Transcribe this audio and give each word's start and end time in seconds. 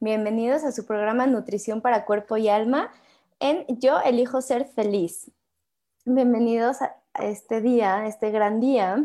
Bienvenidos 0.00 0.62
a 0.62 0.70
su 0.70 0.86
programa 0.86 1.26
Nutrición 1.26 1.80
para 1.80 2.04
Cuerpo 2.04 2.36
y 2.36 2.48
Alma 2.48 2.92
en 3.40 3.66
Yo 3.80 3.98
elijo 3.98 4.40
ser 4.42 4.64
feliz. 4.64 5.28
Bienvenidos 6.04 6.80
a 6.82 6.94
este 7.14 7.60
día, 7.60 8.06
este 8.06 8.30
gran 8.30 8.60
día, 8.60 9.04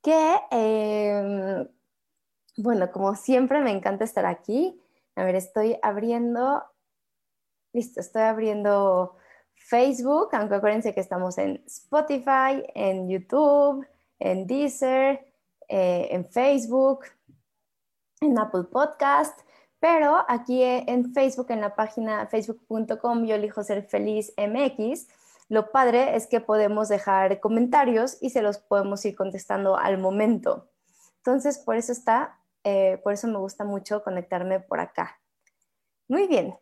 que, 0.00 0.36
em, 0.52 1.66
bueno, 2.58 2.92
como 2.92 3.16
siempre 3.16 3.58
me 3.58 3.72
encanta 3.72 4.04
estar 4.04 4.24
aquí. 4.24 4.80
A 5.16 5.24
ver, 5.24 5.34
estoy 5.34 5.76
abriendo, 5.82 6.62
listo, 7.72 7.98
estoy 7.98 8.22
abriendo 8.22 9.16
Facebook, 9.54 10.28
aunque 10.30 10.54
acuérdense 10.54 10.94
que 10.94 11.00
estamos 11.00 11.38
en 11.38 11.60
Spotify, 11.66 12.62
en 12.76 13.08
YouTube, 13.08 13.84
en 14.20 14.46
Deezer, 14.46 15.26
eh, 15.66 16.06
en 16.12 16.24
Facebook, 16.24 17.00
en 18.20 18.38
Apple 18.38 18.64
Podcast, 18.70 19.36
pero 19.80 20.24
aquí 20.28 20.62
en 20.62 21.12
Facebook, 21.12 21.46
en 21.50 21.60
la 21.60 21.74
página 21.74 22.26
facebook.com, 22.26 23.24
yo 23.24 23.34
elijo 23.34 23.64
ser 23.64 23.82
feliz 23.84 24.32
MX, 24.36 25.08
lo 25.48 25.72
padre 25.72 26.14
es 26.16 26.26
que 26.26 26.40
podemos 26.40 26.88
dejar 26.88 27.40
comentarios 27.40 28.18
y 28.20 28.30
se 28.30 28.42
los 28.42 28.58
podemos 28.58 29.04
ir 29.04 29.16
contestando 29.16 29.76
al 29.76 29.98
momento. 29.98 30.68
Entonces, 31.16 31.58
por 31.58 31.76
eso 31.76 31.90
está, 31.90 32.38
eh, 32.62 33.00
por 33.02 33.14
eso 33.14 33.26
me 33.26 33.38
gusta 33.38 33.64
mucho 33.64 34.04
conectarme 34.04 34.60
por 34.60 34.78
acá. 34.78 35.18
Muy 36.06 36.28
bien, 36.28 36.54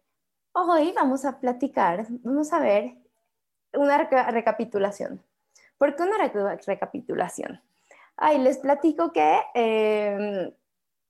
Hoy 0.61 0.93
vamos 0.93 1.25
a 1.25 1.39
platicar, 1.39 2.07
vamos 2.09 2.53
a 2.53 2.59
ver 2.59 2.97
una 3.75 3.97
recapitulación. 3.99 5.23
¿Por 5.77 5.95
qué 5.95 6.03
una 6.03 6.19
recapitulación? 6.67 7.63
Ay, 8.17 8.39
les 8.39 8.59
platico 8.59 9.13
que 9.13 9.41
em, 9.55 10.51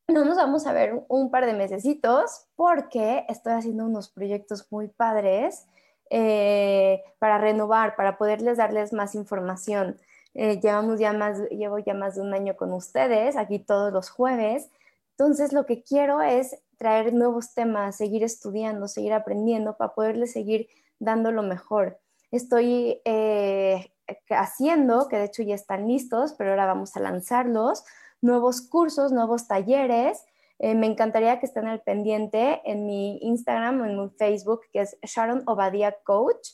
no 0.08 0.24
nos 0.24 0.36
vamos 0.36 0.66
a 0.66 0.72
ver 0.72 1.04
un 1.08 1.30
par 1.30 1.44
de 1.44 1.52
mesecitos 1.52 2.46
porque 2.56 3.26
estoy 3.28 3.52
haciendo 3.52 3.84
unos 3.84 4.08
proyectos 4.08 4.66
muy 4.70 4.88
padres 4.88 5.66
eh, 6.10 7.02
para 7.18 7.36
renovar, 7.36 7.94
para 7.94 8.16
poderles 8.16 8.56
darles 8.56 8.94
más 8.94 9.14
información. 9.14 9.98
Eh, 10.32 10.60
llevamos 10.60 10.98
ya 10.98 11.12
más, 11.12 11.38
llevo 11.50 11.78
ya 11.78 11.92
más 11.92 12.16
de 12.16 12.22
un 12.22 12.32
año 12.32 12.56
con 12.56 12.72
ustedes, 12.72 13.36
aquí 13.36 13.58
todos 13.58 13.92
los 13.92 14.08
jueves. 14.08 14.70
Entonces, 15.10 15.52
lo 15.52 15.66
que 15.66 15.82
quiero 15.82 16.22
es 16.22 16.56
traer 16.78 17.12
nuevos 17.12 17.52
temas, 17.52 17.96
seguir 17.96 18.24
estudiando, 18.24 18.88
seguir 18.88 19.12
aprendiendo 19.12 19.76
para 19.76 19.94
poderles 19.94 20.32
seguir 20.32 20.68
dando 20.98 21.32
lo 21.32 21.42
mejor. 21.42 22.00
Estoy 22.30 23.02
eh, 23.04 23.92
haciendo, 24.30 25.08
que 25.08 25.16
de 25.16 25.24
hecho 25.24 25.42
ya 25.42 25.54
están 25.54 25.86
listos, 25.86 26.34
pero 26.38 26.50
ahora 26.50 26.66
vamos 26.66 26.96
a 26.96 27.00
lanzarlos, 27.00 27.84
nuevos 28.20 28.60
cursos, 28.60 29.12
nuevos 29.12 29.46
talleres. 29.46 30.24
Eh, 30.58 30.74
me 30.74 30.86
encantaría 30.86 31.38
que 31.38 31.46
estén 31.46 31.66
al 31.66 31.82
pendiente 31.82 32.60
en 32.64 32.86
mi 32.86 33.18
Instagram 33.18 33.80
o 33.80 33.84
en 33.84 34.00
mi 34.00 34.10
Facebook, 34.10 34.62
que 34.72 34.80
es 34.80 34.98
Sharon 35.02 35.42
Obadía 35.46 35.96
Coach, 36.04 36.50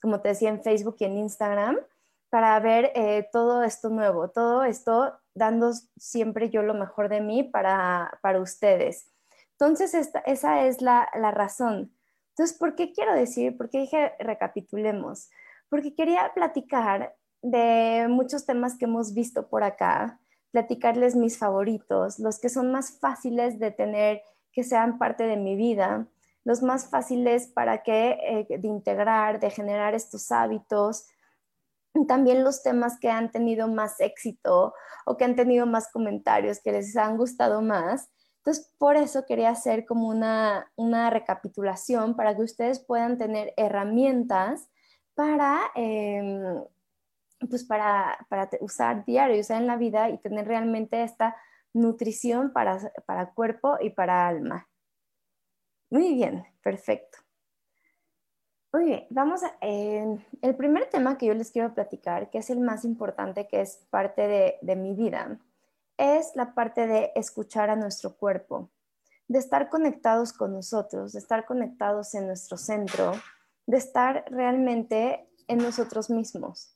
como 0.00 0.20
te 0.20 0.28
decía 0.28 0.50
en 0.50 0.62
Facebook 0.62 0.96
y 1.00 1.04
en 1.04 1.18
Instagram, 1.18 1.78
para 2.30 2.58
ver 2.60 2.92
eh, 2.94 3.28
todo 3.32 3.62
esto 3.62 3.90
nuevo, 3.90 4.28
todo 4.30 4.64
esto 4.64 5.18
dando 5.34 5.72
siempre 5.96 6.50
yo 6.50 6.62
lo 6.62 6.74
mejor 6.74 7.08
de 7.08 7.20
mí 7.20 7.42
para, 7.42 8.18
para 8.22 8.40
ustedes. 8.40 9.14
Entonces, 9.58 10.10
esa 10.26 10.66
es 10.66 10.82
la, 10.82 11.08
razón. 11.32 11.94
Entonces, 12.30 12.58
¿por 12.58 12.74
qué 12.74 12.92
quiero 12.92 13.14
decir? 13.14 13.56
¿Por 13.56 13.70
qué 13.70 13.78
dije 13.78 14.12
recapitulemos? 14.18 15.30
Porque 15.68 15.94
quería 15.94 16.32
platicar 16.34 17.14
de 17.40 18.06
muchos 18.08 18.46
temas 18.46 18.76
que 18.76 18.86
hemos 18.86 19.14
visto 19.14 19.48
por 19.48 19.62
acá, 19.62 20.18
platicarles 20.54 21.16
mis 21.16 21.36
favoritos, 21.36 22.20
los 22.20 22.38
que 22.38 22.48
son 22.48 22.70
más 22.70 23.00
fáciles 23.00 23.58
de 23.58 23.72
tener, 23.72 24.22
que 24.52 24.62
sean 24.62 24.98
parte 24.98 25.24
de 25.24 25.36
mi 25.36 25.56
vida, 25.56 26.06
los 26.44 26.62
más 26.62 26.88
fáciles 26.88 27.48
para 27.48 27.82
que, 27.82 28.10
eh, 28.22 28.46
de 28.48 28.68
integrar, 28.68 29.40
de 29.40 29.50
generar 29.50 29.96
estos 29.96 30.30
hábitos, 30.30 31.08
también 32.06 32.44
los 32.44 32.62
temas 32.62 33.00
que 33.00 33.10
han 33.10 33.32
tenido 33.32 33.66
más 33.66 33.98
éxito 33.98 34.74
o 35.06 35.16
que 35.16 35.24
han 35.24 35.34
tenido 35.34 35.66
más 35.66 35.90
comentarios, 35.90 36.60
que 36.60 36.70
les 36.70 36.96
han 36.96 37.16
gustado 37.16 37.60
más. 37.60 38.08
Entonces, 38.36 38.72
por 38.78 38.94
eso 38.94 39.26
quería 39.26 39.50
hacer 39.50 39.84
como 39.84 40.06
una, 40.06 40.70
recapitulación 41.10 42.14
para 42.14 42.36
que 42.36 42.42
ustedes 42.42 42.78
puedan 42.78 43.18
tener 43.18 43.54
herramientas 43.56 44.68
para, 45.16 45.72
em, 45.74 46.62
pues 47.48 47.64
para, 47.64 48.18
usar 48.60 49.04
diario, 49.04 49.40
usar 49.40 49.60
en 49.60 49.66
la 49.66 49.76
vida 49.76 50.10
y 50.10 50.18
tener 50.18 50.46
realmente 50.46 51.02
esta 51.02 51.36
nutrición 51.72 52.52
para, 52.52 52.92
para 53.06 53.32
cuerpo 53.32 53.78
y 53.80 53.90
para 53.90 54.28
alma. 54.28 54.68
Muy 55.90 56.14
bien, 56.14 56.44
perfecto. 56.62 57.18
Muy 58.72 58.86
bien, 58.86 59.06
vamos 59.10 59.42
a... 59.44 59.56
el 59.60 60.56
primer 60.56 60.90
tema 60.90 61.16
que 61.16 61.26
yo 61.26 61.34
les 61.34 61.52
quiero 61.52 61.74
platicar, 61.74 62.30
que 62.30 62.38
es 62.38 62.50
el 62.50 62.58
más 62.60 62.84
importante, 62.84 63.46
que 63.46 63.60
es 63.60 63.86
parte 63.90 64.26
de, 64.26 64.58
de 64.62 64.74
mi 64.74 64.94
vida, 64.94 65.38
es 65.96 66.34
la 66.34 66.54
parte 66.54 66.86
de 66.86 67.12
escuchar 67.14 67.70
a 67.70 67.76
nuestro 67.76 68.16
cuerpo, 68.16 68.70
de 69.28 69.38
estar 69.38 69.68
conectados 69.68 70.32
con 70.32 70.52
nosotros, 70.52 71.12
de 71.12 71.20
estar 71.20 71.44
conectados 71.44 72.14
en 72.14 72.26
nuestro 72.26 72.56
centro, 72.56 73.12
de 73.66 73.76
estar 73.76 74.24
realmente 74.28 75.28
en 75.48 75.58
nosotros 75.58 76.10
mismos. 76.10 76.73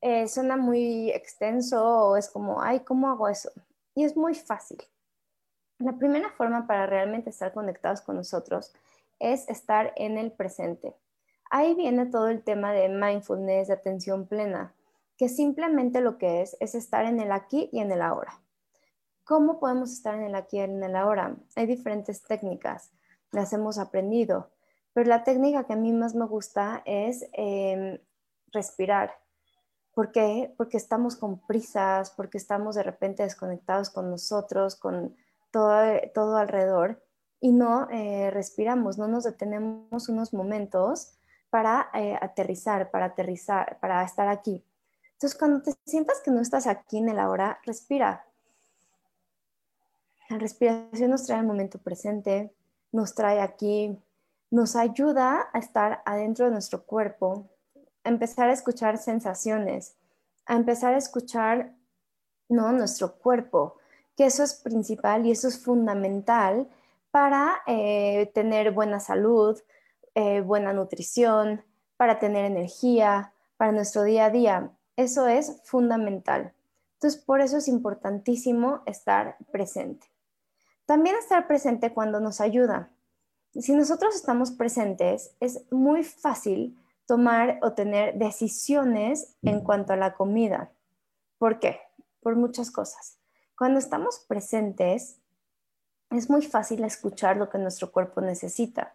Eh, 0.00 0.28
suena 0.28 0.56
muy 0.56 1.10
extenso 1.10 1.84
o 1.84 2.16
es 2.16 2.28
como, 2.28 2.62
ay, 2.62 2.80
¿cómo 2.80 3.08
hago 3.08 3.28
eso? 3.28 3.50
Y 3.94 4.04
es 4.04 4.16
muy 4.16 4.34
fácil. 4.34 4.78
La 5.78 5.92
primera 5.96 6.30
forma 6.30 6.66
para 6.66 6.86
realmente 6.86 7.30
estar 7.30 7.52
conectados 7.52 8.00
con 8.00 8.16
nosotros 8.16 8.72
es 9.18 9.48
estar 9.48 9.92
en 9.96 10.18
el 10.18 10.32
presente. 10.32 10.94
Ahí 11.50 11.74
viene 11.74 12.06
todo 12.06 12.28
el 12.28 12.42
tema 12.42 12.72
de 12.72 12.88
mindfulness, 12.88 13.68
de 13.68 13.74
atención 13.74 14.26
plena, 14.26 14.74
que 15.16 15.28
simplemente 15.28 16.00
lo 16.00 16.16
que 16.16 16.42
es 16.42 16.56
es 16.60 16.74
estar 16.74 17.04
en 17.04 17.20
el 17.20 17.32
aquí 17.32 17.68
y 17.72 17.80
en 17.80 17.92
el 17.92 18.02
ahora. 18.02 18.40
¿Cómo 19.24 19.60
podemos 19.60 19.92
estar 19.92 20.14
en 20.14 20.24
el 20.24 20.34
aquí 20.34 20.56
y 20.56 20.60
en 20.60 20.82
el 20.82 20.96
ahora? 20.96 21.36
Hay 21.56 21.66
diferentes 21.66 22.22
técnicas, 22.22 22.90
las 23.30 23.52
hemos 23.52 23.78
aprendido, 23.78 24.50
pero 24.92 25.08
la 25.08 25.24
técnica 25.24 25.64
que 25.64 25.74
a 25.74 25.76
mí 25.76 25.92
más 25.92 26.14
me 26.14 26.26
gusta 26.26 26.82
es 26.84 27.28
em, 27.32 27.98
respirar. 28.52 29.12
¿Por 30.00 30.12
qué? 30.12 30.50
Porque 30.56 30.78
estamos 30.78 31.14
con 31.14 31.40
prisas, 31.40 32.10
porque 32.12 32.38
estamos 32.38 32.74
de 32.74 32.82
repente 32.82 33.22
desconectados 33.22 33.90
con 33.90 34.10
nosotros, 34.10 34.74
con 34.74 35.14
todo, 35.50 35.78
todo 36.14 36.38
alrededor 36.38 37.04
y 37.38 37.52
no 37.52 37.86
eh, 37.90 38.30
respiramos, 38.30 38.96
no 38.96 39.08
nos 39.08 39.24
detenemos 39.24 40.08
unos 40.08 40.32
momentos 40.32 41.18
para 41.50 41.90
eh, 41.92 42.16
aterrizar, 42.18 42.90
para 42.90 43.04
aterrizar, 43.04 43.78
para 43.78 44.02
estar 44.02 44.26
aquí. 44.28 44.64
Entonces, 45.12 45.38
cuando 45.38 45.60
te 45.60 45.74
sientas 45.84 46.22
que 46.24 46.30
no 46.30 46.40
estás 46.40 46.66
aquí 46.66 46.96
en 46.96 47.10
el 47.10 47.18
ahora, 47.18 47.60
respira, 47.66 48.24
la 50.30 50.38
respiración 50.38 51.10
nos 51.10 51.26
trae 51.26 51.40
el 51.40 51.46
momento 51.46 51.76
presente, 51.76 52.54
nos 52.90 53.14
trae 53.14 53.42
aquí, 53.42 53.98
nos 54.50 54.76
ayuda 54.76 55.50
a 55.52 55.58
estar 55.58 56.02
adentro 56.06 56.46
de 56.46 56.52
nuestro 56.52 56.86
cuerpo, 56.86 57.50
a 58.04 58.08
empezar 58.08 58.48
a 58.48 58.52
escuchar 58.52 58.98
sensaciones, 58.98 59.96
a 60.46 60.56
empezar 60.56 60.94
a 60.94 60.98
escuchar 60.98 61.74
¿no? 62.48 62.72
nuestro 62.72 63.16
cuerpo, 63.16 63.76
que 64.16 64.26
eso 64.26 64.42
es 64.42 64.54
principal 64.54 65.26
y 65.26 65.30
eso 65.30 65.48
es 65.48 65.62
fundamental 65.62 66.68
para 67.10 67.62
eh, 67.66 68.30
tener 68.34 68.72
buena 68.72 69.00
salud, 69.00 69.58
eh, 70.14 70.40
buena 70.40 70.72
nutrición, 70.72 71.64
para 71.96 72.18
tener 72.18 72.44
energía, 72.44 73.32
para 73.56 73.72
nuestro 73.72 74.02
día 74.04 74.26
a 74.26 74.30
día. 74.30 74.70
Eso 74.96 75.26
es 75.26 75.60
fundamental. 75.64 76.52
Entonces, 76.94 77.20
por 77.20 77.40
eso 77.40 77.56
es 77.58 77.68
importantísimo 77.68 78.82
estar 78.86 79.36
presente. 79.50 80.06
También 80.86 81.16
estar 81.16 81.46
presente 81.46 81.94
cuando 81.94 82.20
nos 82.20 82.40
ayuda. 82.40 82.90
Si 83.54 83.72
nosotros 83.72 84.14
estamos 84.14 84.50
presentes, 84.50 85.34
es 85.40 85.64
muy 85.70 86.04
fácil 86.04 86.78
tomar 87.10 87.58
o 87.62 87.72
tener 87.72 88.14
decisiones 88.14 89.34
en 89.42 89.62
cuanto 89.62 89.92
a 89.92 89.96
la 89.96 90.14
comida. 90.14 90.70
¿Por 91.38 91.58
qué? 91.58 91.80
Por 92.22 92.36
muchas 92.36 92.70
cosas. 92.70 93.18
Cuando 93.58 93.80
estamos 93.80 94.24
presentes, 94.28 95.18
es 96.10 96.30
muy 96.30 96.42
fácil 96.42 96.84
escuchar 96.84 97.36
lo 97.36 97.50
que 97.50 97.58
nuestro 97.58 97.90
cuerpo 97.90 98.20
necesita. 98.20 98.94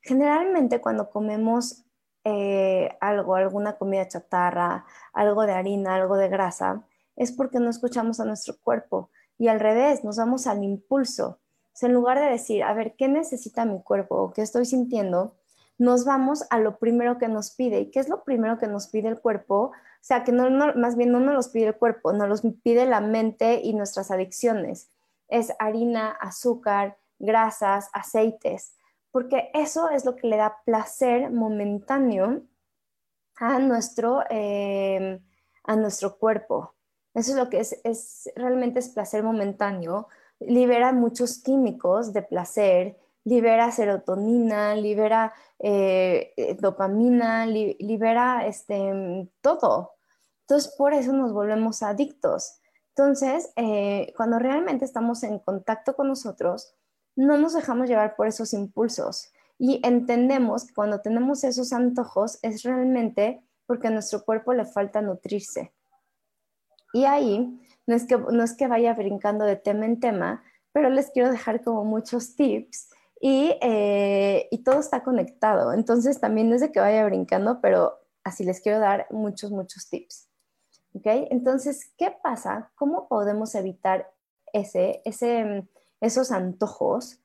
Generalmente 0.00 0.80
cuando 0.80 1.10
comemos 1.10 1.84
eh, 2.24 2.96
algo, 2.98 3.34
alguna 3.34 3.76
comida 3.76 4.08
chatarra, 4.08 4.86
algo 5.12 5.44
de 5.44 5.52
harina, 5.52 5.96
algo 5.96 6.16
de 6.16 6.30
grasa, 6.30 6.86
es 7.14 7.30
porque 7.30 7.60
no 7.60 7.68
escuchamos 7.68 8.20
a 8.20 8.24
nuestro 8.24 8.54
cuerpo. 8.58 9.10
Y 9.36 9.48
al 9.48 9.60
revés, 9.60 10.02
nos 10.02 10.16
vamos 10.16 10.46
al 10.46 10.64
impulso. 10.64 11.40
en 11.82 11.92
lugar 11.92 12.20
de 12.20 12.30
decir, 12.30 12.62
a 12.62 12.72
ver, 12.72 12.94
¿qué 12.96 13.08
necesita 13.08 13.66
mi 13.66 13.82
cuerpo 13.82 14.16
o 14.16 14.32
qué 14.32 14.40
estoy 14.40 14.64
sintiendo? 14.64 15.36
Nos 15.80 16.04
vamos 16.04 16.44
a 16.50 16.58
lo 16.58 16.78
primero 16.78 17.18
que 17.18 17.26
nos 17.26 17.50
pide. 17.50 17.80
¿Y 17.80 17.90
qué 17.90 17.98
es 17.98 18.08
lo 18.08 18.22
primero 18.22 18.58
que 18.58 18.68
nos 18.68 18.86
pide 18.86 19.08
el 19.08 19.18
cuerpo? 19.18 19.72
O 19.72 19.72
sea, 20.02 20.22
que 20.22 20.30
no, 20.30 20.48
más 20.74 20.96
bien 20.96 21.10
no 21.10 21.18
nos 21.18 21.34
los 21.34 21.48
pide 21.48 21.68
el 21.68 21.76
cuerpo, 21.76 22.12
nos 22.12 22.28
los 22.28 22.42
pide 22.62 22.86
la 22.86 23.00
mente 23.00 23.60
y 23.62 23.74
nuestras 23.74 24.10
adicciones. 24.10 24.90
Es 25.28 25.52
harina, 25.58 26.10
azúcar, 26.10 26.98
grasas, 27.18 27.90
aceites 27.92 28.74
porque 29.10 29.50
eso 29.54 29.90
es 29.90 30.04
lo 30.04 30.16
que 30.16 30.28
le 30.28 30.36
da 30.36 30.58
placer 30.64 31.30
momentáneo 31.30 32.42
a 33.36 33.58
nuestro, 33.58 34.22
em, 34.30 35.20
a 35.64 35.76
nuestro 35.76 36.18
cuerpo. 36.18 36.74
Eso 37.14 37.32
es 37.32 37.36
lo 37.36 37.48
que 37.50 37.60
es, 37.60 38.30
realmente 38.36 38.78
es 38.78 38.90
placer 38.90 39.22
momentáneo. 39.24 40.08
Libera 40.38 40.92
muchos 40.92 41.42
químicos 41.42 42.12
de 42.12 42.22
placer, 42.22 42.98
libera 43.24 43.70
serotonina, 43.70 44.74
libera 44.74 45.32
eh, 45.58 46.32
eh, 46.36 46.56
dopamina, 46.58 47.46
libera 47.46 48.46
este, 48.46 49.30
todo. 49.40 49.92
Entonces, 50.42 50.74
por 50.76 50.94
eso 50.94 51.12
nos 51.12 51.32
volvemos 51.32 51.82
adictos. 51.82 52.60
Entonces, 52.88 53.52
eh, 53.56 54.12
cuando 54.16 54.38
realmente 54.38 54.84
estamos 54.84 55.22
en 55.22 55.38
contacto 55.38 55.94
con 55.94 56.08
nosotros, 56.08 56.74
no 57.16 57.38
nos 57.38 57.54
dejamos 57.54 57.88
llevar 57.88 58.16
por 58.16 58.26
esos 58.26 58.52
impulsos 58.52 59.32
y 59.58 59.80
entendemos 59.86 60.64
que 60.64 60.74
cuando 60.74 61.00
tenemos 61.00 61.44
esos 61.44 61.72
antojos 61.72 62.38
es 62.42 62.62
realmente 62.62 63.42
porque 63.66 63.88
a 63.88 63.90
nuestro 63.90 64.24
cuerpo 64.24 64.54
le 64.54 64.64
falta 64.64 65.02
nutrirse. 65.02 65.72
Y 66.92 67.04
ahí 67.04 67.60
no 67.86 67.94
es 67.94 68.06
que, 68.06 68.16
no 68.16 68.42
es 68.42 68.56
que 68.56 68.66
vaya 68.66 68.94
brincando 68.94 69.44
de 69.44 69.56
tema 69.56 69.84
en 69.84 70.00
tema, 70.00 70.42
pero 70.72 70.88
les 70.88 71.10
quiero 71.10 71.30
dejar 71.30 71.62
como 71.62 71.84
muchos 71.84 72.34
tips 72.34 72.90
y, 73.20 73.56
eh, 73.60 74.48
y 74.50 74.64
todo 74.64 74.80
está 74.80 75.04
conectado. 75.04 75.72
Entonces 75.72 76.20
también 76.20 76.48
no 76.48 76.56
es 76.56 76.60
de 76.62 76.72
que 76.72 76.80
vaya 76.80 77.04
brincando, 77.04 77.60
pero 77.60 78.00
así 78.24 78.44
les 78.44 78.60
quiero 78.60 78.80
dar 78.80 79.06
muchos, 79.10 79.50
muchos 79.50 79.88
tips. 79.88 80.28
¿Ok? 80.94 81.06
Entonces, 81.30 81.92
¿qué 81.96 82.10
pasa? 82.10 82.72
¿Cómo 82.74 83.06
podemos 83.06 83.54
evitar 83.54 84.10
ese, 84.52 85.02
ese 85.04 85.68
esos 86.00 86.32
antojos, 86.32 87.20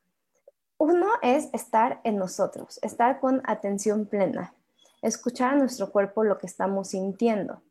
uno 0.77 1.07
es 1.21 1.49
estar 1.53 2.01
en 2.03 2.17
nosotros, 2.17 2.79
estar 2.81 3.19
con 3.19 3.41
atención 3.45 4.05
plena, 4.05 4.53
escuchar 5.01 5.53
a 5.53 5.57
nuestro 5.57 5.91
cuerpo 5.91 6.23
lo 6.23 6.37
que 6.37 6.47
estamos 6.47 6.89
sintiendo. 6.89 7.61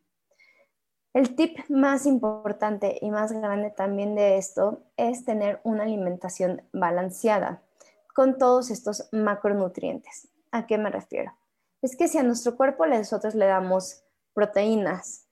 El 1.12 1.36
tip 1.36 1.58
más 1.68 2.06
importante 2.06 2.98
y 3.00 3.10
más 3.10 3.32
grande 3.32 3.70
también 3.70 4.14
de 4.16 4.36
esto 4.36 4.82
es 4.96 5.24
tener 5.24 5.60
una 5.62 5.84
alimentación 5.84 6.62
balanceada 6.72 7.62
con 8.14 8.38
todos 8.38 8.70
estos 8.70 9.08
macronutrientes. 9.12 10.28
¿A 10.50 10.66
qué 10.66 10.78
me 10.78 10.88
refiero? 10.88 11.34
Es 11.82 11.96
que 11.96 12.08
si 12.08 12.16
a 12.16 12.22
nuestro 12.22 12.56
cuerpo 12.56 12.87
nosotros 12.87 13.34
le 13.34 13.44
damos 13.44 14.02
proteínas, 14.32 15.26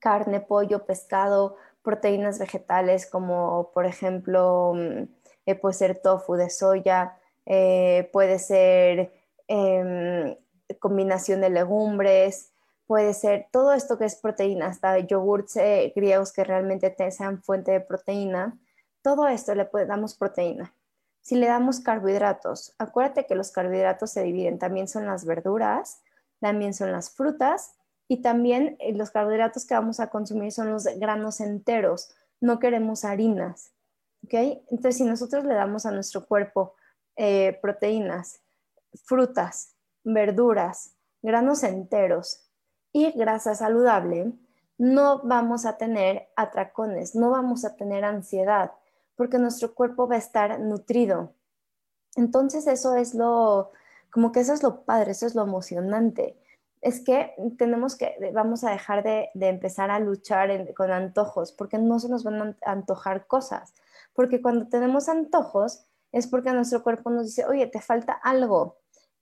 carne, 0.00 0.40
pollo, 0.40 0.86
pescado, 0.86 1.56
proteínas 1.82 2.38
vegetales 2.38 3.06
como 3.06 3.70
por 3.74 3.84
ejemplo 3.84 4.72
mm, 4.74 5.02
eh, 5.46 5.54
puede 5.56 5.74
ser 5.74 6.00
tofu 6.00 6.34
de 6.34 6.48
soya, 6.48 7.18
eh, 7.44 8.08
puede 8.12 8.38
ser 8.38 9.12
em, 9.48 10.36
combinación 10.78 11.40
de 11.40 11.50
legumbres, 11.50 12.52
puede 12.86 13.12
ser 13.12 13.48
todo 13.50 13.72
esto 13.72 13.98
que 13.98 14.04
es 14.04 14.14
proteína, 14.16 14.66
hasta 14.66 14.98
yogurts 15.00 15.56
eh, 15.56 15.92
griegos 15.94 16.32
que 16.32 16.44
realmente 16.44 16.94
sean 17.10 17.42
fuente 17.42 17.72
de 17.72 17.80
proteína, 17.80 18.58
todo 19.02 19.26
esto 19.26 19.54
le 19.54 19.68
damos 19.86 20.14
proteína. 20.14 20.72
Si 21.22 21.36
le 21.36 21.46
damos 21.46 21.80
carbohidratos, 21.80 22.74
acuérdate 22.78 23.26
que 23.26 23.36
los 23.36 23.52
carbohidratos 23.52 24.10
se 24.10 24.24
dividen, 24.24 24.58
también 24.58 24.88
son 24.88 25.06
las 25.06 25.24
verduras, 25.24 26.02
también 26.40 26.74
son 26.74 26.90
las 26.90 27.10
frutas 27.10 27.74
y 28.08 28.22
también 28.22 28.76
eh, 28.80 28.92
los 28.92 29.10
carbohidratos 29.12 29.64
que 29.64 29.74
vamos 29.74 30.00
a 30.00 30.10
consumir 30.10 30.50
son 30.50 30.70
los 30.70 30.84
granos 30.98 31.40
enteros, 31.40 32.10
no 32.40 32.58
queremos 32.58 33.04
harinas. 33.04 33.72
¿okay? 34.24 34.64
Entonces, 34.70 34.96
si 34.96 35.04
nosotros 35.04 35.44
le 35.44 35.54
damos 35.54 35.86
a 35.86 35.92
nuestro 35.92 36.26
cuerpo 36.26 36.74
eh, 37.14 37.58
proteínas, 37.62 38.40
frutas, 39.04 39.76
verduras, 40.02 40.96
granos 41.22 41.62
enteros 41.62 42.50
y 42.92 43.12
grasa 43.12 43.54
saludable, 43.54 44.32
no 44.76 45.20
vamos 45.22 45.66
a 45.66 45.76
tener 45.76 46.28
atracones, 46.34 47.14
no 47.14 47.30
vamos 47.30 47.64
a 47.64 47.76
tener 47.76 48.04
ansiedad, 48.04 48.72
porque 49.16 49.38
nuestro 49.38 49.74
cuerpo 49.74 50.08
va 50.08 50.16
a 50.16 50.18
estar 50.18 50.60
nutrido. 50.60 51.34
Entonces 52.16 52.66
eso 52.66 52.96
es 52.96 53.14
lo, 53.14 53.72
como 54.10 54.32
que 54.32 54.40
eso 54.40 54.52
es 54.52 54.62
lo 54.62 54.84
padre, 54.84 55.12
eso 55.12 55.26
es 55.26 55.34
lo 55.34 55.42
emocionante 55.42 56.36
es 56.82 57.00
que 57.00 57.32
tenemos 57.58 57.96
que, 57.96 58.32
vamos 58.34 58.64
a 58.64 58.70
dejar 58.70 59.04
de, 59.04 59.30
empezar 59.34 59.90
a 59.90 60.00
luchar 60.00 60.74
con 60.74 60.90
antojos, 60.90 61.52
porque 61.52 61.78
no 61.78 62.00
se 62.00 62.08
nos 62.08 62.24
van 62.24 62.58
a 62.66 62.72
antojar 62.72 63.28
cosas, 63.28 63.72
porque 64.14 64.42
cuando 64.42 64.66
tenemos 64.68 65.08
antojos 65.08 65.86
es 66.10 66.26
porque 66.26 66.52
nuestro 66.52 66.82
cuerpo 66.82 67.08
nos 67.10 67.26
dice, 67.26 67.46
oye, 67.46 67.68
te 67.68 67.80
falta 67.80 68.12
algo 68.12 68.78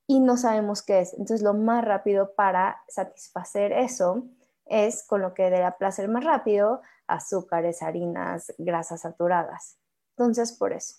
y 0.07 0.19
no 0.19 0.37
sabemos 0.37 0.81
qué 0.81 1.01
es. 1.01 1.13
Entonces 1.13 1.43
lo 1.43 1.53
más 1.53 1.85
rápido 1.85 2.33
para 2.33 2.81
satisfacer 2.87 3.71
eso 3.71 4.25
es 4.65 5.05
con 5.05 5.21
lo 5.21 5.33
que 5.35 5.49
da 5.51 5.77
placer 5.77 6.09
más 6.09 6.23
rápido, 6.23 6.81
azúcares, 7.05 7.83
harinas, 7.83 8.53
grasas 8.57 9.01
saturadas. 9.01 9.77
Entonces, 10.21 10.53
por 10.53 10.71
eso. 10.71 10.95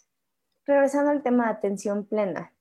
Regresando 0.67 1.13
al 1.13 1.23
tema 1.23 1.45
de 1.45 1.53
atención 1.53 2.05
plena. 2.05 2.53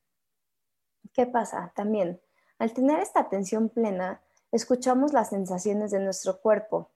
¿Qué 1.13 1.25
pasa? 1.25 1.73
También 1.75 2.21
al 2.61 2.73
tener 2.73 2.99
esta 2.99 3.21
atención 3.21 3.69
plena, 3.69 4.21
escuchamos 4.51 5.13
las 5.13 5.29
sensaciones 5.29 5.89
de 5.89 5.99
nuestro 5.99 6.39
cuerpo. 6.41 6.91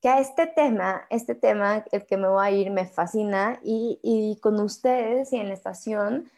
Que 0.00 0.08
a 0.08 0.20
este 0.20 0.46
tema, 0.46 1.04
este 1.10 1.34
tema, 1.34 1.84
el 1.90 2.06
que 2.06 2.16
me 2.16 2.28
voy 2.28 2.46
a 2.46 2.50
ir, 2.52 2.70
me 2.70 2.86
fascina 2.86 3.58
y, 3.64 4.38
con 4.40 4.60
ustedes 4.60 5.32
y 5.32 5.38
en 5.38 5.48
la 5.48 5.54
estación, 5.54 6.30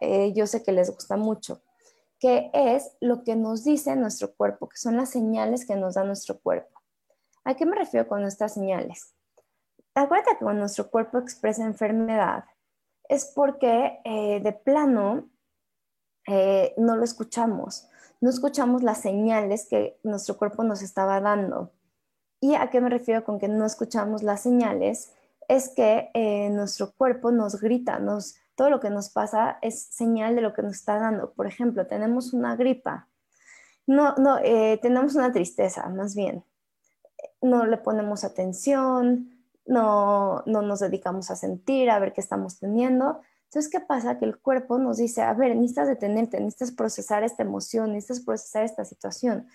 eh, 0.00 0.32
yo 0.34 0.48
sé 0.48 0.64
que 0.64 0.72
les 0.72 0.90
gusta 0.90 1.16
mucho, 1.16 1.62
que 2.18 2.50
es 2.52 2.90
lo 3.00 3.22
que 3.22 3.36
nos 3.36 3.62
dice 3.62 3.94
nuestro 3.94 4.34
cuerpo, 4.34 4.68
que 4.68 4.76
son 4.76 4.96
las 4.96 5.10
señales 5.10 5.64
que 5.64 5.76
nos 5.76 5.94
da 5.94 6.02
nuestro 6.02 6.40
cuerpo. 6.40 6.80
¿A 7.44 7.54
qué 7.54 7.64
me 7.64 7.76
refiero 7.76 8.08
con 8.08 8.24
estas 8.24 8.54
señales? 8.54 9.14
Acuérdate 9.96 10.32
que 10.32 10.44
cuando 10.44 10.60
nuestro 10.60 10.88
cuerpo 10.88 11.18
expresa 11.18 11.64
enfermedad, 11.64 12.44
es 13.08 13.32
porque 13.34 13.98
eh, 14.04 14.40
de 14.40 14.52
plano 14.52 15.28
eh, 16.26 16.74
no 16.76 16.96
lo 16.96 17.04
escuchamos 17.04 17.88
no 18.20 18.30
escuchamos 18.30 18.82
las 18.82 19.00
señales 19.00 19.66
que 19.68 19.98
nuestro 20.02 20.36
cuerpo 20.36 20.64
nos 20.64 20.82
estaba 20.82 21.20
dando. 21.20 21.72
¿Y 22.40 22.54
a 22.54 22.70
qué 22.70 22.80
me 22.80 22.90
refiero 22.90 23.24
con 23.24 23.38
que 23.38 23.48
no 23.48 23.66
escuchamos 23.66 24.22
las 24.22 24.42
señales? 24.42 25.12
Es 25.48 25.68
que 25.68 26.10
eh, 26.14 26.50
nuestro 26.50 26.92
cuerpo 26.92 27.30
nos 27.30 27.60
grita, 27.60 27.98
nos, 27.98 28.36
todo 28.54 28.70
lo 28.70 28.80
que 28.80 28.90
nos 28.90 29.10
pasa 29.10 29.58
es 29.62 29.82
señal 29.82 30.34
de 30.34 30.40
lo 30.40 30.54
que 30.54 30.62
nos 30.62 30.74
está 30.74 30.98
dando. 30.98 31.32
Por 31.32 31.46
ejemplo, 31.46 31.86
tenemos 31.86 32.32
una 32.32 32.56
gripa, 32.56 33.08
no, 33.86 34.16
no, 34.16 34.38
tenemos 34.82 35.14
una 35.14 35.30
tristeza, 35.30 35.88
más 35.88 36.16
bien. 36.16 36.44
No 37.40 37.66
le 37.66 37.76
ponemos 37.76 38.24
atención, 38.24 39.35
no, 39.66 40.42
no 40.46 40.62
nos 40.62 40.80
dedicamos 40.80 41.30
a 41.30 41.36
sentir, 41.36 41.90
a 41.90 41.98
ver 41.98 42.12
qué 42.12 42.20
estamos 42.20 42.58
teniendo. 42.58 43.20
Entonces, 43.44 43.70
¿qué 43.70 43.80
pasa? 43.80 44.18
Que 44.18 44.24
el 44.24 44.38
cuerpo 44.38 44.78
nos 44.78 44.96
dice, 44.96 45.22
a 45.22 45.32
ver, 45.34 45.54
necesitas 45.54 45.88
detenerte, 45.88 46.40
necesitas 46.40 46.72
procesar 46.72 47.22
esta 47.24 47.42
emoción, 47.42 47.92
necesitas 47.92 48.24
procesar 48.24 48.64
esta 48.64 48.84
situación. 48.84 49.48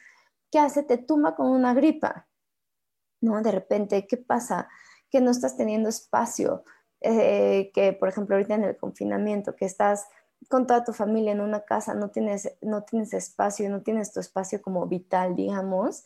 ¿Qué 0.51 0.59
hace? 0.59 0.83
Te 0.83 0.97
tumba 0.97 1.35
con 1.35 1.47
una 1.47 1.73
gripa. 1.73 2.27
¿No? 3.21 3.41
De 3.41 3.51
repente, 3.51 4.07
¿qué 4.07 4.17
pasa? 4.17 4.67
Que 5.09 5.21
no 5.21 5.29
estás 5.29 5.55
teniendo 5.55 5.89
espacio, 5.89 6.63
eh, 7.01 7.71
que 7.73 7.93
por 7.93 8.09
ejemplo 8.09 8.35
ahorita 8.35 8.55
en 8.55 8.63
el 8.63 8.77
confinamiento, 8.77 9.55
que 9.55 9.65
estás 9.65 10.07
con 10.49 10.65
toda 10.65 10.83
tu 10.83 10.93
familia 10.93 11.31
en 11.31 11.41
una 11.41 11.61
casa, 11.61 11.93
no 11.93 12.09
tienes, 12.09 12.51
no 12.61 12.83
tienes 12.83 13.13
espacio, 13.13 13.69
no 13.69 13.81
tienes 13.81 14.11
tu 14.11 14.19
espacio 14.19 14.61
como 14.61 14.87
vital, 14.87 15.35
digamos, 15.35 16.03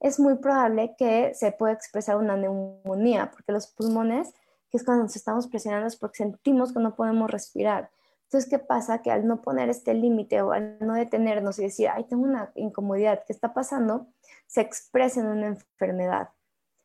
es 0.00 0.18
muy 0.18 0.36
probable 0.36 0.94
que 0.96 1.34
se 1.34 1.52
pueda 1.52 1.72
expresar 1.72 2.16
una 2.16 2.36
neumonía, 2.36 3.30
porque 3.30 3.52
los 3.52 3.66
pulmones 3.68 4.32
que 4.70 4.78
es 4.78 4.84
cuando 4.84 5.04
nos 5.04 5.16
estamos 5.16 5.48
presionando 5.48 5.86
es 5.86 5.96
porque 5.96 6.18
sentimos 6.18 6.72
que 6.72 6.78
no 6.78 6.94
podemos 6.94 7.30
respirar. 7.30 7.90
Entonces, 8.24 8.48
¿qué 8.48 8.60
pasa? 8.60 9.02
Que 9.02 9.10
al 9.10 9.26
no 9.26 9.42
poner 9.42 9.68
este 9.68 9.92
límite 9.92 10.40
o 10.42 10.52
al 10.52 10.78
no 10.78 10.94
detenernos 10.94 11.58
y 11.58 11.62
decir, 11.62 11.88
ay, 11.88 12.04
tengo 12.04 12.22
una 12.22 12.52
incomodidad, 12.54 13.24
¿qué 13.26 13.32
está 13.32 13.52
pasando? 13.52 14.06
Se 14.46 14.60
expresa 14.60 15.20
en 15.20 15.26
una 15.26 15.48
enfermedad. 15.48 16.28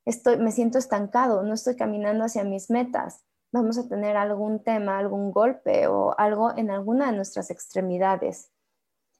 Estoy, 0.05 0.37
me 0.37 0.51
siento 0.51 0.79
estancado, 0.79 1.43
no 1.43 1.53
estoy 1.53 1.75
caminando 1.75 2.25
hacia 2.25 2.43
mis 2.43 2.71
metas, 2.71 3.23
vamos 3.51 3.77
a 3.77 3.87
tener 3.87 4.17
algún 4.17 4.63
tema, 4.63 4.97
algún 4.97 5.31
golpe 5.31 5.87
o 5.87 6.15
algo 6.17 6.55
en 6.57 6.71
alguna 6.71 7.11
de 7.11 7.17
nuestras 7.17 7.51
extremidades. 7.51 8.51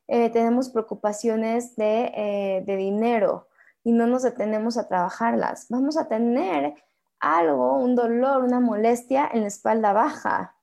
Eh, 0.07 0.29
tenemos 0.31 0.69
preocupaciones 0.69 1.75
de, 1.75 2.11
eh, 2.15 2.63
de 2.65 2.75
dinero 2.75 3.47
y 3.85 3.91
no 3.91 4.07
nos 4.07 4.23
detenemos 4.23 4.77
a 4.77 4.87
trabajarlas. 4.87 5.67
Vamos 5.69 5.95
a 5.95 6.07
tener 6.07 6.73
algo, 7.19 7.77
un 7.77 7.95
dolor, 7.95 8.43
una 8.43 8.59
molestia 8.59 9.29
en 9.31 9.41
la 9.41 9.47
espalda 9.47 9.93
baja. 9.93 10.55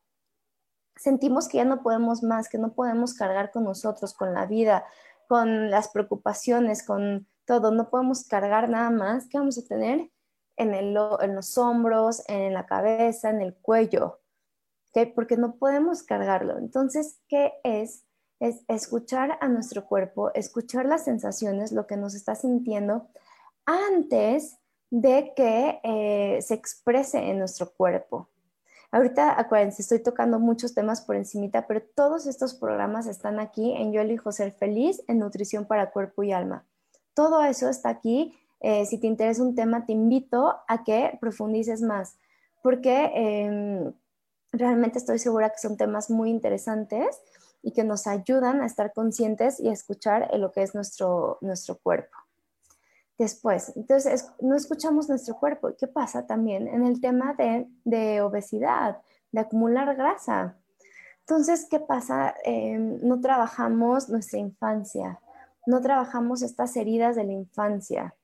Sentimos 0.97 1.47
que 1.47 1.59
ya 1.59 1.65
no 1.65 1.85
podemos 1.85 2.25
más, 2.25 2.49
que 2.49 2.59
no 2.59 2.75
podemos 2.75 3.15
cargar 3.15 3.53
con 3.53 3.63
nosotros, 3.63 4.13
con 4.13 4.35
la 4.35 4.47
vida, 4.47 4.85
con 5.29 5.71
las 5.71 5.89
preocupaciones, 5.89 6.85
con 6.85 7.29
todo. 7.45 7.71
No 7.71 7.91
podemos 7.91 8.25
cargar 8.25 8.69
nada 8.69 8.91
más. 8.91 9.29
¿Qué 9.29 9.39
vamos 9.39 9.57
a 9.57 9.69
tener? 9.69 10.11
En, 10.57 10.75
el, 10.75 10.97
en 11.21 11.37
los 11.37 11.57
hombros, 11.59 12.29
en 12.29 12.53
la 12.53 12.67
cabeza, 12.67 13.31
en 13.31 13.41
el 13.41 13.55
cuello. 13.55 14.19
Porque 15.15 15.37
no 15.37 15.55
podemos 15.55 16.03
cargarlo. 16.03 16.59
Entonces, 16.59 17.21
¿qué 17.29 17.53
es? 17.63 18.05
Es 18.43 18.65
escuchar 18.67 19.39
a 19.41 19.47
nuestro 19.47 19.87
cuerpo, 19.87 20.33
escuchar 20.35 20.85
las 20.85 21.05
sensaciones, 21.05 21.71
lo 21.71 21.87
que 21.87 21.97
nos 21.97 22.15
está 22.15 22.35
sintiendo 22.35 23.07
antes 23.67 24.57
de 24.91 25.33
que 25.37 25.79
eh, 25.85 26.43
se 26.43 26.55
exprese 26.55 27.19
en 27.19 27.39
nuestro 27.39 27.71
cuerpo. 27.71 28.29
Ahorita, 28.91 29.39
acuérdense, 29.39 29.83
estoy 29.83 30.01
tocando 30.01 30.41
muchos 30.41 30.75
temas 30.75 31.03
por 31.03 31.15
encimita, 31.15 31.69
pero 31.69 31.83
todos 31.95 32.27
estos 32.27 32.53
programas 32.55 33.07
están 33.07 33.39
aquí 33.39 33.77
en 33.77 33.93
Yo 33.93 34.01
elijo 34.01 34.33
ser 34.33 34.51
feliz 34.51 35.05
en 35.07 35.21
nutrición 35.21 35.65
para 35.65 35.93
cuerpo 35.93 36.25
y 36.25 36.33
alma. 36.33 36.67
Todo 37.15 37.45
eso 37.45 37.69
está 37.69 37.91
aquí. 37.91 38.37
Eh, 38.59 38.87
si 38.87 38.99
te 38.99 39.07
interesa 39.07 39.41
un 39.45 39.55
tema, 39.55 39.87
te 39.87 39.93
invito 39.93 40.57
a 40.67 40.83
que 40.83 41.17
profundices 41.21 41.81
más, 41.81 42.17
porque 42.61 43.13
em, 43.15 43.93
realmente 44.51 44.99
estoy 44.99 45.21
segura 45.21 45.51
que 45.51 45.59
son 45.59 45.77
temas 45.77 46.11
muy 46.11 46.31
interesantes 46.31 47.21
y 47.63 47.73
que 47.73 47.85
nos 47.85 48.07
ayudan 48.07 48.61
a 48.61 48.67
estar 48.67 48.93
conscientes 48.93 49.61
y 49.61 49.69
a 49.69 49.73
escuchar 49.73 50.29
lo 50.37 50.53
que 50.53 50.63
es 50.63 50.75
nuestro, 50.75 51.39
nuestro 51.41 51.79
cuerpo 51.79 52.17
después. 53.23 53.73
Entonces, 53.77 54.31
no 54.41 54.57
escuchamos 54.57 55.09
nuestro 55.09 55.37
cuerpo. 55.37 55.71
¿Qué 55.79 55.87
pasa 55.87 56.27
también 56.27 56.69
en 56.69 56.85
el 56.85 57.01
tema 57.01 57.35
de, 57.85 58.21
obesidad, 58.21 59.01
de 59.31 59.41
acumular 59.41 59.95
grasa? 59.97 60.57
Entonces, 61.21 61.67
¿qué 61.71 61.79
pasa? 61.79 62.35
Em, 62.45 62.99
no 63.03 63.21
trabajamos 63.21 64.09
nuestra 64.09 64.39
infancia, 64.39 65.21
no 65.67 65.81
trabajamos 65.81 66.43
estas 66.43 66.77
heridas 66.77 67.15
de 67.15 67.25
la 67.25 67.33
infancia, 67.33 68.15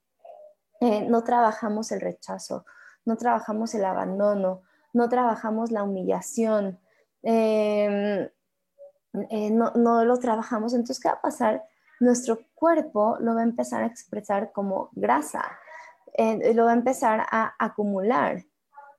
eh, 0.80 1.06
no 1.08 1.22
trabajamos 1.22 1.92
el 1.92 2.00
rechazo, 2.00 2.64
no 3.04 3.16
trabajamos 3.16 3.74
el 3.74 3.84
abandono, 3.84 4.62
no 4.92 5.08
trabajamos 5.08 5.70
la 5.70 5.84
humillación, 5.84 6.80
em, 7.22 8.28
eh, 9.30 9.50
no, 9.50 9.72
no 9.72 10.04
lo 10.04 10.18
trabajamos. 10.18 10.72
Entonces, 10.74 11.00
¿qué 11.00 11.08
va 11.08 11.14
a 11.14 11.20
pasar? 11.20 11.64
nuestro 12.00 12.40
cuerpo 12.54 13.16
lo 13.20 13.34
va 13.34 13.40
a 13.40 13.44
empezar 13.44 13.82
a 13.82 13.86
expresar 13.86 14.52
como 14.52 14.90
grasa, 14.92 15.44
eh, 16.14 16.54
lo 16.54 16.64
va 16.64 16.70
a 16.70 16.74
empezar 16.74 17.26
a 17.30 17.54
acumular. 17.58 18.44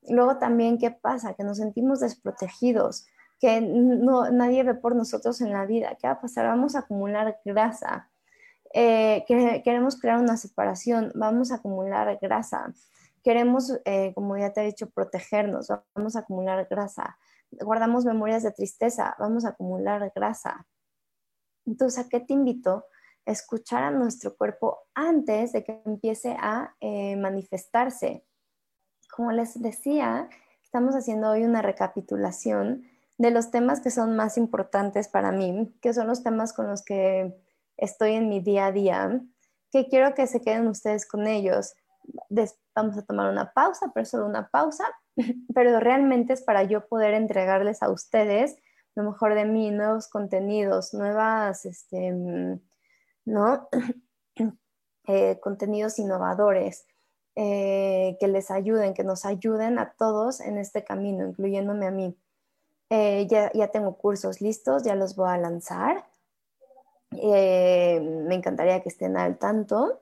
Luego 0.07 0.37
también, 0.37 0.77
¿qué 0.77 0.91
pasa? 0.91 1.33
Que 1.33 1.43
nos 1.43 1.57
sentimos 1.57 1.99
desprotegidos, 1.99 3.05
que 3.39 3.61
no, 3.61 4.29
nadie 4.31 4.63
ve 4.63 4.75
por 4.75 4.95
nosotros 4.95 5.41
en 5.41 5.51
la 5.51 5.65
vida. 5.65 5.97
¿Qué 5.99 6.07
va 6.07 6.13
a 6.13 6.21
pasar? 6.21 6.45
Vamos 6.47 6.75
a 6.75 6.79
acumular 6.79 7.39
grasa. 7.45 8.09
Eh, 8.73 9.23
queremos 9.27 9.99
crear 9.99 10.19
una 10.19 10.37
separación, 10.37 11.11
vamos 11.15 11.51
a 11.51 11.55
acumular 11.55 12.17
grasa. 12.21 12.73
Queremos, 13.23 13.77
como 14.15 14.37
ya 14.37 14.53
te 14.53 14.61
he 14.61 14.65
dicho, 14.65 14.89
protegernos, 14.89 15.67
vamos 15.93 16.15
a 16.15 16.19
acumular 16.19 16.67
grasa. 16.69 17.17
Guardamos 17.51 18.05
memorias 18.05 18.43
de 18.43 18.51
tristeza, 18.51 19.15
vamos 19.19 19.45
a 19.45 19.49
acumular 19.49 20.11
grasa. 20.15 20.67
Entonces, 21.65 22.05
¿a 22.05 22.09
qué 22.09 22.19
te 22.19 22.33
invito? 22.33 22.85
Escuchar 23.25 23.83
a 23.83 23.91
nuestro 23.91 24.35
cuerpo 24.35 24.79
antes 24.93 25.51
de 25.51 25.63
que 25.63 25.81
empiece 25.85 26.35
a 26.39 26.75
eh, 26.79 27.15
manifestarse. 27.15 28.25
Como 29.15 29.31
les 29.31 29.61
decía, 29.61 30.29
estamos 30.63 30.95
haciendo 30.95 31.29
hoy 31.29 31.43
una 31.43 31.61
recapitulación 31.61 32.85
de 33.17 33.31
los 33.31 33.51
temas 33.51 33.81
que 33.81 33.91
son 33.91 34.15
más 34.15 34.37
importantes 34.37 35.09
para 35.09 35.31
mí, 35.31 35.75
que 35.81 35.93
son 35.93 36.07
los 36.07 36.23
temas 36.23 36.53
con 36.53 36.67
los 36.67 36.83
que 36.83 37.35
estoy 37.75 38.13
en 38.13 38.29
mi 38.29 38.39
día 38.39 38.67
a 38.67 38.71
día, 38.71 39.21
que 39.71 39.87
quiero 39.87 40.13
que 40.15 40.25
se 40.25 40.41
queden 40.41 40.67
ustedes 40.67 41.05
con 41.05 41.27
ellos. 41.27 41.73
vamos 42.73 42.97
a 42.97 43.01
tomar 43.03 43.29
una 43.29 43.51
pausa, 43.51 43.91
pero 43.93 44.05
solo 44.05 44.25
una 44.25 44.49
pausa, 44.49 44.85
pero 45.53 45.79
realmente 45.79 46.33
es 46.33 46.41
para 46.41 46.63
yo 46.63 46.87
poder 46.87 47.13
entregarles 47.13 47.83
a 47.83 47.89
ustedes 47.89 48.57
lo 48.95 49.03
mejor 49.03 49.33
de 49.33 49.45
mí, 49.45 49.71
nuevos 49.71 50.07
contenidos, 50.07 50.93
nuevas, 50.93 51.65
este, 51.65 52.11
mm, 52.11 52.59
¿no? 53.25 53.69
Eh, 55.11 55.39
contenidos 55.39 55.97
innovadores 55.97 56.85
eh, 57.35 58.15
que 58.19 58.27
les 58.27 58.51
ayuden, 58.51 58.93
que 58.93 59.03
nos 59.03 59.25
ayuden 59.25 59.79
a 59.79 59.95
todos 59.97 60.39
en 60.39 60.59
este 60.59 60.83
camino, 60.83 61.25
incluyéndome 61.27 61.87
a 61.87 61.91
mí. 61.91 62.15
Eh, 62.91 63.25
ya, 63.27 63.51
ya, 63.53 63.69
tengo 63.69 63.97
cursos 63.97 64.39
listos, 64.39 64.83
ya 64.83 64.93
los 64.93 65.15
voy 65.15 65.29
a 65.29 65.37
lanzar. 65.37 66.05
me 67.11 68.35
encantaría 68.35 68.83
que 68.83 68.89
estén 68.89 69.17
al 69.17 69.39
tanto. 69.39 69.99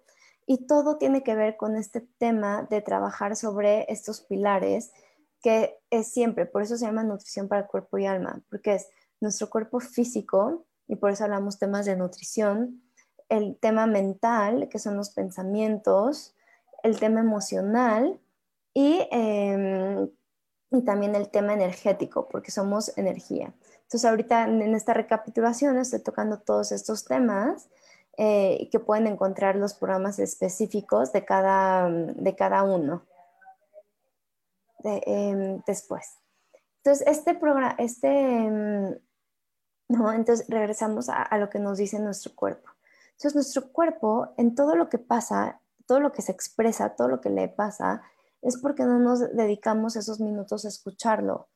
Y 0.48 0.66
todo 0.66 0.98
tiene 0.98 1.22
que 1.22 1.36
ver 1.36 1.58
con 1.58 1.75
este 1.75 2.01
tema 2.18 2.66
de 2.70 2.82
trabajar 2.82 3.36
sobre 3.36 3.86
estos 3.92 4.22
pilares 4.22 4.92
que 5.44 5.77
es 5.92 6.12
siempre, 6.12 6.48
por 6.48 6.63
eso 6.63 6.77
se 6.77 6.86
llama 6.86 7.04
nutrición 7.04 7.48
para 7.48 7.68
cuerpo 7.68 8.00
y 8.00 8.08
alma, 8.08 8.42
porque 8.50 8.74
es 8.74 8.89
nuestro 9.20 9.50
cuerpo 9.50 9.80
físico, 9.80 10.66
y 10.88 10.96
por 10.96 11.12
eso 11.12 11.25
hablamos 11.25 11.60
temas 11.60 11.86
de 11.86 11.96
nutrición, 11.96 12.82
el 13.30 13.58
tema 13.60 13.88
mental, 13.88 14.70
que 14.70 14.80
son 14.80 14.96
los 14.96 15.10
pensamientos, 15.12 16.34
el 16.82 17.00
tema 17.00 17.20
emocional 17.20 18.20
y, 18.74 19.06
em, 19.12 20.10
y 20.72 20.82
también 20.84 21.13
el 21.16 21.30
tema 21.30 21.54
energético, 21.54 22.27
porque 22.30 22.51
somos 22.51 22.98
energía. 22.98 23.54
Entonces 23.84 24.06
ahorita 24.06 24.46
en 24.46 24.75
esta 24.75 24.94
recapitulación 24.94 25.77
estoy 25.77 26.00
tocando 26.00 26.39
todos 26.39 26.72
estos 26.72 27.06
temas 27.06 27.70
eh, 28.17 28.67
que 28.71 28.79
pueden 28.79 29.07
encontrar 29.07 29.55
los 29.55 29.74
programas 29.74 30.19
específicos 30.19 31.13
de 31.13 31.24
cada, 31.24 31.89
de 31.89 32.36
cada 32.36 32.63
uno. 32.63 33.03
Em, 34.83 35.62
después. 35.65 36.17
Entonces, 36.77 37.07
este 37.07 37.33
programa, 37.33 37.75
este, 37.77 38.07
em, 38.07 38.97
no, 39.89 40.13
entonces 40.13 40.45
regresamos 40.47 41.09
a, 41.09 41.38
lo 41.38 41.50
que 41.50 41.59
nos 41.59 41.77
dice 41.77 42.00
nuestro 42.00 42.33
cuerpo. 42.36 42.69
Entonces, 43.12 43.36
nuestro 43.36 43.71
cuerpo, 43.71 44.33
en 44.38 44.55
todo 44.55 44.75
lo 44.75 44.88
que 44.89 45.00
pasa, 45.00 45.62
todo 45.86 46.00
lo 46.00 46.12
que 46.12 46.21
se 46.21 46.31
expresa, 46.31 46.95
todo 46.95 47.07
lo 47.07 47.21
que 47.21 47.29
le 47.29 47.50
pasa, 47.50 48.03
es 48.41 48.57
porque 48.57 48.83
no 48.83 49.00
nos 49.00 49.19
dedicamos 49.36 49.95
esos 49.95 50.19
minutos 50.19 50.65
a 50.65 50.69
escucharlo. 50.69 51.50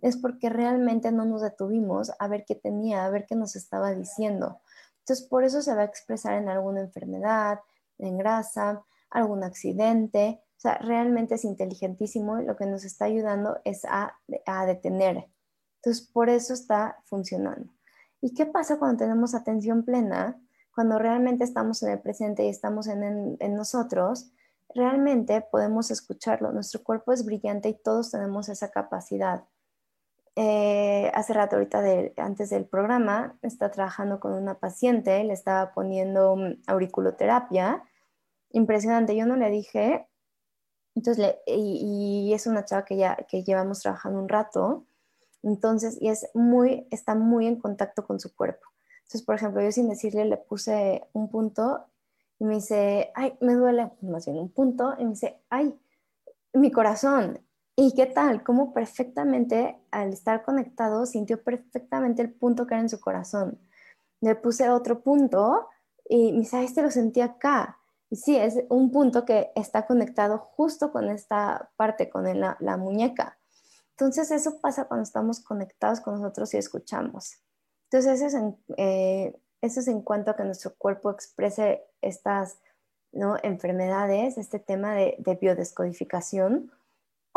Es 0.00 0.16
porque 0.16 0.48
realmente 0.48 1.10
no 1.10 1.24
nos 1.24 1.42
detuvimos 1.42 2.12
a 2.18 2.28
ver 2.28 2.44
qué 2.46 2.54
tenía, 2.54 3.04
a 3.04 3.10
ver 3.10 3.26
qué 3.26 3.34
nos 3.34 3.56
estaba 3.56 3.92
diciendo. 3.94 4.60
Entonces, 5.08 5.26
por 5.26 5.42
eso 5.42 5.62
se 5.62 5.74
va 5.74 5.80
a 5.80 5.86
expresar 5.86 6.34
en 6.34 6.50
alguna 6.50 6.80
enfermedad, 6.80 7.60
en 7.96 8.18
grasa, 8.18 8.84
algún 9.08 9.42
accidente, 9.42 10.42
o 10.58 10.60
sea, 10.60 10.76
realmente 10.78 11.36
es 11.36 11.46
inteligentísimo 11.46 12.40
y 12.40 12.44
lo 12.44 12.56
que 12.56 12.66
nos 12.66 12.84
está 12.84 13.06
ayudando 13.06 13.58
es 13.64 13.86
a, 13.86 14.12
detener. 14.66 15.26
Entonces, 15.76 16.06
por 16.06 16.28
eso 16.28 16.52
está 16.52 16.98
funcionando. 17.04 17.72
¿Y 18.20 18.34
qué 18.34 18.44
pasa 18.44 18.78
cuando 18.78 18.98
tenemos 18.98 19.34
atención 19.34 19.82
plena? 19.82 20.38
Cuando 20.74 20.98
realmente 20.98 21.42
estamos 21.42 21.82
en 21.82 21.92
el 21.92 22.00
presente 22.00 22.44
y 22.44 22.50
estamos 22.50 22.86
en, 22.86 23.38
nosotros, 23.54 24.30
realmente 24.74 25.40
podemos 25.40 25.90
escucharlo. 25.90 26.52
Nuestro 26.52 26.82
cuerpo 26.82 27.12
es 27.12 27.24
brillante 27.24 27.70
y 27.70 27.80
todos 27.82 28.10
tenemos 28.10 28.50
esa 28.50 28.70
capacidad. 28.70 29.44
Eh, 30.40 31.10
hace 31.14 31.32
rato, 31.32 31.56
ahorita 31.56 31.82
antes 32.18 32.50
del 32.50 32.64
programa, 32.64 33.36
está 33.42 33.72
trabajando 33.72 34.20
con 34.20 34.34
una 34.34 34.54
paciente, 34.54 35.24
le 35.24 35.32
estaba 35.32 35.72
poniendo 35.72 36.36
mm, 36.36 36.62
auriculoterapia. 36.68 37.82
Impresionante. 38.52 39.16
Yo 39.16 39.26
no 39.26 39.34
le 39.34 39.50
dije, 39.50 40.06
entonces, 40.94 41.34
y, 41.44 42.32
es 42.32 42.46
una 42.46 42.64
chava 42.64 42.84
que 42.84 42.96
ya 42.96 43.16
que 43.28 43.42
llevamos 43.42 43.80
trabajando 43.80 44.20
un 44.20 44.28
rato, 44.28 44.86
entonces, 45.42 45.98
y 46.00 46.08
es 46.08 46.28
muy, 46.34 46.86
está 46.92 47.16
muy 47.16 47.48
en 47.48 47.56
contacto 47.56 48.06
con 48.06 48.20
su 48.20 48.32
cuerpo. 48.36 48.64
Entonces, 48.98 49.22
por 49.22 49.34
ejemplo, 49.34 49.60
yo 49.60 49.72
sin 49.72 49.88
decirle 49.88 50.24
le 50.24 50.36
puse 50.36 51.02
un 51.14 51.30
punto 51.30 51.86
y 52.38 52.44
me 52.44 52.56
dice, 52.56 53.10
ay, 53.16 53.36
me 53.40 53.54
duele, 53.54 53.90
más 54.02 54.26
bien 54.26 54.38
un 54.38 54.50
punto, 54.50 54.94
y 54.98 55.04
me 55.04 55.10
dice, 55.10 55.40
ay, 55.50 55.76
mi 56.52 56.70
corazón. 56.70 57.40
¿Y 57.80 57.94
qué 57.94 58.06
tal? 58.06 58.42
Cómo 58.42 58.72
perfectamente, 58.74 59.78
al 59.92 60.12
estar 60.12 60.42
conectado, 60.42 61.06
sintió 61.06 61.40
perfectamente 61.44 62.22
el 62.22 62.32
punto 62.32 62.66
que 62.66 62.74
era 62.74 62.80
en 62.80 62.88
su 62.88 62.98
corazón. 62.98 63.56
Le 64.20 64.34
puse 64.34 64.68
otro 64.68 65.00
punto 65.00 65.68
y 66.08 66.32
me 66.32 66.40
dice, 66.40 66.64
este 66.64 66.82
lo 66.82 66.90
sentí 66.90 67.20
acá. 67.20 67.78
Y 68.10 68.16
sí, 68.16 68.36
es 68.36 68.58
un 68.68 68.90
punto 68.90 69.24
que 69.24 69.52
está 69.54 69.86
conectado 69.86 70.38
justo 70.38 70.90
con 70.90 71.08
esta 71.08 71.70
parte, 71.76 72.10
con 72.10 72.24
la, 72.40 72.76
muñeca. 72.76 73.38
Entonces 73.90 74.32
eso 74.32 74.60
pasa 74.60 74.86
cuando 74.86 75.04
estamos 75.04 75.38
conectados 75.38 76.00
con 76.00 76.20
nosotros 76.20 76.52
y 76.54 76.56
escuchamos. 76.56 77.36
Entonces 77.84 78.20
eso 78.20 78.26
es 78.26 78.34
en, 78.34 78.56
eh, 78.76 79.40
eso 79.60 79.78
es 79.78 79.86
en 79.86 80.02
cuanto 80.02 80.32
a 80.32 80.36
que 80.36 80.42
nuestro 80.42 80.74
cuerpo 80.74 81.12
exprese 81.12 81.84
estas 82.02 82.58
¿no? 83.12 83.36
enfermedades, 83.44 84.36
este 84.36 84.58
tema 84.58 84.94
de, 84.94 85.38
biodescodificación, 85.40 86.72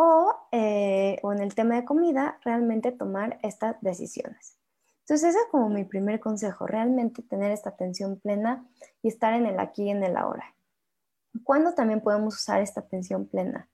o, 0.04 0.36
eh, 0.52 1.20
o, 1.22 1.32
en 1.32 1.42
el 1.42 1.54
tema 1.54 1.76
de 1.76 1.86
comida, 1.86 2.40
realmente 2.44 2.92
tomar 2.92 3.38
estas 3.44 3.80
decisiones. 3.82 4.58
Entonces, 5.02 5.30
ese 5.30 5.38
es 5.38 5.46
como 5.52 5.70
mi 5.70 5.84
primer 5.84 6.20
consejo, 6.20 6.66
realmente 6.66 7.22
tener 7.22 7.52
esta 7.52 7.70
atención 7.70 8.20
plena 8.20 8.66
y 9.04 9.10
estar 9.10 9.36
en 9.36 9.46
el 9.46 9.60
aquí 9.60 9.84
y 9.84 9.90
en 9.92 10.04
el 10.04 10.18
ahora. 10.18 10.56
¿Cuándo 11.44 11.74
también 11.74 12.02
podemos 12.02 12.34
usar 12.34 12.62
esta 12.62 12.80
atención 12.80 13.28
plena? 13.28 13.70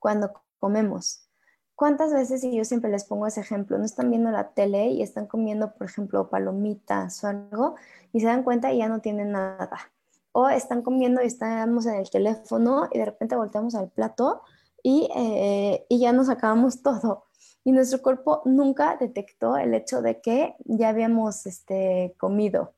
Cuando 0.00 0.32
comemos. 0.58 1.28
¿Cuántas 1.76 2.12
veces, 2.12 2.42
y 2.42 2.56
yo 2.56 2.64
siempre 2.64 2.90
les 2.90 3.04
pongo 3.04 3.28
ese 3.28 3.40
ejemplo, 3.40 3.78
no 3.78 3.84
están 3.84 4.10
viendo 4.10 4.32
la 4.32 4.48
tele 4.48 4.88
y 4.88 5.02
están 5.02 5.28
comiendo, 5.28 5.74
por 5.74 5.86
ejemplo, 5.86 6.28
palomitas 6.28 7.22
o 7.22 7.28
algo, 7.28 7.76
y 8.12 8.18
se 8.18 8.26
dan 8.26 8.42
cuenta 8.42 8.72
y 8.72 8.78
ya 8.78 8.88
no 8.88 9.00
tienen 9.00 9.30
nada? 9.30 9.92
O 10.32 10.48
están 10.48 10.82
comiendo 10.82 11.22
y 11.22 11.26
estamos 11.26 11.86
en 11.86 11.94
el 11.94 12.10
teléfono 12.10 12.88
y 12.90 12.98
de 12.98 13.04
repente 13.04 13.36
volteamos 13.36 13.76
al 13.76 13.90
plato 13.90 14.42
y, 14.82 15.08
eh, 15.14 15.86
y 15.88 16.00
ya 16.00 16.12
nos 16.12 16.28
acabamos 16.28 16.82
todo. 16.82 17.24
Y 17.64 17.72
nuestro 17.72 18.00
cuerpo 18.00 18.42
nunca 18.44 18.96
detectó 18.96 19.56
el 19.56 19.74
hecho 19.74 20.00
de 20.00 20.20
que 20.20 20.56
ya 20.64 20.88
habíamos 20.88 21.46
este, 21.46 22.14
comido. 22.18 22.74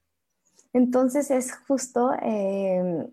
Entonces 0.72 1.30
es 1.30 1.52
justo, 1.66 2.12
eh, 2.22 3.08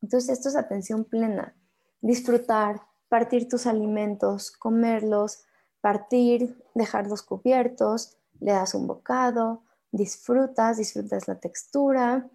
entonces 0.00 0.30
esto 0.30 0.48
es 0.48 0.56
atención 0.56 1.04
plena, 1.04 1.56
disfrutar, 2.00 2.80
partir 3.08 3.48
tus 3.48 3.66
alimentos, 3.66 4.50
comerlos, 4.50 5.44
partir, 5.80 6.62
dejarlos 6.74 7.22
cubiertos, 7.22 8.16
le 8.40 8.52
das 8.52 8.74
un 8.74 8.86
bocado, 8.86 9.62
disfrutas, 9.90 10.78
disfrutas 10.78 11.28
la 11.28 11.38
textura 11.38 12.28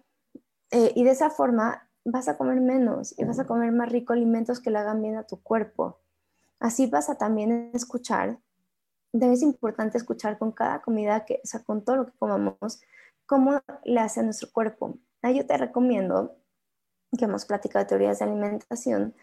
eh, 0.70 0.92
y 0.94 1.04
de 1.04 1.10
esa 1.10 1.30
forma 1.30 1.89
vas 2.04 2.28
a 2.28 2.36
comer 2.36 2.60
menos 2.60 3.14
y 3.18 3.24
vas 3.24 3.38
a 3.38 3.46
comer 3.46 3.72
más 3.72 3.90
rico 3.90 4.12
alimentos 4.12 4.60
que 4.60 4.70
le 4.70 4.78
hagan 4.78 5.02
bien 5.02 5.16
a 5.16 5.26
tu 5.26 5.42
cuerpo. 5.42 6.00
Así 6.58 6.86
vas 6.86 7.08
a 7.08 7.16
también 7.16 7.70
escuchar, 7.74 8.38
es 9.12 9.42
importante 9.42 9.98
escuchar 9.98 10.38
con 10.38 10.52
cada 10.52 10.82
comida, 10.82 11.24
que, 11.24 11.40
o 11.42 11.46
sea, 11.46 11.62
con 11.64 11.84
todo 11.84 11.96
lo 11.96 12.06
que 12.06 12.18
comamos, 12.18 12.80
cómo 13.26 13.60
le 13.84 14.00
hace 14.00 14.20
a 14.20 14.22
nuestro 14.22 14.50
cuerpo. 14.52 14.98
Ahí 15.22 15.36
yo 15.38 15.46
te 15.46 15.56
recomiendo, 15.56 16.36
que 17.18 17.24
hemos 17.24 17.44
platicado 17.44 17.84
de 17.84 17.88
teorías 17.88 18.18
de 18.20 18.24
alimentación, 18.26 19.14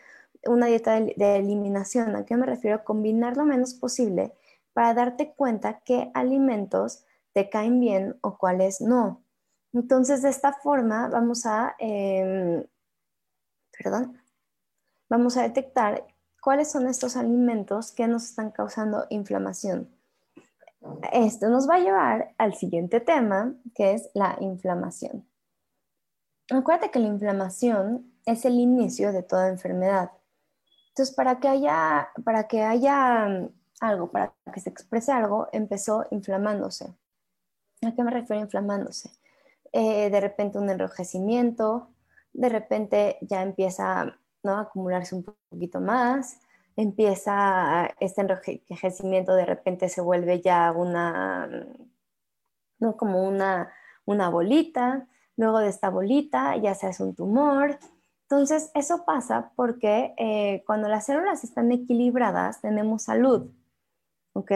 una 0.45 0.67
dieta 0.67 0.99
de, 0.99 1.35
eliminación. 1.37 2.15
¿A 2.15 2.25
qué 2.25 2.35
me 2.35 2.45
refiero? 2.45 2.83
Combinar 2.83 3.37
lo 3.37 3.45
menos 3.45 3.73
posible 3.73 4.33
para 4.73 4.93
darte 4.93 5.33
cuenta 5.33 5.81
qué 5.85 6.11
alimentos 6.13 7.05
te 7.33 7.49
caen 7.49 7.79
bien 7.79 8.17
o 8.21 8.37
cuáles 8.37 8.81
no. 8.81 9.23
Entonces, 9.73 10.21
de 10.21 10.29
esta 10.29 10.53
forma 10.53 11.09
vamos 11.09 11.45
a, 11.45 11.75
em, 11.79 12.65
perdón, 13.77 14.19
vamos 15.09 15.37
a 15.37 15.43
detectar 15.43 16.05
cuáles 16.41 16.71
son 16.71 16.87
estos 16.87 17.15
alimentos 17.17 17.91
que 17.91 18.07
nos 18.07 18.23
están 18.23 18.51
causando 18.51 19.05
inflamación. 19.09 19.89
Esto 21.11 21.49
nos 21.49 21.69
va 21.69 21.75
a 21.75 21.79
llevar 21.79 22.33
al 22.37 22.53
siguiente 22.53 22.99
tema, 22.99 23.53
que 23.75 23.93
es 23.93 24.09
la 24.13 24.37
inflamación. 24.39 25.27
Acuérdate 26.49 26.91
que 26.91 26.99
la 26.99 27.07
inflamación 27.07 28.13
es 28.25 28.45
el 28.45 28.53
inicio 28.59 29.11
de 29.11 29.23
toda 29.23 29.49
enfermedad. 29.49 30.11
Entonces, 30.89 31.13
para 31.13 31.39
que 31.39 31.47
haya, 31.47 32.09
para 32.23 32.47
que 32.47 32.63
haya 32.63 33.49
algo, 33.81 34.11
para 34.11 34.33
que 34.53 34.59
se 34.59 34.69
exprese 34.69 35.11
algo, 35.11 35.47
empezó 35.51 36.05
inflamándose. 36.11 36.95
¿A 37.85 37.93
qué 37.93 38.03
me 38.03 38.11
refiero 38.11 38.41
inflamándose? 38.41 39.11
Eh, 39.73 40.09
de 40.09 40.19
repente 40.21 40.57
un 40.57 40.69
enrojecimiento, 40.69 41.89
de 42.33 42.49
repente 42.49 43.17
ya 43.21 43.41
empieza 43.41 44.17
¿no? 44.43 44.53
a 44.53 44.61
acumularse 44.61 45.15
un 45.15 45.25
poquito 45.49 45.81
más, 45.81 46.39
empieza 46.75 47.87
este 47.99 48.21
enrojecimiento, 48.21 49.35
de 49.35 49.45
repente 49.45 49.89
se 49.89 50.01
vuelve 50.01 50.41
ya 50.41 50.71
una, 50.71 51.49
¿no? 52.79 52.97
como 52.97 53.27
una, 53.27 53.73
una 54.05 54.29
bolita, 54.29 55.07
luego 55.35 55.59
de 55.59 55.69
esta 55.69 55.89
bolita 55.89 56.55
ya 56.57 56.75
se 56.75 56.87
hace 56.87 57.03
un 57.03 57.15
tumor, 57.15 57.79
entonces, 58.29 58.71
eso 58.73 59.05
pasa 59.05 59.53
porque 59.55 60.13
eh, 60.17 60.61
cuando 60.65 60.89
las 60.89 61.05
células 61.05 61.45
están 61.45 61.71
equilibradas, 61.71 62.59
tenemos 62.59 63.03
salud. 63.03 63.49
¿Ok? 64.33 64.51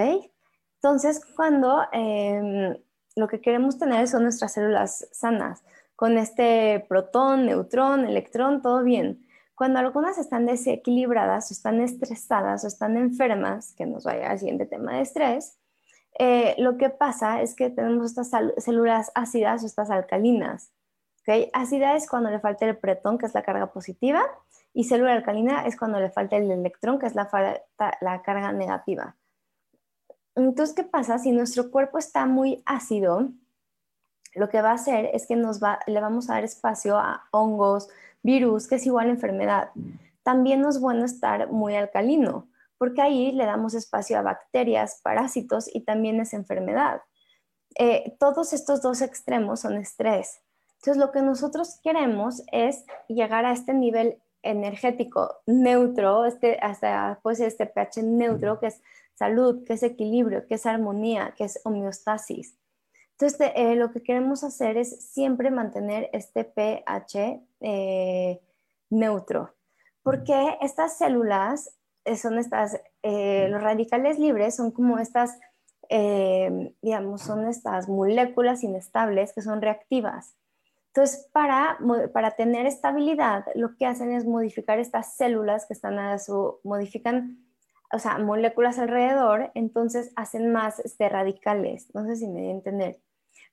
Entonces, 0.75 1.25
cuando 1.35 1.83
em, 1.93 2.75
lo 3.15 3.27
que 3.27 3.41
queremos 3.41 3.77
tener 3.77 4.07
son 4.07 4.23
nuestras 4.23 4.53
células 4.53 5.07
sanas, 5.11 5.63
con 5.95 6.17
este 6.17 6.85
protón, 6.87 7.45
neutrón, 7.45 8.05
electrón, 8.05 8.61
todo 8.61 8.83
bien. 8.83 9.25
Cuando 9.55 9.79
algunas 9.79 10.17
están 10.17 10.47
desequilibradas 10.47 11.51
o 11.51 11.53
están 11.53 11.81
estresadas 11.81 12.63
o 12.63 12.67
están 12.67 12.97
enfermas, 12.97 13.73
que 13.73 13.85
nos 13.85 14.03
vaya 14.05 14.31
al 14.31 14.39
siguiente 14.39 14.65
tema 14.65 14.95
de 14.95 15.01
estrés, 15.01 15.57
eh, 16.17 16.55
lo 16.57 16.77
que 16.77 16.89
pasa 16.89 17.41
es 17.41 17.55
que 17.55 17.69
tenemos 17.69 18.07
estas 18.07 18.31
células 18.57 19.11
ácidas 19.13 19.63
o 19.63 19.65
estas 19.67 19.91
alcalinas. 19.91 20.71
¿okay? 21.21 21.49
Ácida 21.53 21.95
es 21.95 22.09
cuando 22.09 22.31
le 22.31 22.39
falta 22.39 22.65
el 22.65 22.77
pretón, 22.77 23.17
que 23.17 23.27
es 23.27 23.33
la 23.33 23.43
carga 23.43 23.71
positiva, 23.71 24.23
y 24.73 24.85
célula 24.85 25.13
alcalina 25.13 25.65
es 25.65 25.77
cuando 25.77 25.99
le 25.99 26.09
falta 26.09 26.37
el 26.37 26.49
electrón, 26.49 26.97
que 26.97 27.05
es 27.05 27.15
la, 27.15 27.29
la 28.01 28.21
carga 28.23 28.51
negativa. 28.53 29.15
Entonces, 30.35 30.75
¿qué 30.75 30.83
pasa? 30.83 31.19
Si 31.19 31.31
nuestro 31.31 31.71
cuerpo 31.71 31.97
está 31.97 32.25
muy 32.25 32.61
ácido, 32.65 33.29
lo 34.33 34.49
que 34.49 34.61
va 34.61 34.71
a 34.71 34.75
hacer 34.75 35.09
es 35.13 35.27
que 35.27 35.35
nos 35.35 35.61
va, 35.61 35.79
le 35.87 35.99
vamos 35.99 36.29
a 36.29 36.33
dar 36.33 36.43
espacio 36.43 36.97
a 36.97 37.23
hongos, 37.31 37.89
virus, 38.23 38.67
que 38.67 38.75
es 38.75 38.85
igual 38.85 39.07
a 39.07 39.11
enfermedad. 39.11 39.71
También 40.23 40.61
no 40.61 40.69
es 40.69 40.79
bueno 40.79 41.05
estar 41.05 41.51
muy 41.51 41.75
alcalino, 41.75 42.47
porque 42.77 43.01
ahí 43.01 43.31
le 43.31 43.45
damos 43.45 43.73
espacio 43.73 44.17
a 44.17 44.21
bacterias, 44.21 45.01
parásitos 45.03 45.69
y 45.73 45.81
también 45.81 46.19
es 46.19 46.33
enfermedad. 46.33 47.01
Eh, 47.77 48.15
todos 48.19 48.53
estos 48.53 48.81
dos 48.81 49.01
extremos 49.01 49.61
son 49.61 49.75
estrés. 49.77 50.41
Entonces, 50.75 50.97
lo 50.97 51.11
que 51.11 51.21
nosotros 51.21 51.79
queremos 51.83 52.43
es 52.51 52.85
llegar 53.07 53.45
a 53.45 53.51
este 53.51 53.73
nivel 53.73 54.21
energético 54.43 55.41
neutro, 55.45 56.25
este, 56.25 56.57
hasta 56.59 57.19
pues 57.21 57.39
este 57.39 57.67
pH 57.67 58.01
neutro, 58.03 58.59
que 58.59 58.67
es 58.67 58.81
salud, 59.21 59.63
que 59.65 59.73
es 59.73 59.83
equilibrio, 59.83 60.47
que 60.47 60.55
es 60.55 60.65
armonía, 60.65 61.33
que 61.37 61.43
es 61.43 61.59
homeostasis. 61.63 62.57
Entonces, 63.11 63.51
eh, 63.55 63.75
lo 63.75 63.91
que 63.91 64.01
queremos 64.01 64.43
hacer 64.43 64.77
es 64.77 64.89
siempre 65.13 65.51
mantener 65.51 66.09
este 66.11 66.43
pH 66.43 67.39
eh, 67.59 68.41
neutro, 68.89 69.53
porque 70.01 70.57
estas 70.61 70.97
células 70.97 71.77
eh, 72.03 72.17
son 72.17 72.39
estas, 72.39 72.81
los 73.03 73.61
radicales 73.61 74.17
libres 74.17 74.55
son 74.55 74.71
como 74.71 74.97
estas, 74.97 75.37
digamos, 76.81 77.21
son 77.21 77.47
estas 77.47 77.87
moléculas 77.87 78.63
inestables 78.63 79.33
que 79.33 79.43
son 79.43 79.61
reactivas. 79.61 80.35
Entonces, 80.87 81.29
para, 81.31 81.77
para 82.13 82.31
tener 82.31 82.65
estabilidad, 82.65 83.45
lo 83.53 83.75
que 83.75 83.85
hacen 83.85 84.11
es 84.13 84.25
modificar 84.25 84.79
estas 84.79 85.15
células 85.15 85.65
que 85.67 85.73
están 85.73 85.99
a 85.99 86.17
su, 86.17 86.59
modifican, 86.63 87.37
o 87.93 87.99
sea, 87.99 88.17
moléculas 88.17 88.79
alrededor, 88.79 89.51
entonces 89.55 90.11
hacen 90.15 90.51
más 90.51 90.79
este, 90.79 91.09
radicales. 91.09 91.93
No 91.93 92.05
sé 92.05 92.15
si 92.15 92.27
me 92.27 92.41
voy 92.41 92.49
a 92.49 92.51
entender. 92.51 93.01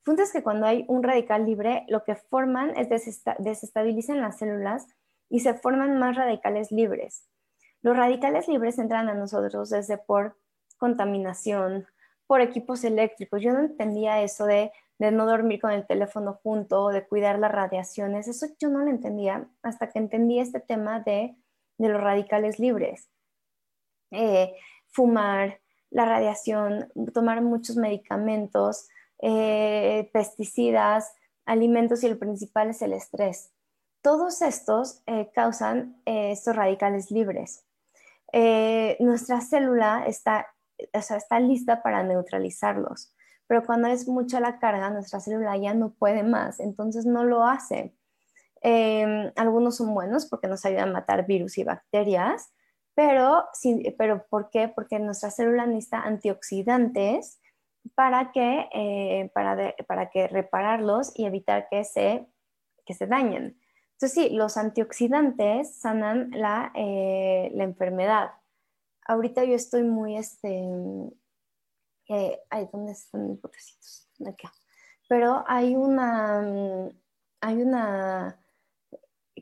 Punto 0.04 0.22
es 0.22 0.32
que 0.32 0.42
cuando 0.42 0.66
hay 0.66 0.84
un 0.88 1.02
radical 1.02 1.44
libre, 1.44 1.84
lo 1.88 2.04
que 2.04 2.14
forman 2.14 2.76
es 2.76 2.88
desestabilizan 2.88 4.20
las 4.20 4.38
células 4.38 4.86
y 5.28 5.40
se 5.40 5.54
forman 5.54 5.98
más 5.98 6.16
radicales 6.16 6.72
libres. 6.72 7.26
Los 7.82 7.96
radicales 7.96 8.48
libres 8.48 8.78
entran 8.78 9.08
a 9.08 9.14
nosotros 9.14 9.70
desde 9.70 9.98
por 9.98 10.38
contaminación, 10.78 11.86
por 12.26 12.40
equipos 12.40 12.84
eléctricos. 12.84 13.42
Yo 13.42 13.52
no 13.52 13.60
entendía 13.60 14.22
eso 14.22 14.46
de 14.46 14.72
de 14.98 15.12
no 15.12 15.26
dormir 15.26 15.60
con 15.60 15.70
el 15.70 15.86
teléfono 15.86 16.40
junto, 16.42 16.88
de 16.88 17.06
cuidar 17.06 17.38
las 17.38 17.52
radiaciones. 17.52 18.26
Eso 18.28 18.46
yo 18.58 18.68
no 18.68 18.80
lo 18.80 18.90
entendía 18.90 19.48
hasta 19.62 19.90
que 19.90 19.98
entendí 19.98 20.40
este 20.40 20.60
tema 20.60 21.00
de, 21.00 21.36
los 21.78 22.00
radicales 22.00 22.58
libres. 22.58 23.08
Eh, 24.10 24.54
fumar, 24.88 25.60
la 25.90 26.04
radiación, 26.04 26.90
tomar 27.14 27.42
muchos 27.42 27.76
medicamentos, 27.76 28.88
eh, 29.20 30.10
pesticidas, 30.12 31.12
alimentos 31.44 32.02
y 32.02 32.06
el 32.06 32.18
principal 32.18 32.70
es 32.70 32.82
el 32.82 32.92
estrés. 32.92 33.52
Todos 34.02 34.42
estos 34.42 35.02
eh, 35.06 35.30
causan 35.34 36.00
estos 36.04 36.54
radicales 36.54 37.10
libres. 37.10 37.64
nuestra 39.00 39.40
célula 39.40 40.04
está, 40.06 40.46
está 40.92 41.40
lista 41.40 41.82
para 41.82 42.02
neutralizarlos 42.02 43.12
pero 43.48 43.64
cuando 43.64 43.88
es 43.88 44.06
mucha 44.06 44.40
la 44.40 44.60
carga, 44.60 44.90
nuestra 44.90 45.20
célula 45.20 45.56
ya 45.56 45.74
no 45.74 45.90
puede 45.94 46.22
más, 46.22 46.60
entonces 46.60 47.06
no 47.06 47.24
lo 47.24 47.44
hace. 47.44 47.94
Em, 48.60 49.32
algunos 49.36 49.76
son 49.76 49.94
buenos 49.94 50.26
porque 50.26 50.48
nos 50.48 50.64
ayudan 50.64 50.90
a 50.90 50.92
matar 50.92 51.26
virus 51.26 51.56
y 51.58 51.64
bacterias, 51.64 52.52
Pero, 52.98 53.44
pero 53.96 54.26
¿por 54.28 54.50
qué? 54.50 54.66
Porque 54.66 54.98
nuestra 54.98 55.30
célula 55.30 55.66
necesita 55.66 56.00
antioxidantes 56.00 57.40
para 57.94 58.32
que, 58.32 58.68
eh, 58.72 59.30
para, 59.32 59.72
para 59.86 60.10
que 60.10 60.26
repararlos 60.26 61.12
y 61.14 61.24
evitar 61.24 61.68
que 61.70 61.84
se, 61.84 62.26
que 62.84 62.94
se 62.94 63.06
dañen. 63.06 63.56
Entonces 63.92 64.14
sí, 64.14 64.30
los 64.30 64.56
antioxidantes 64.56 65.78
sanan 65.78 66.32
la, 66.32 66.72
eh, 66.74 67.52
la 67.54 67.62
enfermedad. 67.62 68.32
Ahorita 69.06 69.44
yo 69.44 69.54
estoy 69.54 69.84
muy, 69.84 70.16
este, 70.16 70.60
eh, 72.08 72.40
ay, 72.50 72.68
¿dónde 72.72 72.90
están 72.90 73.28
mis 73.28 73.38
potecitos? 73.38 74.10
Acá. 74.26 74.52
Pero 75.08 75.44
hay 75.46 75.76
una, 75.76 76.90
hay 77.42 77.62
una 77.62 78.44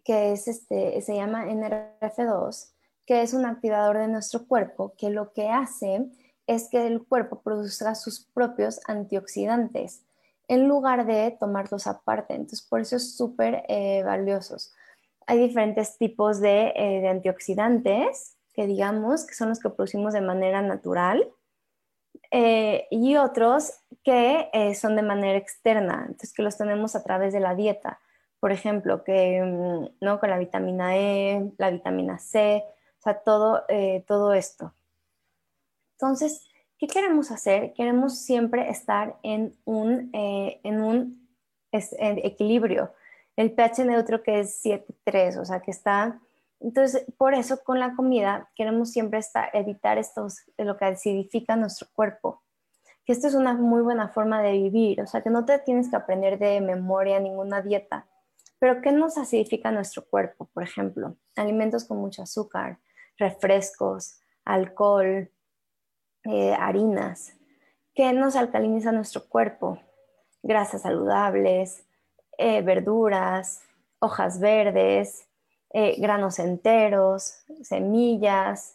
que 0.04 0.32
es 0.32 0.46
este, 0.46 1.00
se 1.00 1.16
llama 1.16 1.46
NRF2, 1.46 2.75
que 3.06 3.22
es 3.22 3.32
un 3.32 3.46
activador 3.46 3.98
de 3.98 4.08
nuestro 4.08 4.46
cuerpo, 4.46 4.94
que 4.98 5.10
lo 5.10 5.32
que 5.32 5.48
hace 5.48 6.06
es 6.46 6.68
que 6.68 6.86
el 6.86 7.04
cuerpo 7.06 7.40
produzca 7.40 7.94
sus 7.94 8.24
propios 8.34 8.80
antioxidantes 8.86 10.02
en 10.48 10.68
lugar 10.68 11.06
de 11.06 11.36
tomarlos 11.38 11.86
aparte. 11.86 12.34
Entonces, 12.34 12.62
por 12.62 12.80
eso 12.80 12.96
es 12.96 13.16
súper 13.16 13.64
eh, 13.68 14.02
valiosos. 14.04 14.74
Hay 15.26 15.38
diferentes 15.38 15.98
tipos 15.98 16.40
de, 16.40 16.72
eh, 16.76 17.08
antioxidantes 17.08 18.36
que 18.54 18.66
digamos 18.66 19.26
que 19.26 19.34
son 19.34 19.48
los 19.50 19.60
que 19.60 19.70
producimos 19.70 20.14
de 20.14 20.20
manera 20.20 20.62
natural 20.62 21.28
eh, 22.30 22.86
y 22.90 23.16
otros 23.16 23.80
que 24.02 24.48
son 24.80 24.96
de 24.96 25.02
manera 25.02 25.36
externa, 25.36 26.04
entonces 26.06 26.32
que 26.32 26.42
los 26.42 26.56
tenemos 26.56 26.96
a 26.96 27.02
través 27.02 27.32
de 27.32 27.40
la 27.40 27.54
dieta. 27.54 28.00
Por 28.40 28.52
ejemplo, 28.52 29.02
que 29.04 29.42
mm, 29.42 29.96
¿no? 30.00 30.20
con 30.20 30.30
la 30.30 30.38
vitamina 30.38 30.96
E, 30.96 31.52
la 31.58 31.70
vitamina 31.70 32.18
C, 32.18 32.64
sea, 33.10 33.22
todo, 33.22 33.64
todo 34.06 34.32
esto. 34.32 34.74
Entonces, 35.98 36.46
¿qué 36.78 36.86
queremos 36.86 37.30
hacer? 37.30 37.72
Queremos 37.72 38.18
siempre 38.18 38.68
estar 38.68 39.18
en 39.22 39.56
un, 39.64 40.10
eh, 40.12 40.60
en 40.62 40.82
un 40.82 41.28
equilibrio. 41.72 42.92
El 43.36 43.52
pH 43.52 43.84
neutro 43.84 44.22
que 44.22 44.40
es 44.40 44.62
7,3, 44.64 45.38
o 45.38 45.44
sea, 45.44 45.60
que 45.60 45.70
está... 45.70 46.20
Entonces, 46.60 47.04
por 47.18 47.34
eso 47.34 47.62
con 47.62 47.78
la 47.78 47.94
comida 47.94 48.50
queremos 48.54 48.90
siempre 48.90 49.18
estar, 49.18 49.50
evitar 49.52 49.98
estos, 49.98 50.38
lo 50.56 50.78
que 50.78 50.86
acidifica 50.86 51.54
nuestro 51.54 51.88
cuerpo. 51.94 52.42
Que 53.04 53.12
esto 53.12 53.28
es 53.28 53.34
una 53.34 53.52
muy 53.52 53.82
buena 53.82 54.08
forma 54.08 54.42
de 54.42 54.52
vivir, 54.52 55.00
o 55.02 55.06
sea, 55.06 55.22
que 55.22 55.30
no 55.30 55.44
te 55.44 55.58
tienes 55.58 55.90
que 55.90 55.96
aprender 55.96 56.38
de 56.38 56.60
memoria 56.60 57.20
ninguna 57.20 57.60
dieta. 57.60 58.06
Pero 58.58 58.80
¿qué 58.80 58.90
nos 58.90 59.18
acidifica 59.18 59.70
nuestro 59.70 60.06
cuerpo? 60.06 60.48
Por 60.52 60.62
ejemplo, 60.62 61.16
alimentos 61.36 61.84
con 61.84 61.98
mucho 61.98 62.22
azúcar, 62.22 62.78
refrescos, 63.18 64.20
alcohol, 64.44 65.30
eh, 66.24 66.54
harinas, 66.58 67.34
que 67.94 68.12
nos 68.12 68.36
alcaliniza 68.36 68.92
nuestro 68.92 69.28
cuerpo, 69.28 69.78
grasas 70.42 70.82
saludables, 70.82 71.86
eh, 72.38 72.62
verduras, 72.62 73.62
hojas 73.98 74.40
verdes, 74.40 75.28
eh, 75.70 75.96
granos 75.98 76.38
enteros, 76.38 77.44
semillas, 77.62 78.74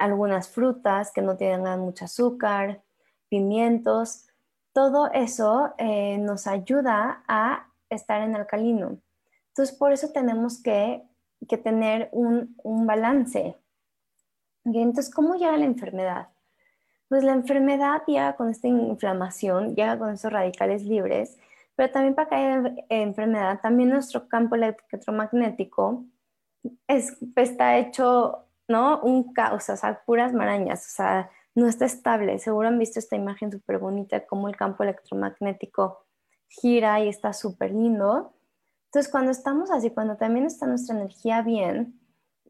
algunas 0.00 0.48
frutas 0.48 1.12
que 1.12 1.22
no 1.22 1.36
tengan 1.36 1.78
mucho 1.78 2.06
azúcar, 2.06 2.82
pimientos, 3.28 4.26
todo 4.72 5.08
eso 5.12 5.72
nos 6.18 6.48
ayuda 6.48 7.22
a 7.28 7.68
estar 7.88 8.22
en 8.22 8.34
alcalino. 8.34 8.98
Entonces, 9.48 9.76
por 9.76 9.92
eso 9.92 10.10
tenemos 10.10 10.60
que, 10.60 11.04
tener 11.46 12.08
un, 12.12 12.54
un 12.62 12.86
balance 12.86 13.56
entonces, 14.64 15.12
¿cómo 15.12 15.34
llega 15.34 15.56
la 15.56 15.64
enfermedad? 15.64 16.28
Pues 17.08 17.24
la 17.24 17.32
enfermedad 17.32 18.02
llega 18.06 18.36
con 18.36 18.50
esta 18.50 18.68
inflamación, 18.68 19.74
llega 19.74 19.98
con 19.98 20.10
esos 20.10 20.32
radicales 20.32 20.84
libres, 20.84 21.38
pero 21.74 21.90
también 21.92 22.14
para 22.14 22.28
que 22.28 22.34
haya 22.36 22.74
enfermedad, 22.88 23.60
también 23.60 23.90
nuestro 23.90 24.28
campo 24.28 24.54
electromagnético 24.54 26.04
está 26.86 27.78
hecho, 27.78 28.46
¿no? 28.68 29.00
Un 29.00 29.32
caos, 29.32 29.68
o 29.70 29.76
sea, 29.76 30.02
puras 30.04 30.32
marañas, 30.32 30.86
o 30.86 30.90
sea, 30.90 31.30
no 31.54 31.66
está 31.66 31.86
estable. 31.86 32.38
Seguro 32.38 32.68
han 32.68 32.78
visto 32.78 32.98
esta 32.98 33.16
imagen 33.16 33.50
súper 33.50 33.78
bonita, 33.78 34.26
como 34.26 34.48
el 34.48 34.56
campo 34.56 34.82
electromagnético 34.84 36.06
gira 36.48 37.00
y 37.00 37.08
está 37.08 37.32
súper 37.32 37.72
lindo. 37.72 38.34
Entonces, 38.90 39.10
cuando 39.12 39.30
estamos 39.30 39.70
así, 39.70 39.90
cuando 39.90 40.16
también 40.16 40.46
está 40.46 40.66
nuestra 40.66 40.96
energía 40.96 41.42
bien, 41.42 42.00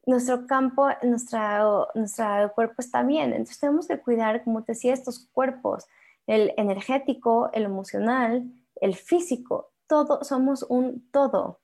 nuestro 0.06 0.46
campo, 0.46 0.88
nuestro 1.02 2.52
cuerpo 2.54 2.76
está 2.78 3.02
bien. 3.02 3.32
Entonces 3.32 3.60
tenemos 3.60 3.86
que 3.86 4.00
cuidar, 4.00 4.42
como 4.42 4.64
te 4.64 4.72
decía, 4.72 4.94
estos 4.94 5.28
cuerpos, 5.32 5.84
el 6.26 6.54
energético, 6.56 7.50
el 7.52 7.64
emocional, 7.64 8.50
el 8.76 8.94
físico, 8.94 9.72
todo, 9.86 10.24
somos 10.24 10.62
un 10.62 11.10
todo. 11.10 11.60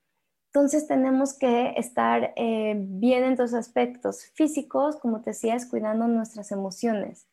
Entonces 0.53 0.87
tenemos 0.87 1.39
que 1.39 1.73
estar 1.79 2.35
eh, 2.37 2.75
bien 2.79 3.25
en 3.25 3.37
todos 3.37 3.55
aspectos. 3.55 4.27
Físicos, 4.35 4.97
como 4.97 5.23
te 5.23 5.31
decía, 5.31 5.55
es 5.55 5.67
cuidando 5.67 6.07
nuestras 6.07 6.53
emociones. 6.53 7.27